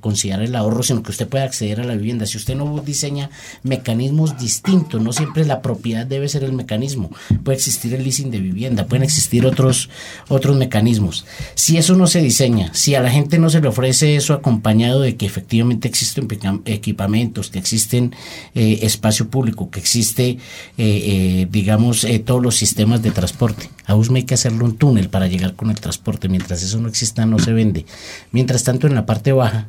considerar 0.00 0.42
el 0.42 0.54
ahorro, 0.54 0.82
sino 0.82 1.02
que 1.02 1.10
usted 1.10 1.28
pueda 1.28 1.44
acceder 1.44 1.80
a 1.80 1.84
la 1.84 1.94
vivienda. 1.94 2.26
Si 2.26 2.36
usted 2.36 2.54
no 2.54 2.80
diseña 2.80 3.30
mecanismos 3.62 4.38
distintos, 4.38 5.02
no 5.02 5.12
siempre 5.12 5.44
la 5.44 5.60
propiedad 5.62 6.06
debe 6.06 6.28
ser 6.28 6.44
el 6.44 6.52
mecanismo. 6.52 7.10
Puede 7.42 7.56
existir 7.56 7.94
el 7.94 8.04
leasing 8.04 8.30
de 8.30 8.38
vivienda, 8.38 8.86
pueden 8.86 9.02
existir 9.02 9.44
otros, 9.44 9.90
otros 10.28 10.56
mecanismos. 10.56 11.26
Si 11.54 11.76
eso 11.76 11.96
no 11.96 12.06
se 12.06 12.22
diseña, 12.22 12.72
si 12.72 12.94
a 12.94 13.00
la 13.00 13.10
gente 13.10 13.38
no 13.38 13.50
se 13.50 13.60
le 13.60 13.68
ofrece 13.68 14.16
eso 14.16 14.32
acompañado 14.32 15.00
de 15.00 15.16
que 15.16 15.26
efectivamente 15.26 15.88
existen 15.88 16.28
equipamientos, 16.66 17.50
que 17.50 17.58
existen 17.58 18.14
eh, 18.54 18.80
espacio 18.82 19.28
público, 19.28 19.70
que 19.70 19.80
existe, 19.80 20.30
eh, 20.30 20.38
eh, 20.78 21.48
digamos, 21.50 22.06
todos 22.24 22.42
los 22.42 22.56
sistemas 22.56 23.02
de 23.02 23.10
transporte. 23.10 23.70
A 23.86 23.94
USME 23.94 24.20
hay 24.20 24.24
que 24.24 24.34
hacerle 24.34 24.64
un 24.64 24.76
túnel 24.76 25.08
para 25.08 25.26
llegar 25.26 25.54
con 25.54 25.70
el 25.70 25.80
transporte. 25.80 26.28
Mientras 26.28 26.62
eso 26.62 26.78
no 26.78 26.88
exista, 26.88 27.24
no 27.24 27.38
se 27.38 27.52
vende. 27.52 27.86
Mientras 28.32 28.64
tanto, 28.64 28.86
en 28.86 28.94
la 28.94 29.06
parte 29.06 29.32
baja, 29.32 29.68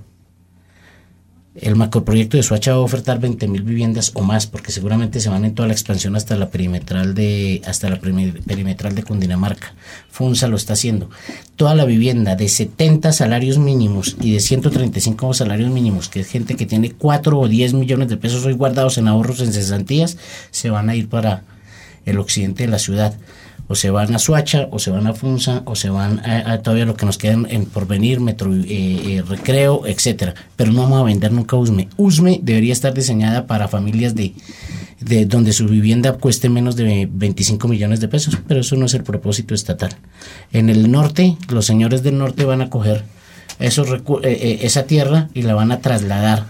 el 1.62 1.76
macroproyecto 1.76 2.38
de 2.38 2.44
Suacha 2.44 2.72
va 2.72 2.78
a 2.78 2.82
ofertar 2.82 3.20
20 3.20 3.48
mil 3.48 3.64
viviendas 3.64 4.12
o 4.14 4.22
más, 4.22 4.48
porque 4.48 4.72
seguramente 4.72 5.20
se 5.20 5.30
van 5.30 5.46
en 5.46 5.56
toda 5.56 5.68
la 5.68 5.74
expansión 5.74 6.16
hasta 6.16 6.36
la 6.36 6.50
perimetral 6.50 7.16
de, 7.16 7.62
hasta 7.66 7.90
la 7.90 8.00
perimetral 8.00 8.96
de 8.96 9.04
Cundinamarca. 9.04 9.74
FUNSA 10.10 10.48
lo 10.48 10.56
está 10.56 10.74
haciendo. 10.74 11.10
Toda 11.56 11.76
la 11.76 11.86
vivienda 11.86 12.36
de 12.36 12.48
70 12.48 13.12
salarios 13.12 13.58
mínimos 13.58 14.16
y 14.22 14.34
de 14.34 14.40
135 14.40 15.34
salarios 15.34 15.70
mínimos, 15.70 16.08
que 16.08 16.22
es 16.22 16.28
gente 16.28 16.56
que 16.56 16.66
tiene 16.66 16.92
4 16.92 17.40
o 17.40 17.48
10 17.48 17.74
millones 17.74 18.08
de 18.10 18.18
pesos 18.18 18.46
hoy 18.46 18.54
guardados 18.54 18.98
en 18.98 19.08
ahorros 19.08 19.42
en 19.42 19.52
cesantías, 19.52 20.18
se 20.52 20.70
van 20.70 20.90
a 20.90 20.96
ir 20.96 21.10
para 21.10 21.44
el 22.06 22.20
occidente 22.20 22.64
de 22.64 22.70
la 22.70 22.80
ciudad 22.80 23.18
o 23.70 23.76
se 23.76 23.92
van 23.92 24.16
a 24.16 24.20
Suacha, 24.20 24.68
o 24.72 24.80
se 24.80 24.90
van 24.90 25.06
a 25.06 25.14
Funza, 25.14 25.62
o 25.66 25.76
se 25.76 25.92
van 25.92 26.20
a, 26.28 26.58
todavía 26.58 26.86
lo 26.86 26.96
que 26.96 27.06
nos 27.06 27.20
quedan 27.20 27.46
en 27.52 27.66
Porvenir, 27.66 28.20
Metro 28.20 28.52
eh, 28.52 28.66
eh, 28.68 29.24
Recreo, 29.26 29.86
etcétera. 29.86 30.34
Pero 30.56 30.72
no 30.72 30.82
vamos 30.82 31.02
a 31.02 31.04
vender 31.04 31.32
nunca 31.32 31.56
Usme. 31.56 31.88
Usme 31.96 32.40
debería 32.42 32.74
estar 32.74 32.96
diseñada 32.96 33.46
para 33.46 33.68
familias 33.68 34.16
de, 34.16 34.34
de 35.00 35.28
donde 35.28 35.54
su 35.54 35.68
vivienda 35.68 36.14
cueste 36.14 36.50
menos 36.50 36.76
de 36.76 37.08
25 37.12 37.68
millones 37.68 38.00
de 38.00 38.08
pesos, 38.08 38.40
pero 38.48 38.62
eso 38.62 38.76
no 38.76 38.88
es 38.88 38.96
el 38.96 39.04
propósito 39.04 39.54
estatal. 39.54 39.92
En 40.52 40.72
el 40.72 40.92
norte, 40.92 41.38
los 41.50 41.68
señores 41.68 42.02
del 42.02 42.18
norte 42.18 42.46
van 42.46 42.64
a 42.64 42.72
coger 42.72 43.04
esos 43.60 43.88
eh, 44.24 44.60
esa 44.64 44.84
tierra 44.88 45.30
y 45.36 45.44
la 45.44 45.54
van 45.54 45.72
a 45.72 45.80
trasladar 45.80 46.46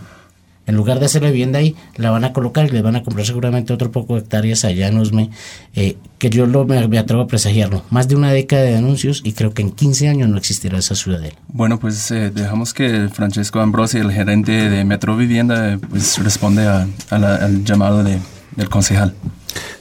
en 0.69 0.75
lugar 0.75 0.99
de 0.99 1.07
hacer 1.07 1.23
la 1.23 1.31
vivienda 1.31 1.59
ahí, 1.59 1.75
la 1.95 2.11
van 2.11 2.23
a 2.23 2.31
colocar 2.31 2.67
y 2.67 2.69
les 2.69 2.83
van 2.83 2.95
a 2.95 3.03
comprar 3.03 3.25
seguramente 3.25 3.73
otro 3.73 3.91
poco 3.91 4.13
de 4.13 4.21
hectáreas 4.21 4.65
allá 4.65 4.87
en 4.87 4.99
Usme, 4.99 5.31
eh, 5.73 5.97
que 6.19 6.29
yo 6.29 6.45
lo, 6.45 6.65
me, 6.65 6.87
me, 6.87 6.99
atrevo 6.99 7.23
a 7.23 7.27
presagiarlo. 7.27 7.83
Más 7.89 8.07
de 8.07 8.15
una 8.15 8.31
década 8.31 8.61
de 8.61 8.77
anuncios 8.77 9.21
y 9.23 9.33
creo 9.33 9.53
que 9.53 9.63
en 9.63 9.71
15 9.71 10.09
años 10.09 10.29
no 10.29 10.37
existirá 10.37 10.77
esa 10.77 10.93
ciudadela. 10.93 11.35
Bueno, 11.47 11.79
pues 11.79 12.11
eh, 12.11 12.29
dejamos 12.29 12.73
que 12.75 13.09
Francesco 13.09 13.59
Ambrosi, 13.59 13.97
el 13.97 14.11
gerente 14.11 14.51
de 14.69 14.85
Metro 14.85 15.17
Vivienda, 15.17 15.79
pues 15.89 16.23
responde 16.23 16.67
a, 16.67 16.87
a 17.09 17.17
la, 17.17 17.35
al 17.35 17.63
llamado 17.65 18.03
de, 18.03 18.19
del 18.55 18.69
concejal. 18.69 19.15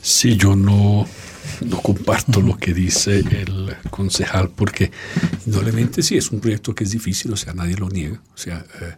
Sí, 0.00 0.36
yo 0.36 0.56
no, 0.56 1.06
no 1.66 1.80
comparto 1.82 2.40
lo 2.40 2.56
que 2.56 2.72
dice 2.72 3.18
el 3.18 3.76
concejal 3.90 4.48
porque 4.48 4.90
indudablemente 5.44 6.02
sí 6.02 6.16
es 6.16 6.30
un 6.30 6.40
proyecto 6.40 6.74
que 6.74 6.84
es 6.84 6.90
difícil, 6.92 7.32
o 7.32 7.36
sea, 7.36 7.52
nadie 7.52 7.76
lo 7.76 7.88
niega. 7.88 8.20
O 8.34 8.38
sea, 8.38 8.64
eh, 8.80 8.94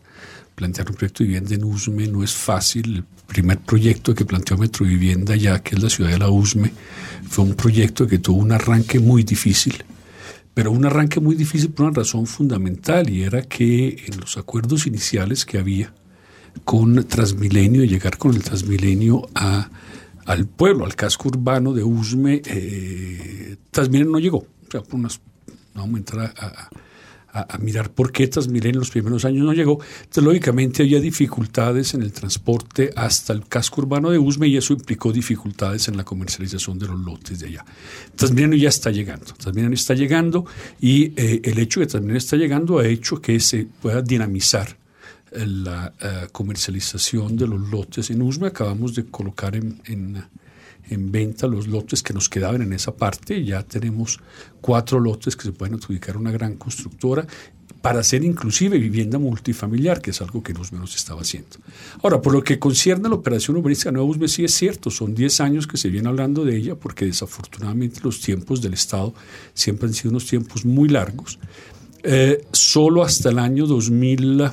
plantear 0.60 0.90
un 0.90 0.96
proyecto 0.96 1.24
de 1.24 1.28
vivienda 1.28 1.54
en 1.54 1.64
Usme 1.64 2.06
no 2.06 2.22
es 2.22 2.34
fácil. 2.34 2.96
El 2.98 3.04
primer 3.26 3.60
proyecto 3.60 4.14
que 4.14 4.26
planteó 4.26 4.58
Metro 4.58 4.84
Vivienda, 4.84 5.34
ya 5.34 5.62
que 5.62 5.74
es 5.74 5.82
la 5.82 5.88
ciudad 5.88 6.10
de 6.10 6.18
la 6.18 6.28
Usme, 6.28 6.70
fue 7.26 7.46
un 7.46 7.54
proyecto 7.54 8.06
que 8.06 8.18
tuvo 8.18 8.42
un 8.42 8.52
arranque 8.52 9.00
muy 9.00 9.22
difícil, 9.22 9.82
pero 10.52 10.70
un 10.70 10.84
arranque 10.84 11.18
muy 11.18 11.34
difícil 11.34 11.70
por 11.70 11.86
una 11.86 11.94
razón 11.94 12.26
fundamental 12.26 13.08
y 13.08 13.22
era 13.22 13.40
que 13.40 14.04
en 14.06 14.20
los 14.20 14.36
acuerdos 14.36 14.86
iniciales 14.86 15.46
que 15.46 15.56
había 15.56 15.94
con 16.64 17.04
Transmilenio, 17.04 17.84
llegar 17.84 18.18
con 18.18 18.34
el 18.34 18.42
Transmilenio 18.42 19.30
a, 19.34 19.70
al 20.26 20.46
pueblo, 20.46 20.84
al 20.84 20.94
casco 20.94 21.30
urbano 21.30 21.72
de 21.72 21.82
Usme, 21.82 22.42
eh, 22.44 23.56
Transmilenio 23.70 24.12
no 24.12 24.18
llegó. 24.18 24.38
O 24.38 24.70
sea, 24.70 24.82
por 24.82 24.96
unas, 25.00 25.22
vamos 25.72 25.94
a 25.94 25.98
entrar 25.98 26.34
a, 26.36 26.68
mirar 27.60 27.90
por 27.90 28.12
qué 28.12 28.26
Transmilenio 28.28 28.76
en 28.76 28.80
los 28.80 28.90
primeros 28.90 29.24
años 29.24 29.44
no 29.44 29.52
llegó. 29.52 29.80
Lógicamente, 30.16 30.82
había 30.82 31.00
dificultades 31.00 31.94
en 31.94 32.02
el 32.02 32.12
transporte 32.12 32.90
hasta 32.96 33.32
el 33.32 33.46
casco 33.46 33.82
urbano 33.82 34.10
de 34.10 34.18
Usme 34.18 34.48
y 34.48 34.56
eso 34.56 34.72
implicó 34.72 35.12
dificultades 35.12 35.88
en 35.88 35.96
la 35.96 36.04
comercialización 36.04 36.78
de 36.78 36.86
los 36.86 36.98
lotes 36.98 37.40
de 37.40 37.48
allá. 37.48 37.64
Transmilenio 38.16 38.58
ya 38.58 38.68
está 38.68 38.90
llegando. 38.90 39.26
Transmilenio 39.36 39.74
está 39.74 39.94
llegando 39.94 40.44
y 40.80 41.12
eh, 41.16 41.40
el 41.44 41.58
hecho 41.58 41.80
de 41.80 41.86
que 41.86 41.90
Transmilenio 41.90 42.18
está 42.18 42.36
llegando 42.36 42.78
ha 42.78 42.86
hecho 42.86 43.20
que 43.20 43.38
se 43.40 43.66
pueda 43.80 44.02
dinamizar 44.02 44.76
la 45.32 45.92
eh, 46.00 46.26
comercialización 46.32 47.36
de 47.36 47.46
los 47.46 47.60
lotes 47.70 48.10
en 48.10 48.22
Usme. 48.22 48.48
Acabamos 48.48 48.94
de 48.94 49.06
colocar 49.06 49.54
en, 49.56 50.22
en, 50.90 51.12
venta 51.12 51.46
los 51.46 51.66
lotes 51.66 52.02
que 52.02 52.12
nos 52.12 52.28
quedaban 52.28 52.62
en 52.62 52.72
esa 52.72 52.94
parte. 52.94 53.44
Ya 53.44 53.62
tenemos 53.62 54.20
cuatro 54.60 55.00
lotes 55.00 55.36
que 55.36 55.44
se 55.44 55.52
pueden 55.52 55.74
adjudicar 55.74 56.16
a 56.16 56.18
una 56.18 56.30
gran 56.30 56.56
constructora 56.56 57.26
para 57.82 58.00
hacer 58.00 58.24
inclusive 58.24 58.78
vivienda 58.78 59.18
multifamiliar, 59.18 60.02
que 60.02 60.10
es 60.10 60.20
algo 60.20 60.42
que 60.42 60.52
Usme 60.52 60.78
nos 60.78 60.94
estaba 60.94 61.22
haciendo. 61.22 61.56
Ahora, 62.02 62.20
por 62.20 62.34
lo 62.34 62.44
que 62.44 62.58
concierne 62.58 63.06
a 63.06 63.10
la 63.10 63.16
operación 63.16 63.56
urbanística 63.56 63.90
Nueva 63.90 64.08
Usme, 64.08 64.28
sí 64.28 64.44
es 64.44 64.52
cierto, 64.52 64.90
son 64.90 65.14
10 65.14 65.40
años 65.40 65.66
que 65.66 65.78
se 65.78 65.88
viene 65.88 66.08
hablando 66.08 66.44
de 66.44 66.56
ella, 66.56 66.74
porque 66.74 67.06
desafortunadamente 67.06 68.00
los 68.02 68.20
tiempos 68.20 68.60
del 68.60 68.74
Estado 68.74 69.14
siempre 69.54 69.88
han 69.88 69.94
sido 69.94 70.10
unos 70.10 70.26
tiempos 70.26 70.66
muy 70.66 70.88
largos. 70.88 71.38
Eh, 72.02 72.44
solo 72.52 73.02
hasta 73.02 73.30
el 73.30 73.38
año 73.38 73.66
2000 73.66 74.50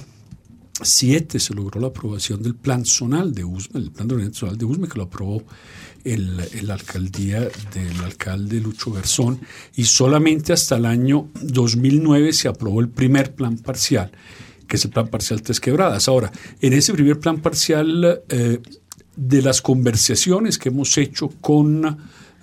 7 0.81 1.39
se 1.39 1.53
logró 1.53 1.81
la 1.81 1.87
aprobación 1.87 2.43
del 2.43 2.55
plan 2.55 2.85
zonal 2.85 3.33
de 3.33 3.43
Usme, 3.43 3.79
el 3.79 3.91
plan 3.91 4.07
de 4.07 4.31
zonal 4.33 4.57
de 4.57 4.65
Usme, 4.65 4.87
que 4.87 4.97
lo 4.97 5.03
aprobó 5.05 5.43
el, 6.13 6.71
alcaldía 6.71 7.41
del 7.41 8.03
alcalde 8.03 8.59
Lucho 8.59 8.91
Garzón, 8.91 9.39
y 9.75 9.85
solamente 9.85 10.53
hasta 10.53 10.77
el 10.77 10.85
año 10.85 11.29
2009 11.41 12.33
se 12.33 12.47
aprobó 12.47 12.81
el 12.81 12.89
primer 12.89 13.33
plan 13.33 13.57
parcial, 13.57 14.11
que 14.67 14.77
es 14.77 14.85
el 14.85 14.91
plan 14.91 15.07
parcial 15.07 15.41
Tres 15.41 15.59
Quebradas. 15.59 16.07
Ahora, 16.07 16.31
en 16.61 16.73
ese 16.73 16.93
primer 16.93 17.19
plan 17.19 17.41
parcial, 17.41 18.21
eh, 18.29 18.59
de 19.17 19.41
las 19.41 19.61
conversaciones 19.61 20.57
que 20.59 20.69
hemos 20.69 20.97
hecho 20.97 21.29
con 21.41 21.97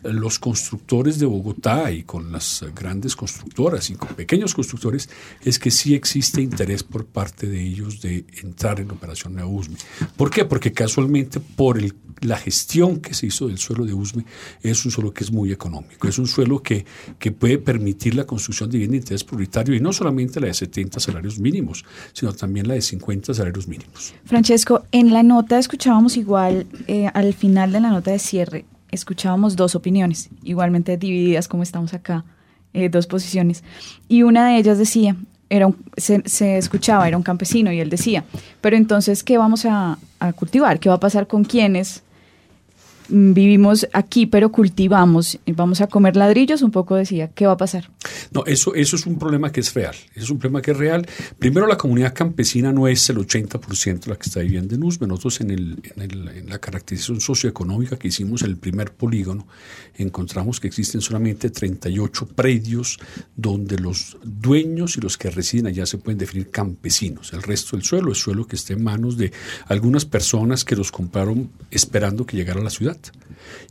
los 0.05 0.39
constructores 0.39 1.19
de 1.19 1.27
Bogotá 1.27 1.91
y 1.91 2.03
con 2.03 2.31
las 2.33 2.65
grandes 2.75 3.17
constructoras 3.17 3.91
y 3.91 3.95
con 3.95 4.11
pequeños 4.11 4.55
constructores 4.55 5.09
es 5.43 5.59
que 5.59 5.71
sí 5.71 5.95
existe 5.95 6.43
interés 6.43 6.83
por 6.83 7.07
parte 7.07 7.47
de 7.47 7.61
ellos 7.61 8.01
de 8.01 8.25
entrar 8.43 8.81
en 8.81 8.91
operación 8.91 9.37
de 9.37 9.45
USME. 9.45 9.77
¿Por 10.17 10.31
qué? 10.31 10.45
Porque 10.45 10.73
casualmente 10.73 11.41
por 11.41 11.79
el, 11.79 11.95
la 12.21 12.37
gestión 12.37 13.01
que 13.01 13.15
se 13.15 13.27
hizo 13.27 13.49
del 13.49 13.59
suelo 13.59 13.85
de 13.85 13.95
USME 13.95 14.25
es 14.63 14.85
un 14.85 14.91
suelo 14.91 15.13
que 15.13 15.25
es 15.25 15.33
muy 15.33 15.53
económico, 15.53 16.09
es 16.09 16.19
un 16.19 16.27
suelo 16.27 16.63
que, 16.63 16.85
que 17.19 17.33
puede 17.33 17.59
permitir 17.59 18.15
la 18.15 18.25
construcción 18.25 18.71
de 18.71 18.79
vivienda 18.79 18.95
de 18.95 18.99
interés 18.99 19.25
prioritario 19.25 19.75
y 19.75 19.81
no 19.81 19.93
solamente 19.93 20.41
la 20.41 20.49
de 20.49 20.55
70 20.55 21.01
salarios 21.01 21.39
mínimos, 21.39 21.85
sino 22.13 22.33
también 22.33 22.69
la 22.69 22.75
de 22.75 22.83
50 22.83 23.35
salarios 23.35 23.69
mínimos. 23.69 24.15
Francesco, 24.25 24.85
en 24.93 25.13
la 25.13 25.23
nota 25.23 25.59
escuchábamos 25.59 26.17
igual, 26.17 26.67
eh, 26.87 27.09
al 27.13 27.35
final 27.35 27.73
de 27.73 27.81
la 27.81 27.91
nota 27.91 28.11
de 28.11 28.19
cierre, 28.19 28.65
escuchábamos 28.95 29.57
dos 29.57 29.75
opiniones, 29.75 30.31
igualmente 30.43 30.97
divididas 30.97 31.49
como 31.49 31.63
estamos 31.63 31.93
acá, 31.95 32.25
eh, 32.73 32.89
dos 32.89 33.07
posiciones. 33.07 33.63
Y 34.09 34.23
una 34.23 34.49
de 34.49 34.59
ellas 34.59 34.79
decía, 34.79 35.17
era 35.51 35.69
se, 35.97 36.23
se, 36.27 36.57
escuchaba, 36.57 37.07
era 37.07 37.17
un 37.17 37.23
campesino 37.23 37.73
y 37.73 37.81
él 37.81 37.91
decía, 37.91 38.25
pero 38.61 38.77
entonces, 38.77 39.23
¿qué 39.23 39.39
vamos 39.39 39.67
a, 39.67 39.99
a 40.19 40.33
cultivar? 40.33 40.81
¿Qué 40.81 40.89
va 40.89 40.97
a 40.97 41.01
pasar 41.01 41.27
con 41.27 41.45
quienes 41.45 42.03
vivimos 43.09 43.87
aquí 43.93 44.27
pero 44.27 44.51
cultivamos, 44.51 45.39
vamos 45.47 45.81
a 45.81 45.87
comer 45.87 46.17
ladrillos, 46.17 46.63
un 46.63 46.71
poco 46.71 46.97
decía, 46.97 47.29
¿qué 47.29 47.47
va 47.47 47.53
a 47.53 47.57
pasar? 47.57 47.91
No, 48.33 48.45
eso, 48.47 48.75
eso 48.75 48.97
es 48.97 49.07
un 49.07 49.19
problema 49.19 49.53
que 49.53 49.61
es 49.61 49.75
real, 49.75 49.95
es 50.15 50.31
un 50.31 50.39
problema 50.39 50.63
que 50.63 50.73
es 50.73 50.77
real. 50.77 51.07
Primero, 51.39 51.67
la 51.67 51.77
comunidad 51.77 52.15
campesina 52.15 52.73
no 52.73 52.89
es 52.89 53.09
el 53.11 53.19
80% 53.19 54.07
la 54.07 54.17
que 54.17 54.29
está 54.29 54.41
viviendo 54.41 54.75
en 54.75 54.83
Usme. 54.83 55.07
Nosotros 55.07 55.41
en, 55.41 55.51
el, 55.51 55.83
en, 55.95 56.03
el, 56.03 56.29
en, 56.29 56.49
la 56.49 56.59
caracterización 56.59 57.21
socioeconómica 57.21 57.97
que 57.97 58.09
hicimos 58.09 58.43
el 58.43 58.57
primer 58.57 58.93
polígono, 58.93 59.47
encontramos 59.97 60.61
que 60.61 60.69
existen 60.69 61.01
solamente 61.01 61.51
38 61.51 62.29
predios 62.35 62.99
donde 63.37 63.79
los 63.79 64.17
dueños 64.23 64.97
y 64.97 65.01
los 65.01 65.17
que 65.17 65.31
residen 65.31 65.67
allá 65.67 65.87
se 65.87 65.99
pueden 65.99 66.19
definir 66.19 66.51
campesinos. 66.51 67.33
El 67.33 67.43
resto 67.43 67.77
del 67.77 67.85
suelo 67.85 68.13
es 68.13 68.19
suelo 68.19 68.47
que 68.47 68.57
está 68.57 68.73
en 68.73 68.83
manos 68.83 69.17
de 69.17 69.33
algunas 69.67 70.05
personas 70.05 70.65
que 70.65 70.77
los 70.77 70.91
compraron 70.91 71.51
esperando 71.71 72.27
que 72.27 72.37
llegara 72.37 72.61
a 72.61 72.65
la 72.65 72.71
ciudad 72.71 72.94
budsjett. 72.95 73.11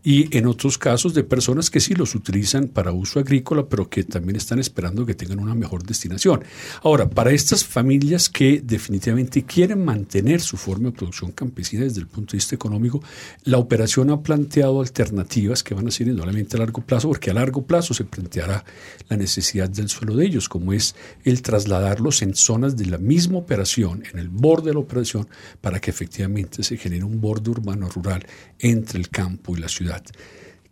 Y 0.03 0.35
en 0.35 0.47
otros 0.47 0.77
casos 0.77 1.13
de 1.13 1.23
personas 1.23 1.69
que 1.69 1.79
sí 1.79 1.93
los 1.93 2.15
utilizan 2.15 2.67
para 2.67 2.91
uso 2.91 3.19
agrícola, 3.19 3.67
pero 3.67 3.89
que 3.89 4.03
también 4.03 4.35
están 4.35 4.59
esperando 4.59 5.05
que 5.05 5.15
tengan 5.15 5.39
una 5.39 5.55
mejor 5.55 5.83
destinación. 5.83 6.43
Ahora, 6.83 7.09
para 7.09 7.31
estas 7.31 7.63
familias 7.63 8.29
que 8.29 8.61
definitivamente 8.63 9.43
quieren 9.43 9.83
mantener 9.83 10.41
su 10.41 10.57
forma 10.57 10.89
de 10.89 10.95
producción 10.95 11.31
campesina 11.31 11.83
desde 11.83 12.01
el 12.01 12.07
punto 12.07 12.31
de 12.31 12.37
vista 12.37 12.55
económico, 12.55 13.01
la 13.43 13.57
operación 13.57 14.09
ha 14.09 14.21
planteado 14.21 14.81
alternativas 14.81 15.63
que 15.63 15.73
van 15.73 15.87
a 15.87 15.91
ser 15.91 16.07
indudablemente 16.07 16.57
a 16.57 16.59
largo 16.59 16.81
plazo, 16.81 17.07
porque 17.07 17.31
a 17.31 17.33
largo 17.33 17.65
plazo 17.65 17.93
se 17.93 18.05
planteará 18.05 18.63
la 19.09 19.17
necesidad 19.17 19.69
del 19.69 19.89
suelo 19.89 20.15
de 20.15 20.25
ellos, 20.25 20.49
como 20.49 20.73
es 20.73 20.95
el 21.23 21.41
trasladarlos 21.41 22.21
en 22.21 22.35
zonas 22.35 22.77
de 22.77 22.85
la 22.85 22.97
misma 22.97 23.37
operación, 23.37 24.03
en 24.11 24.19
el 24.19 24.29
borde 24.29 24.69
de 24.69 24.73
la 24.73 24.79
operación, 24.79 25.27
para 25.61 25.79
que 25.79 25.91
efectivamente 25.91 26.63
se 26.63 26.77
genere 26.77 27.03
un 27.03 27.21
borde 27.21 27.51
urbano 27.51 27.89
rural 27.89 28.25
entre 28.59 28.99
el 28.99 29.09
campo 29.09 29.55
y 29.55 29.59
la 29.59 29.62
ciudad. 29.67 30.03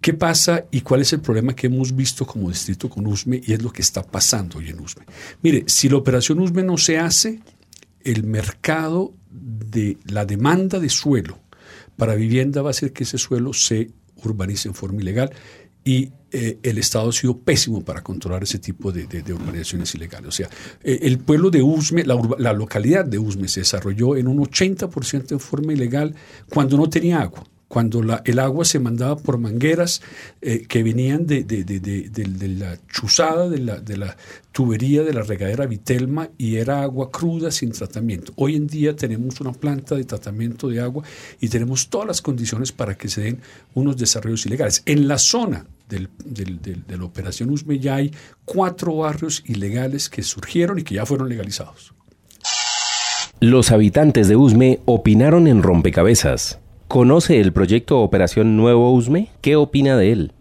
¿Qué 0.02 0.14
pasa 0.16 0.66
y 0.72 0.82
cuál 0.82 1.02
es 1.02 1.14
el 1.14 1.22
problema 1.22 1.56
que 1.56 1.68
hemos 1.68 1.96
visto 1.96 2.26
como 2.26 2.50
distrito 2.50 2.89
con 2.89 3.06
USME 3.06 3.39
y 3.46 3.54
es 3.54 3.62
lo 3.62 3.72
que 3.72 3.84
está 3.84 4.02
pasando 4.02 4.58
hoy 4.58 4.70
en 4.70 4.80
USME? 4.80 5.06
Mire, 5.44 5.64
si 5.68 5.89
la 5.89 5.98
operación 5.98 6.39
USME 6.39 6.64
no 6.64 6.78
se 6.80 6.98
hace, 6.98 7.39
el 8.04 8.24
mercado 8.24 9.14
de 9.30 9.98
la 10.06 10.26
demanda 10.26 10.80
de 10.80 10.89
suelo 10.89 11.38
para 11.98 12.16
vivienda 12.16 12.64
va 12.64 12.70
a 12.70 12.72
hacer 12.72 12.94
que 12.94 13.04
ese 13.04 13.20
suelo 13.20 13.54
se 13.54 13.92
urbanice 14.24 14.70
en 14.70 14.74
forma 14.74 15.02
ilegal 15.02 15.32
y 15.84 16.12
eh, 16.32 16.58
el 16.64 16.80
Estado 16.80 17.10
ha 17.10 17.14
sido 17.14 17.38
pésimo 17.38 17.84
para 17.86 18.02
controlar 18.02 18.42
ese 18.42 18.58
tipo 18.58 18.92
de 18.92 19.34
urbanizaciones 19.34 19.94
ilegales. 19.94 20.30
O 20.30 20.32
sea, 20.32 20.50
eh, 20.84 21.00
el 21.04 21.20
pueblo 21.20 21.52
de 21.52 21.62
Usme, 21.62 22.04
la, 22.06 22.20
la, 22.39 22.54
localidad 22.54 23.06
de 23.06 23.20
Usme 23.20 23.48
se 23.48 23.62
desarrolló 23.62 24.16
en 24.16 24.28
un 24.28 24.39
80% 24.39 25.32
en 25.32 25.39
forma 25.39 25.74
ilegal 25.74 26.16
cuando 26.50 26.76
no 26.78 26.89
tenía 26.89 27.22
agua 27.22 27.44
cuando 27.72 28.04
la, 28.04 28.22
el 28.26 28.40
agua 28.40 28.66
se 28.66 28.80
mandaba 28.80 29.16
por 29.16 29.38
mangueras 29.38 30.02
eh, 30.42 30.66
que 30.68 30.84
venían 30.84 31.26
de, 31.26 31.46
de, 31.46 32.48
la 32.50 32.78
chuzada 32.90 33.48
de 33.48 33.60
la, 33.60 34.18
tubería 34.52 35.04
de 35.04 35.14
la 35.14 35.22
regadera 35.22 35.66
Vitelma 35.68 36.28
y 36.38 36.58
era 36.58 36.82
agua 36.82 37.10
cruda 37.10 37.50
sin 37.50 37.72
tratamiento. 37.72 38.34
Hoy 38.36 38.58
en 38.58 38.68
día 38.68 38.94
tenemos 38.94 39.40
una 39.40 39.54
planta 39.54 39.96
de 39.96 40.04
tratamiento 40.04 40.68
de 40.68 40.82
agua 40.82 41.06
y 41.40 41.48
tenemos 41.48 41.88
todas 41.88 42.08
las 42.08 42.22
condiciones 42.22 42.74
para 42.74 42.96
que 42.98 43.08
se 43.08 43.22
den 43.22 43.40
unos 43.74 43.96
desarrollos 43.96 44.46
ilegales. 44.46 44.84
En 44.86 45.08
la 45.08 45.18
zona 45.18 45.66
del, 45.88 46.10
del, 46.26 46.60
de 46.62 46.98
la 46.98 47.06
operación 47.06 47.52
Usme 47.52 47.80
ya 47.80 47.96
hay 47.96 48.12
cuatro 48.44 48.98
barrios 48.98 49.44
ilegales 49.46 50.10
que 50.10 50.24
surgieron 50.24 50.78
y 50.78 50.84
que 50.84 50.96
ya 50.96 51.06
fueron 51.06 51.30
legalizados. 51.30 51.94
Los 53.40 53.72
habitantes 53.72 54.28
de 54.28 54.36
Usme 54.36 54.82
opinaron 54.86 55.48
en 55.48 55.64
rompecabezas. 55.64 56.61
¿Conoce 56.92 57.39
el 57.39 57.54
proyecto 57.54 58.00
Operación 58.00 58.58
Nuevo 58.58 58.92
Usme? 58.92 59.30
¿Qué 59.39 59.56
opina 59.56 59.96
de 59.96 60.12
él? 60.12 60.34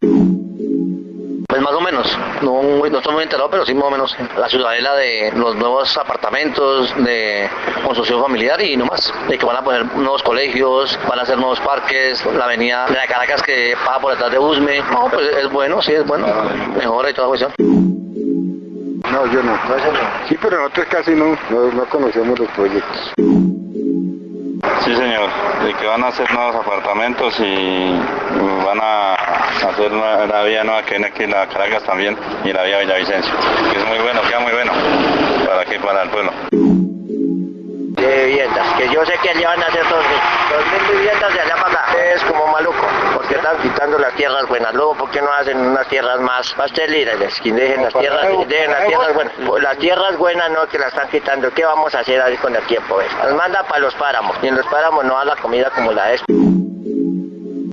Pues 1.49 1.63
más 1.63 1.73
o 1.73 1.81
menos, 1.81 2.19
no, 2.43 2.61
no 2.91 2.99
estoy 2.99 3.15
muy 3.15 3.23
enterado, 3.23 3.49
pero 3.49 3.65
sí 3.65 3.73
más 3.73 3.85
o 3.85 3.91
menos 3.93 4.17
la 4.37 4.49
ciudadela 4.49 4.97
de 4.97 5.31
los 5.37 5.55
nuevos 5.55 5.97
apartamentos 5.97 6.93
de 7.05 7.49
construcción 7.85 8.21
familiar 8.21 8.61
y 8.61 8.77
no 8.77 8.87
más, 8.87 9.15
de 9.29 9.39
que 9.39 9.47
van 9.47 9.59
a 9.59 9.63
poner 9.63 9.95
nuevos 9.95 10.25
colegios, 10.25 10.99
van 11.09 11.21
a 11.21 11.23
hacer 11.23 11.39
nuevos 11.39 11.61
parques, 11.61 12.27
la 12.37 12.47
avenida 12.47 12.85
de 12.89 12.97
Caracas 13.07 13.45
que 13.45 13.77
pasa 13.87 14.01
por 14.01 14.11
detrás 14.11 14.33
de 14.33 14.41
Usme, 14.41 14.81
no, 14.91 15.09
pues 15.09 15.29
es 15.29 15.49
bueno, 15.53 15.81
sí 15.81 15.93
es 15.93 16.05
bueno, 16.05 16.27
mejora 16.77 17.11
y 17.11 17.15
toda 17.15 17.29
la 17.29 17.29
cuestión. 17.29 17.53
No, 19.13 19.33
yo 19.33 19.41
no. 19.41 19.57
Sí, 20.29 20.37
pero 20.43 20.63
nosotros 20.63 20.87
casi 20.91 21.13
no, 21.13 21.39
no, 21.49 21.73
no 21.73 21.85
conocemos 21.85 22.37
los 22.41 22.49
proyectos. 22.49 23.13
Sí, 24.85 24.97
señor, 24.97 25.29
de 25.65 25.75
que 25.75 25.87
van 25.87 26.03
a 26.05 26.09
hacer 26.09 26.31
nuevos 26.33 26.57
apartamentos 26.57 27.39
y 27.39 28.01
van 28.65 28.81
a 28.81 29.15
hacer 29.15 29.93
la 29.93 30.43
vía 30.45 30.65
nueva 30.65 30.83
que 30.83 30.93
viene 30.93 31.07
aquí 31.07 31.27
la 31.27 31.47
Caracas 31.47 31.83
también 31.85 32.17
y 32.45 32.53
la 32.53 32.63
vía 32.65 32.79
Villavicencio, 32.79 33.35
que 33.71 33.79
es 33.79 33.87
muy 33.87 33.99
bueno, 33.99 34.23
queda 34.23 34.41
muy 34.41 34.53
bueno. 34.53 34.73
Para 35.47 35.63
aquí, 35.63 35.79
para 35.79 36.03
el 36.03 36.11
pueblo. 36.11 36.33
De 36.51 38.27
viviendas, 38.27 38.67
que 38.79 38.89
yo 38.89 39.05
sé 39.05 39.13
que 39.23 39.31
allá 39.31 39.49
van 39.49 39.63
a 39.63 39.67
hacer 39.67 39.85
dos 39.89 40.05
viviendas 40.93 41.33
allá 41.33 41.57
para 41.57 41.70
quitando 43.59 43.99
las 43.99 44.15
tierras 44.15 44.47
buenas. 44.49 44.75
Luego, 44.75 44.95
¿por 44.95 45.11
qué 45.11 45.21
no 45.21 45.33
hacen 45.33 45.59
unas 45.59 45.87
tierras 45.89 46.21
más, 46.21 46.55
líderes? 46.89 47.41
Que 47.41 47.53
dejen 47.53 47.83
las 47.83 47.95
tierras, 47.95 48.27
dejen 48.49 48.71
las 48.71 48.87
tierras 48.87 49.15
buenas. 49.15 49.35
Las 49.63 49.79
tierras 49.79 50.17
buenas 50.17 50.51
no 50.51 50.67
que 50.69 50.79
las 50.79 50.89
están 50.89 51.09
quitando. 51.09 51.51
¿Qué 51.53 51.65
vamos 51.65 51.95
a 51.95 52.01
hacer 52.01 52.21
ahí 52.21 52.37
con 52.37 52.55
el 52.55 52.63
tiempo? 52.67 52.97
¿ves? 52.97 53.09
Las 53.23 53.35
manda 53.35 53.63
para 53.65 53.81
los 53.81 53.95
páramos. 53.95 54.37
Y 54.43 54.49
en 54.49 54.57
los 54.57 54.67
páramos 54.67 55.05
no 55.05 55.17
da 55.17 55.25
la 55.25 55.37
comida 55.37 55.71
como 55.71 55.93
la 55.93 56.13
es. 56.13 56.23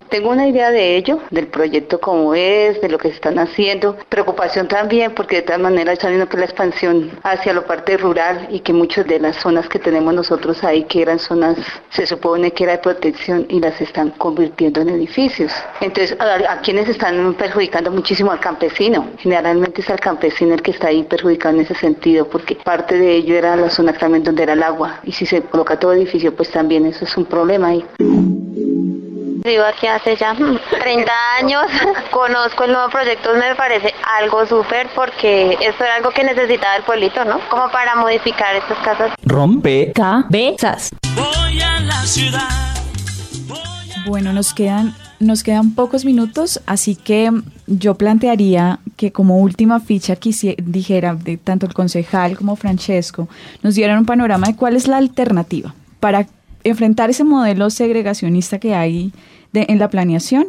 Tengo 0.10 0.30
una 0.30 0.48
idea 0.48 0.72
de 0.72 0.96
ello, 0.96 1.20
del 1.32 1.48
proyecto 1.48 2.00
como 2.00 2.34
es, 2.34 2.80
de 2.82 2.90
lo 2.90 2.98
que 2.98 3.10
se 3.10 3.16
están 3.16 3.40
haciendo. 3.40 3.98
Preocupación 4.10 4.68
también 4.68 5.14
porque 5.14 5.38
de 5.38 5.42
todas 5.44 5.62
maneras 5.62 5.94
están 5.94 6.12
viendo 6.12 6.30
que 6.30 6.38
la 6.38 6.46
expansión 6.46 7.12
hacia 7.24 7.54
la 7.54 7.62
parte 7.62 7.98
rural 7.98 8.48
y 8.50 8.62
que 8.62 8.74
muchas 8.74 9.06
de 9.08 9.20
las 9.20 9.36
zonas 9.38 9.68
que 9.68 9.80
tenemos 9.80 10.14
nosotros 10.14 10.64
ahí, 10.64 10.84
que 10.84 11.02
eran 11.02 11.20
zonas, 11.20 11.58
se 11.90 12.06
supone 12.06 12.52
que 12.52 12.64
era 12.64 12.74
de 12.74 12.80
protección 12.80 13.46
y 13.50 13.60
las 13.60 13.80
están 13.82 14.12
convirtiendo 14.12 14.82
en 14.82 14.90
edificios. 14.90 15.52
Entonces, 15.82 16.18
a, 16.20 16.54
a 16.54 16.62
quienes 16.62 16.88
están 16.88 17.34
perjudicando 17.34 17.92
muchísimo 17.92 18.32
al 18.32 18.40
campesino. 18.40 19.10
Generalmente 19.18 19.82
es 19.82 19.90
al 19.90 20.00
campesino 20.00 20.54
el 20.54 20.62
que 20.62 20.72
está 20.72 20.88
ahí 20.88 21.04
perjudicado 21.04 21.56
en 21.56 21.62
ese 21.62 21.76
sentido 21.76 22.28
porque 22.30 22.56
parte 22.56 22.98
de 22.98 23.16
ello 23.16 23.36
era 23.36 23.56
la 23.56 23.70
zona 23.70 23.94
también 23.94 24.24
donde 24.24 24.44
era 24.44 24.54
el 24.54 24.64
agua. 24.64 25.00
Y 25.04 25.12
si 25.12 25.26
se 25.26 25.42
coloca 25.42 25.80
todo 25.80 25.94
edificio, 25.94 26.36
pues 26.36 26.50
también 26.50 26.86
eso 26.86 27.06
es 27.06 27.18
un 27.18 27.26
problema 27.26 27.70
ahí. 27.70 27.86
Vivo 29.48 29.64
aquí 29.64 29.88
hace 29.88 30.18
ya 30.18 30.36
30 30.36 31.12
años. 31.40 31.64
Conozco 32.12 32.66
el 32.66 32.74
nuevo 32.74 32.90
proyecto, 32.90 33.30
me 33.34 33.56
parece 33.56 33.94
algo 34.20 34.46
súper 34.46 34.90
porque 34.94 35.54
esto 35.62 35.86
era 35.86 35.96
algo 35.96 36.10
que 36.12 36.24
necesitaba 36.26 36.76
el 36.76 36.84
pueblito, 36.84 37.24
¿no? 37.24 37.40
Como 37.50 37.70
para 37.72 37.96
modificar 37.96 38.56
estas 38.58 38.78
casas. 38.80 39.12
Rompe 39.24 39.94
cabezas. 39.96 40.90
Voy 41.16 41.62
a 41.62 41.80
la 41.80 42.02
ciudad. 42.04 42.50
Bueno, 44.06 44.34
nos 44.34 44.54
quedan, 44.54 44.94
nos 45.20 45.44
quedan 45.44 45.76
pocos 45.76 46.04
minutos, 46.06 46.62
así 46.66 46.96
que 46.96 47.32
yo 47.68 47.96
plantearía 47.96 48.80
que 48.98 49.12
como 49.14 49.38
última 49.40 49.80
ficha 49.80 50.16
quisi- 50.16 50.56
dijera 50.58 51.14
de 51.16 51.38
tanto 51.38 51.66
el 51.66 51.74
concejal 51.74 52.38
como 52.38 52.56
Francesco, 52.58 53.28
nos 53.64 53.76
dieran 53.76 54.00
un 54.00 54.06
panorama 54.06 54.48
de 54.48 54.56
cuál 54.56 54.76
es 54.76 54.88
la 54.88 54.98
alternativa 54.98 55.74
para 56.00 56.26
enfrentar 56.64 57.10
ese 57.10 57.24
modelo 57.24 57.70
segregacionista 57.70 58.60
que 58.60 58.76
hay 58.76 59.12
de- 59.60 59.66
en 59.70 59.80
la 59.80 59.90
planeación 59.90 60.48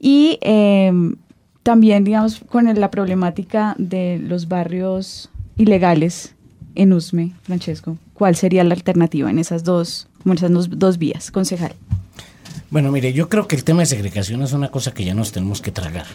y 0.00 0.38
eh, 0.42 0.92
también, 1.62 2.04
digamos, 2.04 2.40
con 2.48 2.64
la 2.72 2.90
problemática 2.90 3.74
de 3.78 4.18
los 4.18 4.48
barrios 4.48 5.28
ilegales 5.56 6.34
en 6.74 6.92
Usme, 6.92 7.32
Francesco. 7.42 7.98
¿Cuál 8.14 8.36
sería 8.36 8.64
la 8.64 8.74
alternativa 8.74 9.28
en 9.30 9.38
esas 9.38 9.64
dos, 9.64 10.08
en 10.24 10.32
esas 10.32 10.50
dos 10.70 10.98
vías, 10.98 11.30
concejal? 11.30 11.74
Bueno, 12.70 12.90
mire, 12.90 13.12
yo 13.12 13.28
creo 13.28 13.46
que 13.48 13.56
el 13.56 13.64
tema 13.64 13.80
de 13.80 13.86
segregación 13.86 14.42
es 14.42 14.52
una 14.52 14.70
cosa 14.70 14.92
que 14.92 15.04
ya 15.04 15.14
nos 15.14 15.32
tenemos 15.32 15.60
que 15.60 15.72
tragar. 15.72 16.06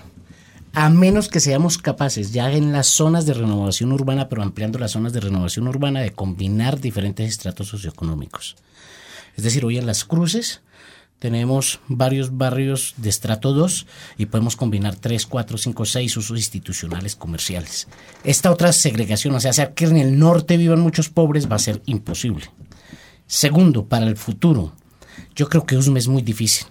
A 0.73 0.89
menos 0.89 1.27
que 1.27 1.39
seamos 1.39 1.77
capaces 1.77 2.33
ya 2.33 2.51
en 2.51 2.71
las 2.71 2.87
zonas 2.87 3.25
de 3.27 3.33
renovación 3.35 3.91
urbana, 3.91 4.27
pero 4.27 4.41
ampliando 4.41 4.79
las 4.79 4.91
zonas 4.91 5.13
de 5.13 5.19
renovación 5.19 5.67
urbana, 5.67 6.01
de 6.01 6.11
combinar 6.11 6.79
diferentes 6.79 7.29
estratos 7.29 7.67
socioeconómicos. 7.67 8.55
Es 9.37 9.43
decir, 9.43 9.65
hoy 9.65 9.77
en 9.77 9.85
las 9.85 10.03
cruces 10.03 10.61
tenemos 11.23 11.79
varios 11.87 12.37
barrios 12.37 12.95
de 12.97 13.07
estrato 13.07 13.53
2 13.53 13.87
y 14.17 14.25
podemos 14.25 14.57
combinar 14.57 14.97
3, 14.97 15.25
4, 15.25 15.57
5, 15.57 15.85
6 15.85 16.17
usos 16.17 16.37
institucionales 16.37 17.15
comerciales. 17.15 17.87
Esta 18.25 18.51
otra 18.51 18.73
segregación, 18.73 19.33
o 19.33 19.39
sea, 19.39 19.51
hacer 19.51 19.73
que 19.73 19.85
en 19.85 19.95
el 19.95 20.19
norte 20.19 20.57
vivan 20.57 20.81
muchos 20.81 21.07
pobres 21.07 21.49
va 21.49 21.55
a 21.55 21.59
ser 21.59 21.81
imposible. 21.85 22.47
Segundo, 23.25 23.85
para 23.85 24.05
el 24.05 24.17
futuro, 24.17 24.73
yo 25.33 25.47
creo 25.47 25.65
que 25.65 25.77
USME 25.77 25.99
es 25.99 26.09
muy 26.09 26.21
difícil. 26.23 26.67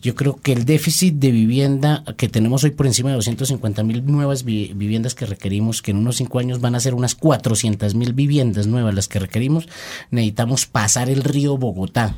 Yo 0.00 0.14
creo 0.14 0.36
que 0.36 0.52
el 0.54 0.64
déficit 0.64 1.16
de 1.16 1.30
vivienda 1.30 2.02
que 2.16 2.30
tenemos 2.30 2.64
hoy 2.64 2.70
por 2.70 2.86
encima 2.86 3.10
de 3.10 3.16
250 3.16 3.82
mil 3.84 4.06
nuevas 4.06 4.42
vi- 4.44 4.72
viviendas 4.74 5.14
que 5.14 5.26
requerimos, 5.26 5.82
que 5.82 5.90
en 5.90 5.98
unos 5.98 6.16
cinco 6.16 6.38
años 6.38 6.62
van 6.62 6.74
a 6.76 6.80
ser 6.80 6.94
unas 6.94 7.14
400 7.14 7.94
mil 7.94 8.14
viviendas 8.14 8.66
nuevas 8.66 8.94
las 8.94 9.06
que 9.06 9.18
requerimos, 9.18 9.68
necesitamos 10.10 10.64
pasar 10.64 11.10
el 11.10 11.22
río 11.22 11.58
Bogotá. 11.58 12.16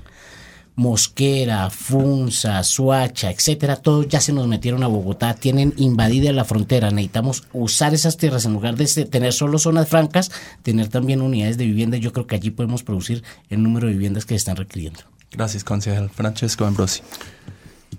Mosquera, 0.77 1.71
Funza, 1.71 2.63
Suacha, 2.65 3.31
etcétera, 3.31 3.77
todos 3.77 4.09
ya 4.09 4.21
se 4.21 4.33
nos 4.33 4.49
metieron 4.49 4.83
a 4.83 4.89
Bogotá, 4.89 5.35
tienen 5.35 5.73
invadida 5.77 6.33
la 6.33 6.45
frontera. 6.45 6.91
Necesitamos 6.91 7.45
usar 7.53 7.95
esas 7.95 8.17
tierras 8.17 8.45
en 8.45 8.55
lugar 8.55 8.77
de 8.77 8.85
este- 8.85 9.05
tener 9.05 9.33
solo 9.33 9.59
zonas 9.59 9.89
francas, 9.89 10.31
tener 10.63 10.89
también 10.89 11.23
unidades 11.23 11.59
de 11.59 11.67
vivienda. 11.67 11.97
Yo 11.97 12.13
creo 12.13 12.27
que 12.27 12.35
allí 12.35 12.51
podemos 12.51 12.83
producir 12.83 13.23
el 13.51 13.63
número 13.63 13.87
de 13.87 13.93
viviendas 13.93 14.25
que 14.25 14.35
se 14.35 14.37
están 14.39 14.57
requiriendo. 14.57 15.01
Gracias, 15.31 15.65
concejal. 15.65 16.11
Francesco 16.11 16.65
Ambrosi. 16.65 17.03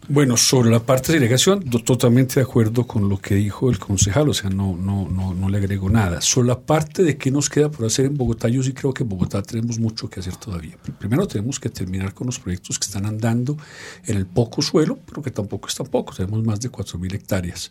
Bueno, 0.07 0.37
sobre 0.37 0.69
la 0.69 0.79
parte 0.79 1.07
de 1.11 1.19
segregación, 1.19 1.61
do- 1.65 1.79
totalmente 1.79 2.35
de 2.35 2.41
acuerdo 2.41 2.85
con 2.85 3.09
lo 3.09 3.17
que 3.17 3.35
dijo 3.35 3.69
el 3.69 3.79
concejal, 3.79 4.29
o 4.29 4.33
sea, 4.33 4.49
no, 4.49 4.75
no, 4.77 5.07
no, 5.09 5.33
no 5.33 5.49
le 5.49 5.57
agrego 5.57 5.89
nada. 5.89 6.21
Sobre 6.21 6.47
la 6.49 6.59
parte 6.59 7.03
de 7.03 7.17
qué 7.17 7.31
nos 7.31 7.49
queda 7.49 7.69
por 7.69 7.85
hacer 7.85 8.05
en 8.05 8.15
Bogotá, 8.17 8.47
yo 8.49 8.61
sí 8.63 8.73
creo 8.73 8.93
que 8.93 9.03
en 9.03 9.09
Bogotá 9.09 9.41
tenemos 9.41 9.79
mucho 9.79 10.09
que 10.09 10.19
hacer 10.19 10.35
todavía. 10.35 10.77
Primero 10.99 11.27
tenemos 11.27 11.59
que 11.59 11.69
terminar 11.69 12.13
con 12.13 12.27
los 12.27 12.39
proyectos 12.39 12.77
que 12.79 12.85
están 12.85 13.05
andando 13.05 13.57
en 14.05 14.17
el 14.17 14.25
poco 14.25 14.61
suelo, 14.61 14.97
pero 15.05 15.21
que 15.21 15.31
tampoco 15.31 15.67
es 15.67 15.75
tan 15.75 15.87
poco. 15.87 16.13
Tenemos 16.13 16.43
más 16.43 16.59
de 16.61 16.69
4.000 16.71 17.13
hectáreas 17.13 17.69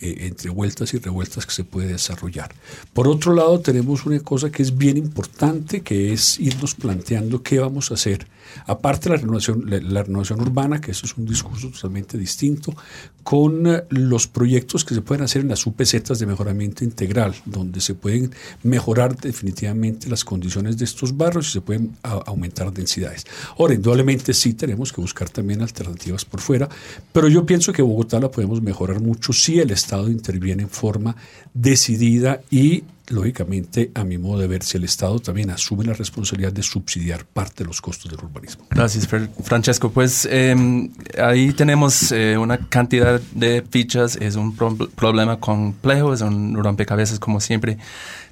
eh, 0.00 0.16
entre 0.20 0.50
vueltas 0.50 0.92
y 0.94 0.98
revueltas 0.98 1.46
que 1.46 1.52
se 1.52 1.64
puede 1.64 1.88
desarrollar. 1.88 2.54
Por 2.92 3.08
otro 3.08 3.32
lado, 3.34 3.60
tenemos 3.60 4.06
una 4.06 4.18
cosa 4.20 4.50
que 4.50 4.62
es 4.62 4.76
bien 4.76 4.96
importante, 4.96 5.80
que 5.82 6.12
es 6.12 6.38
irnos 6.40 6.74
planteando 6.74 7.42
qué 7.42 7.58
vamos 7.58 7.90
a 7.90 7.94
hacer. 7.94 8.26
Aparte 8.66 9.08
de 9.08 9.16
la 9.16 9.20
renovación, 9.20 9.64
la 9.66 10.02
renovación 10.04 10.40
urbana, 10.40 10.80
que 10.80 10.92
eso 10.92 11.04
es 11.04 11.16
un 11.16 11.26
discurso 11.26 11.65
totalmente 11.70 12.18
distinto, 12.18 12.74
con 13.22 13.66
eh, 13.66 13.84
los 13.90 14.28
proyectos 14.28 14.84
que 14.84 14.94
se 14.94 15.00
pueden 15.00 15.24
hacer 15.24 15.42
en 15.42 15.48
las 15.48 15.66
UPZs 15.66 16.18
de 16.18 16.26
mejoramiento 16.26 16.84
integral, 16.84 17.34
donde 17.44 17.80
se 17.80 17.94
pueden 17.94 18.30
mejorar 18.62 19.16
definitivamente 19.16 20.08
las 20.08 20.24
condiciones 20.24 20.78
de 20.78 20.84
estos 20.84 21.16
barrios 21.16 21.48
y 21.48 21.52
se 21.52 21.60
pueden 21.60 21.96
aumentar 22.02 22.72
densidades. 22.72 23.24
Ahora, 23.58 23.74
indudablemente 23.74 24.32
sí 24.32 24.54
tenemos 24.54 24.92
que 24.92 25.00
buscar 25.00 25.28
también 25.28 25.60
alternativas 25.60 26.24
por 26.24 26.40
fuera, 26.40 26.68
pero 27.12 27.28
yo 27.28 27.44
pienso 27.44 27.72
que 27.72 27.82
Bogotá 27.82 28.20
la 28.20 28.30
podemos 28.30 28.62
mejorar 28.62 29.00
mucho 29.00 29.32
si 29.32 29.58
el 29.58 29.70
Estado 29.70 30.08
interviene 30.08 30.62
en 30.62 30.70
forma 30.70 31.16
decidida 31.52 32.42
y 32.50 32.84
lógicamente, 33.08 33.90
a 33.94 34.04
mi 34.04 34.18
modo 34.18 34.38
de 34.40 34.46
ver, 34.46 34.62
si 34.62 34.76
el 34.76 34.84
Estado 34.84 35.18
también 35.20 35.50
asume 35.50 35.84
la 35.84 35.92
responsabilidad 35.94 36.52
de 36.52 36.62
subsidiar 36.62 37.24
parte 37.24 37.62
de 37.64 37.68
los 37.68 37.80
costos 37.80 38.10
del 38.10 38.20
urbanismo. 38.24 38.66
Gracias, 38.70 39.08
Francesco. 39.42 39.90
Pues 39.90 40.26
eh, 40.30 40.90
ahí 41.22 41.52
tenemos 41.52 42.12
eh, 42.12 42.36
una 42.38 42.58
cantidad 42.58 43.20
de 43.34 43.64
fichas. 43.68 44.16
Es 44.16 44.36
un 44.36 44.56
pro- 44.56 44.76
problema 44.94 45.38
complejo, 45.38 46.12
es 46.14 46.20
un 46.20 46.56
rompecabezas 46.62 47.18
como 47.18 47.40
siempre 47.40 47.78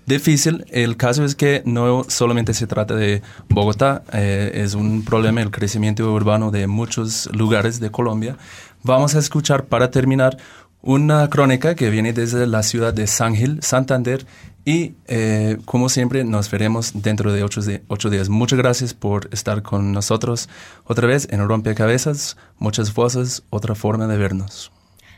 difícil. 0.06 0.64
El 0.70 0.96
caso 0.96 1.24
es 1.24 1.34
que 1.34 1.62
no 1.64 2.04
solamente 2.08 2.52
se 2.52 2.66
trata 2.66 2.94
de 2.94 3.22
Bogotá, 3.48 4.02
eh, 4.12 4.50
es 4.54 4.74
un 4.74 5.04
problema 5.04 5.40
el 5.40 5.50
crecimiento 5.50 6.12
urbano 6.12 6.50
de 6.50 6.66
muchos 6.66 7.30
lugares 7.32 7.80
de 7.80 7.90
Colombia. 7.90 8.36
Vamos 8.82 9.14
a 9.14 9.18
escuchar 9.18 9.64
para 9.64 9.90
terminar 9.90 10.36
una 10.82 11.30
crónica 11.30 11.74
que 11.74 11.88
viene 11.88 12.12
desde 12.12 12.46
la 12.46 12.62
ciudad 12.62 12.92
de 12.92 13.06
San 13.06 13.34
Gil, 13.34 13.60
Santander. 13.62 14.26
Y 14.64 14.94
eh, 15.08 15.58
como 15.66 15.88
siempre, 15.90 16.24
nos 16.24 16.50
veremos 16.50 17.02
dentro 17.02 17.32
de 17.32 17.42
ocho, 17.42 17.60
di- 17.60 17.80
ocho 17.88 18.08
días. 18.08 18.28
Muchas 18.30 18.58
gracias 18.58 18.94
por 18.94 19.28
estar 19.32 19.62
con 19.62 19.92
nosotros 19.92 20.48
otra 20.84 21.06
vez 21.06 21.28
en 21.30 21.46
Rompecabezas. 21.46 22.36
Muchas 22.58 22.94
voces, 22.94 23.42
otra 23.50 23.74
forma 23.74 24.06
de 24.06 24.16
vernos. 24.16 24.70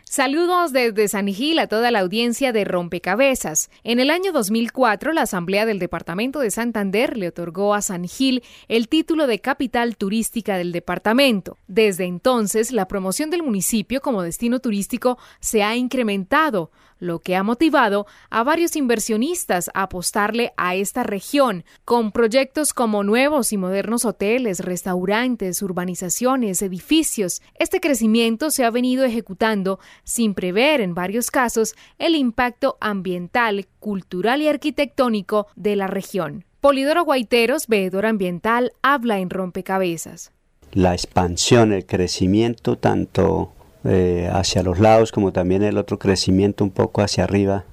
Saludos 0.09 0.73
desde 0.73 1.09
San 1.09 1.27
Gil 1.27 1.59
a 1.59 1.67
toda 1.67 1.91
la 1.91 1.99
audiencia 1.99 2.53
de 2.53 2.65
Rompecabezas. 2.65 3.71
En 3.83 3.99
el 3.99 4.09
año 4.11 4.33
2004, 4.33 5.13
la 5.13 5.23
Asamblea 5.23 5.67
del 5.67 5.81
Departamento 5.81 6.39
de 6.39 6.53
Santander 6.53 7.17
le 7.17 7.29
otorgó 7.29 7.75
a 7.75 7.83
San 7.83 8.07
Gil 8.07 8.43
el 8.69 8.89
título 8.89 9.27
de 9.27 9.41
capital 9.41 9.97
turística 9.97 10.57
del 10.59 10.71
departamento. 10.73 11.59
Desde 11.67 12.05
entonces, 12.05 12.71
la 12.71 12.87
promoción 12.89 13.31
del 13.31 13.43
municipio 13.43 14.01
como 14.01 14.23
destino 14.23 14.61
turístico 14.61 15.19
se 15.41 15.65
ha 15.65 15.77
incrementado, 15.77 16.71
lo 16.99 17.21
que 17.21 17.37
ha 17.37 17.43
motivado 17.43 18.07
a 18.31 18.43
varios 18.43 18.77
inversionistas 18.77 19.71
a 19.75 19.83
apostarle 19.83 20.53
a 20.57 20.75
esta 20.75 21.03
región, 21.03 21.65
con 21.85 22.13
proyectos 22.13 22.73
como 22.73 23.03
nuevos 23.05 23.53
y 23.53 23.57
modernos 23.57 24.05
hoteles, 24.05 24.61
restaurantes, 24.61 25.63
urbanizaciones, 25.63 26.63
edificios. 26.63 27.43
Este 27.59 27.81
crecimiento 27.81 28.51
se 28.51 28.65
ha 28.65 28.71
venido 28.71 29.05
ejecutando 29.05 29.79
sin 30.05 30.35
prever 30.35 30.81
en 30.81 30.95
varios 30.95 31.31
casos 31.31 31.75
el 31.99 32.15
impacto 32.15 32.77
ambiental, 32.81 33.67
cultural 33.79 34.43
y 34.43 34.49
arquitectónico 34.49 35.47
de 35.57 35.77
la 35.77 35.87
región. 35.87 36.45
Polidoro 36.61 37.05
Guaiteros, 37.05 37.69
veedor 37.69 38.07
ambiental, 38.07 38.73
habla 38.83 39.19
en 39.19 39.31
Rompecabezas. 39.31 40.33
la 40.73 40.93
expansión, 40.93 41.73
el 41.73 41.87
crecimiento 41.87 42.77
tanto 42.77 43.53
eh, 43.87 44.29
hacia 44.33 44.63
los 44.63 44.79
lados 44.79 45.13
como 45.13 45.33
también 45.33 45.63
el 45.63 45.79
otro 45.79 45.99
crecimiento 45.99 46.65
un 46.65 46.71
poco 46.71 47.03
hacia 47.03 47.25
arriba 47.25 47.65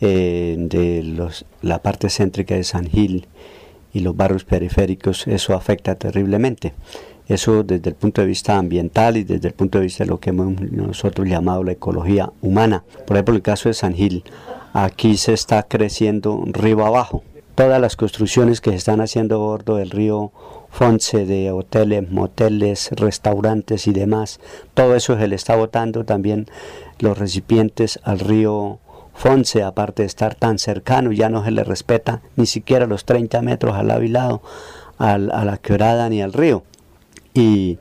eh, 0.00 0.54
de 0.58 1.32
la 1.62 1.82
parte 1.82 2.08
céntrica 2.08 2.54
de 2.54 2.62
San 2.62 2.86
Gil 2.88 3.26
y 3.92 4.00
los 4.00 4.16
barrios 4.16 4.44
periféricos, 4.44 5.26
eso 5.26 5.54
afecta 5.54 5.96
terriblemente. 5.96 6.74
Eso 7.26 7.62
desde 7.62 7.90
el 7.90 7.96
punto 7.96 8.20
de 8.20 8.26
vista 8.26 8.56
ambiental 8.56 9.16
y 9.16 9.24
desde 9.24 9.48
el 9.48 9.54
punto 9.54 9.78
de 9.78 9.84
vista 9.84 10.04
de 10.04 10.10
lo 10.10 10.18
que 10.18 10.30
hemos 10.30 10.60
nosotros 10.70 11.28
llamado 11.28 11.64
la 11.64 11.72
ecología 11.72 12.32
humana. 12.40 12.84
Por 13.06 13.16
ejemplo, 13.16 13.34
el 13.34 13.42
caso 13.42 13.68
de 13.68 13.74
San 13.74 13.94
Gil, 13.94 14.24
aquí 14.72 15.16
se 15.16 15.34
está 15.34 15.64
creciendo 15.64 16.42
río 16.46 16.86
abajo. 16.86 17.22
Todas 17.54 17.80
las 17.80 17.96
construcciones 17.96 18.60
que 18.60 18.70
se 18.70 18.76
están 18.76 19.00
haciendo 19.00 19.34
a 19.34 19.38
bordo 19.38 19.76
del 19.76 19.90
río 19.90 20.32
Fonse 20.70 21.24
de 21.24 21.50
hoteles, 21.50 22.10
moteles, 22.10 22.90
restaurantes 22.92 23.86
y 23.86 23.92
demás, 23.92 24.40
todo 24.74 24.94
eso 24.94 25.18
se 25.18 25.28
le 25.28 25.34
está 25.34 25.56
botando 25.56 26.04
también 26.04 26.46
los 26.98 27.18
recipientes 27.18 27.98
al 28.02 28.20
río 28.20 28.78
Fonse, 29.14 29.64
aparte 29.64 30.02
de 30.02 30.06
estar 30.06 30.36
tan 30.36 30.58
cercano, 30.58 31.10
ya 31.10 31.28
no 31.28 31.44
se 31.44 31.50
le 31.50 31.64
respeta 31.64 32.22
ni 32.36 32.46
siquiera 32.46 32.86
los 32.86 33.04
30 33.04 33.42
metros 33.42 33.74
al 33.74 33.88
lado 33.88 34.02
lado 34.02 34.42
a 34.98 35.18
la 35.18 35.56
quebrada 35.56 36.08
ni 36.08 36.22
al 36.22 36.32
río. 36.32 36.62
Y 37.34 37.78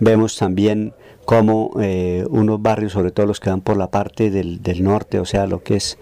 vemos 0.00 0.36
también 0.36 0.94
cómo 1.26 1.72
eh, 1.80 2.24
unos 2.30 2.62
barrios, 2.62 2.92
sobre 2.92 3.10
todo 3.10 3.26
los 3.26 3.40
que 3.40 3.50
van 3.50 3.60
por 3.60 3.76
la 3.76 3.90
parte 3.90 4.30
del, 4.30 4.60
norte, 4.82 5.18
o 5.18 5.24
sea, 5.26 5.46
lo 5.46 5.62
que 5.62 5.76
es 5.76 5.98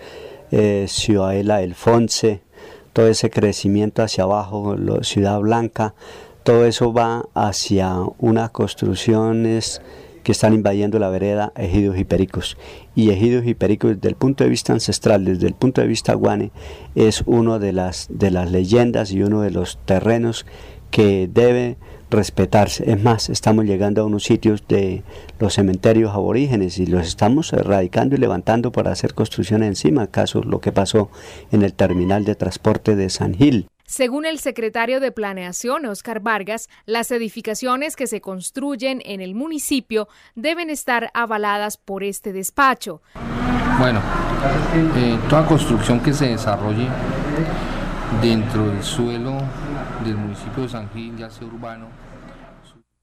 eh, 0.52 0.84
Ciudadela 0.88 1.58
del 1.58 1.74
Fonse, 1.74 2.42
todo 2.94 3.08
ese 3.08 3.28
crecimiento 3.28 4.02
hacia 4.02 4.24
abajo, 4.24 4.76
Ciudad 5.02 5.38
Blanca, 5.40 5.94
todo 6.44 6.64
eso 6.64 6.92
va 6.92 7.26
hacia 7.34 7.96
unas 8.18 8.50
construcciones 8.50 9.82
que 10.22 10.32
están 10.32 10.54
invadiendo 10.54 10.98
la 10.98 11.10
vereda 11.10 11.52
ejidos 11.56 11.98
y 11.98 12.04
pericos. 12.04 12.56
Y 12.94 13.10
ejidos 13.10 13.46
y 13.46 13.54
pericos 13.54 13.96
desde 13.96 14.08
el 14.08 14.14
punto 14.14 14.44
de 14.44 14.50
vista 14.50 14.72
ancestral, 14.72 15.24
desde 15.24 15.48
el 15.48 15.54
punto 15.54 15.80
de 15.80 15.88
vista 15.88 16.14
guane, 16.14 16.52
es 16.94 17.24
uno 17.26 17.58
de 17.58 17.72
las, 17.72 18.06
de 18.10 18.30
las 18.30 18.50
leyendas 18.50 19.10
y 19.10 19.22
uno 19.22 19.42
de 19.42 19.50
los 19.50 19.78
terrenos 19.84 20.46
que 20.90 21.28
debe 21.30 21.76
respetarse. 22.14 22.90
Es 22.90 23.02
más, 23.02 23.28
estamos 23.28 23.64
llegando 23.64 24.02
a 24.02 24.04
unos 24.04 24.24
sitios 24.24 24.66
de 24.68 25.02
los 25.38 25.54
cementerios 25.54 26.12
aborígenes 26.12 26.78
y 26.78 26.86
los 26.86 27.06
estamos 27.06 27.52
erradicando 27.52 28.14
y 28.14 28.18
levantando 28.18 28.72
para 28.72 28.92
hacer 28.92 29.14
construcciones 29.14 29.68
encima, 29.68 30.06
caso 30.06 30.42
lo 30.42 30.60
que 30.60 30.72
pasó 30.72 31.10
en 31.52 31.62
el 31.62 31.74
terminal 31.74 32.24
de 32.24 32.34
transporte 32.34 32.96
de 32.96 33.10
San 33.10 33.34
Gil. 33.34 33.68
Según 33.86 34.24
el 34.24 34.38
secretario 34.38 34.98
de 34.98 35.12
Planeación, 35.12 35.84
Oscar 35.84 36.20
Vargas, 36.20 36.70
las 36.86 37.10
edificaciones 37.10 37.96
que 37.96 38.06
se 38.06 38.22
construyen 38.22 39.02
en 39.04 39.20
el 39.20 39.34
municipio 39.34 40.08
deben 40.34 40.70
estar 40.70 41.10
avaladas 41.12 41.76
por 41.76 42.02
este 42.02 42.32
despacho. 42.32 43.02
Bueno, 43.78 44.00
eh, 44.96 45.18
toda 45.28 45.46
construcción 45.46 46.00
que 46.00 46.14
se 46.14 46.28
desarrolle 46.28 46.88
dentro 48.22 48.68
del 48.68 48.82
suelo 48.82 49.36
del 50.02 50.16
municipio 50.16 50.62
de 50.62 50.68
San 50.68 50.90
Gil, 50.90 51.16
ya 51.18 51.28
sea 51.30 51.46
urbano, 51.46 51.88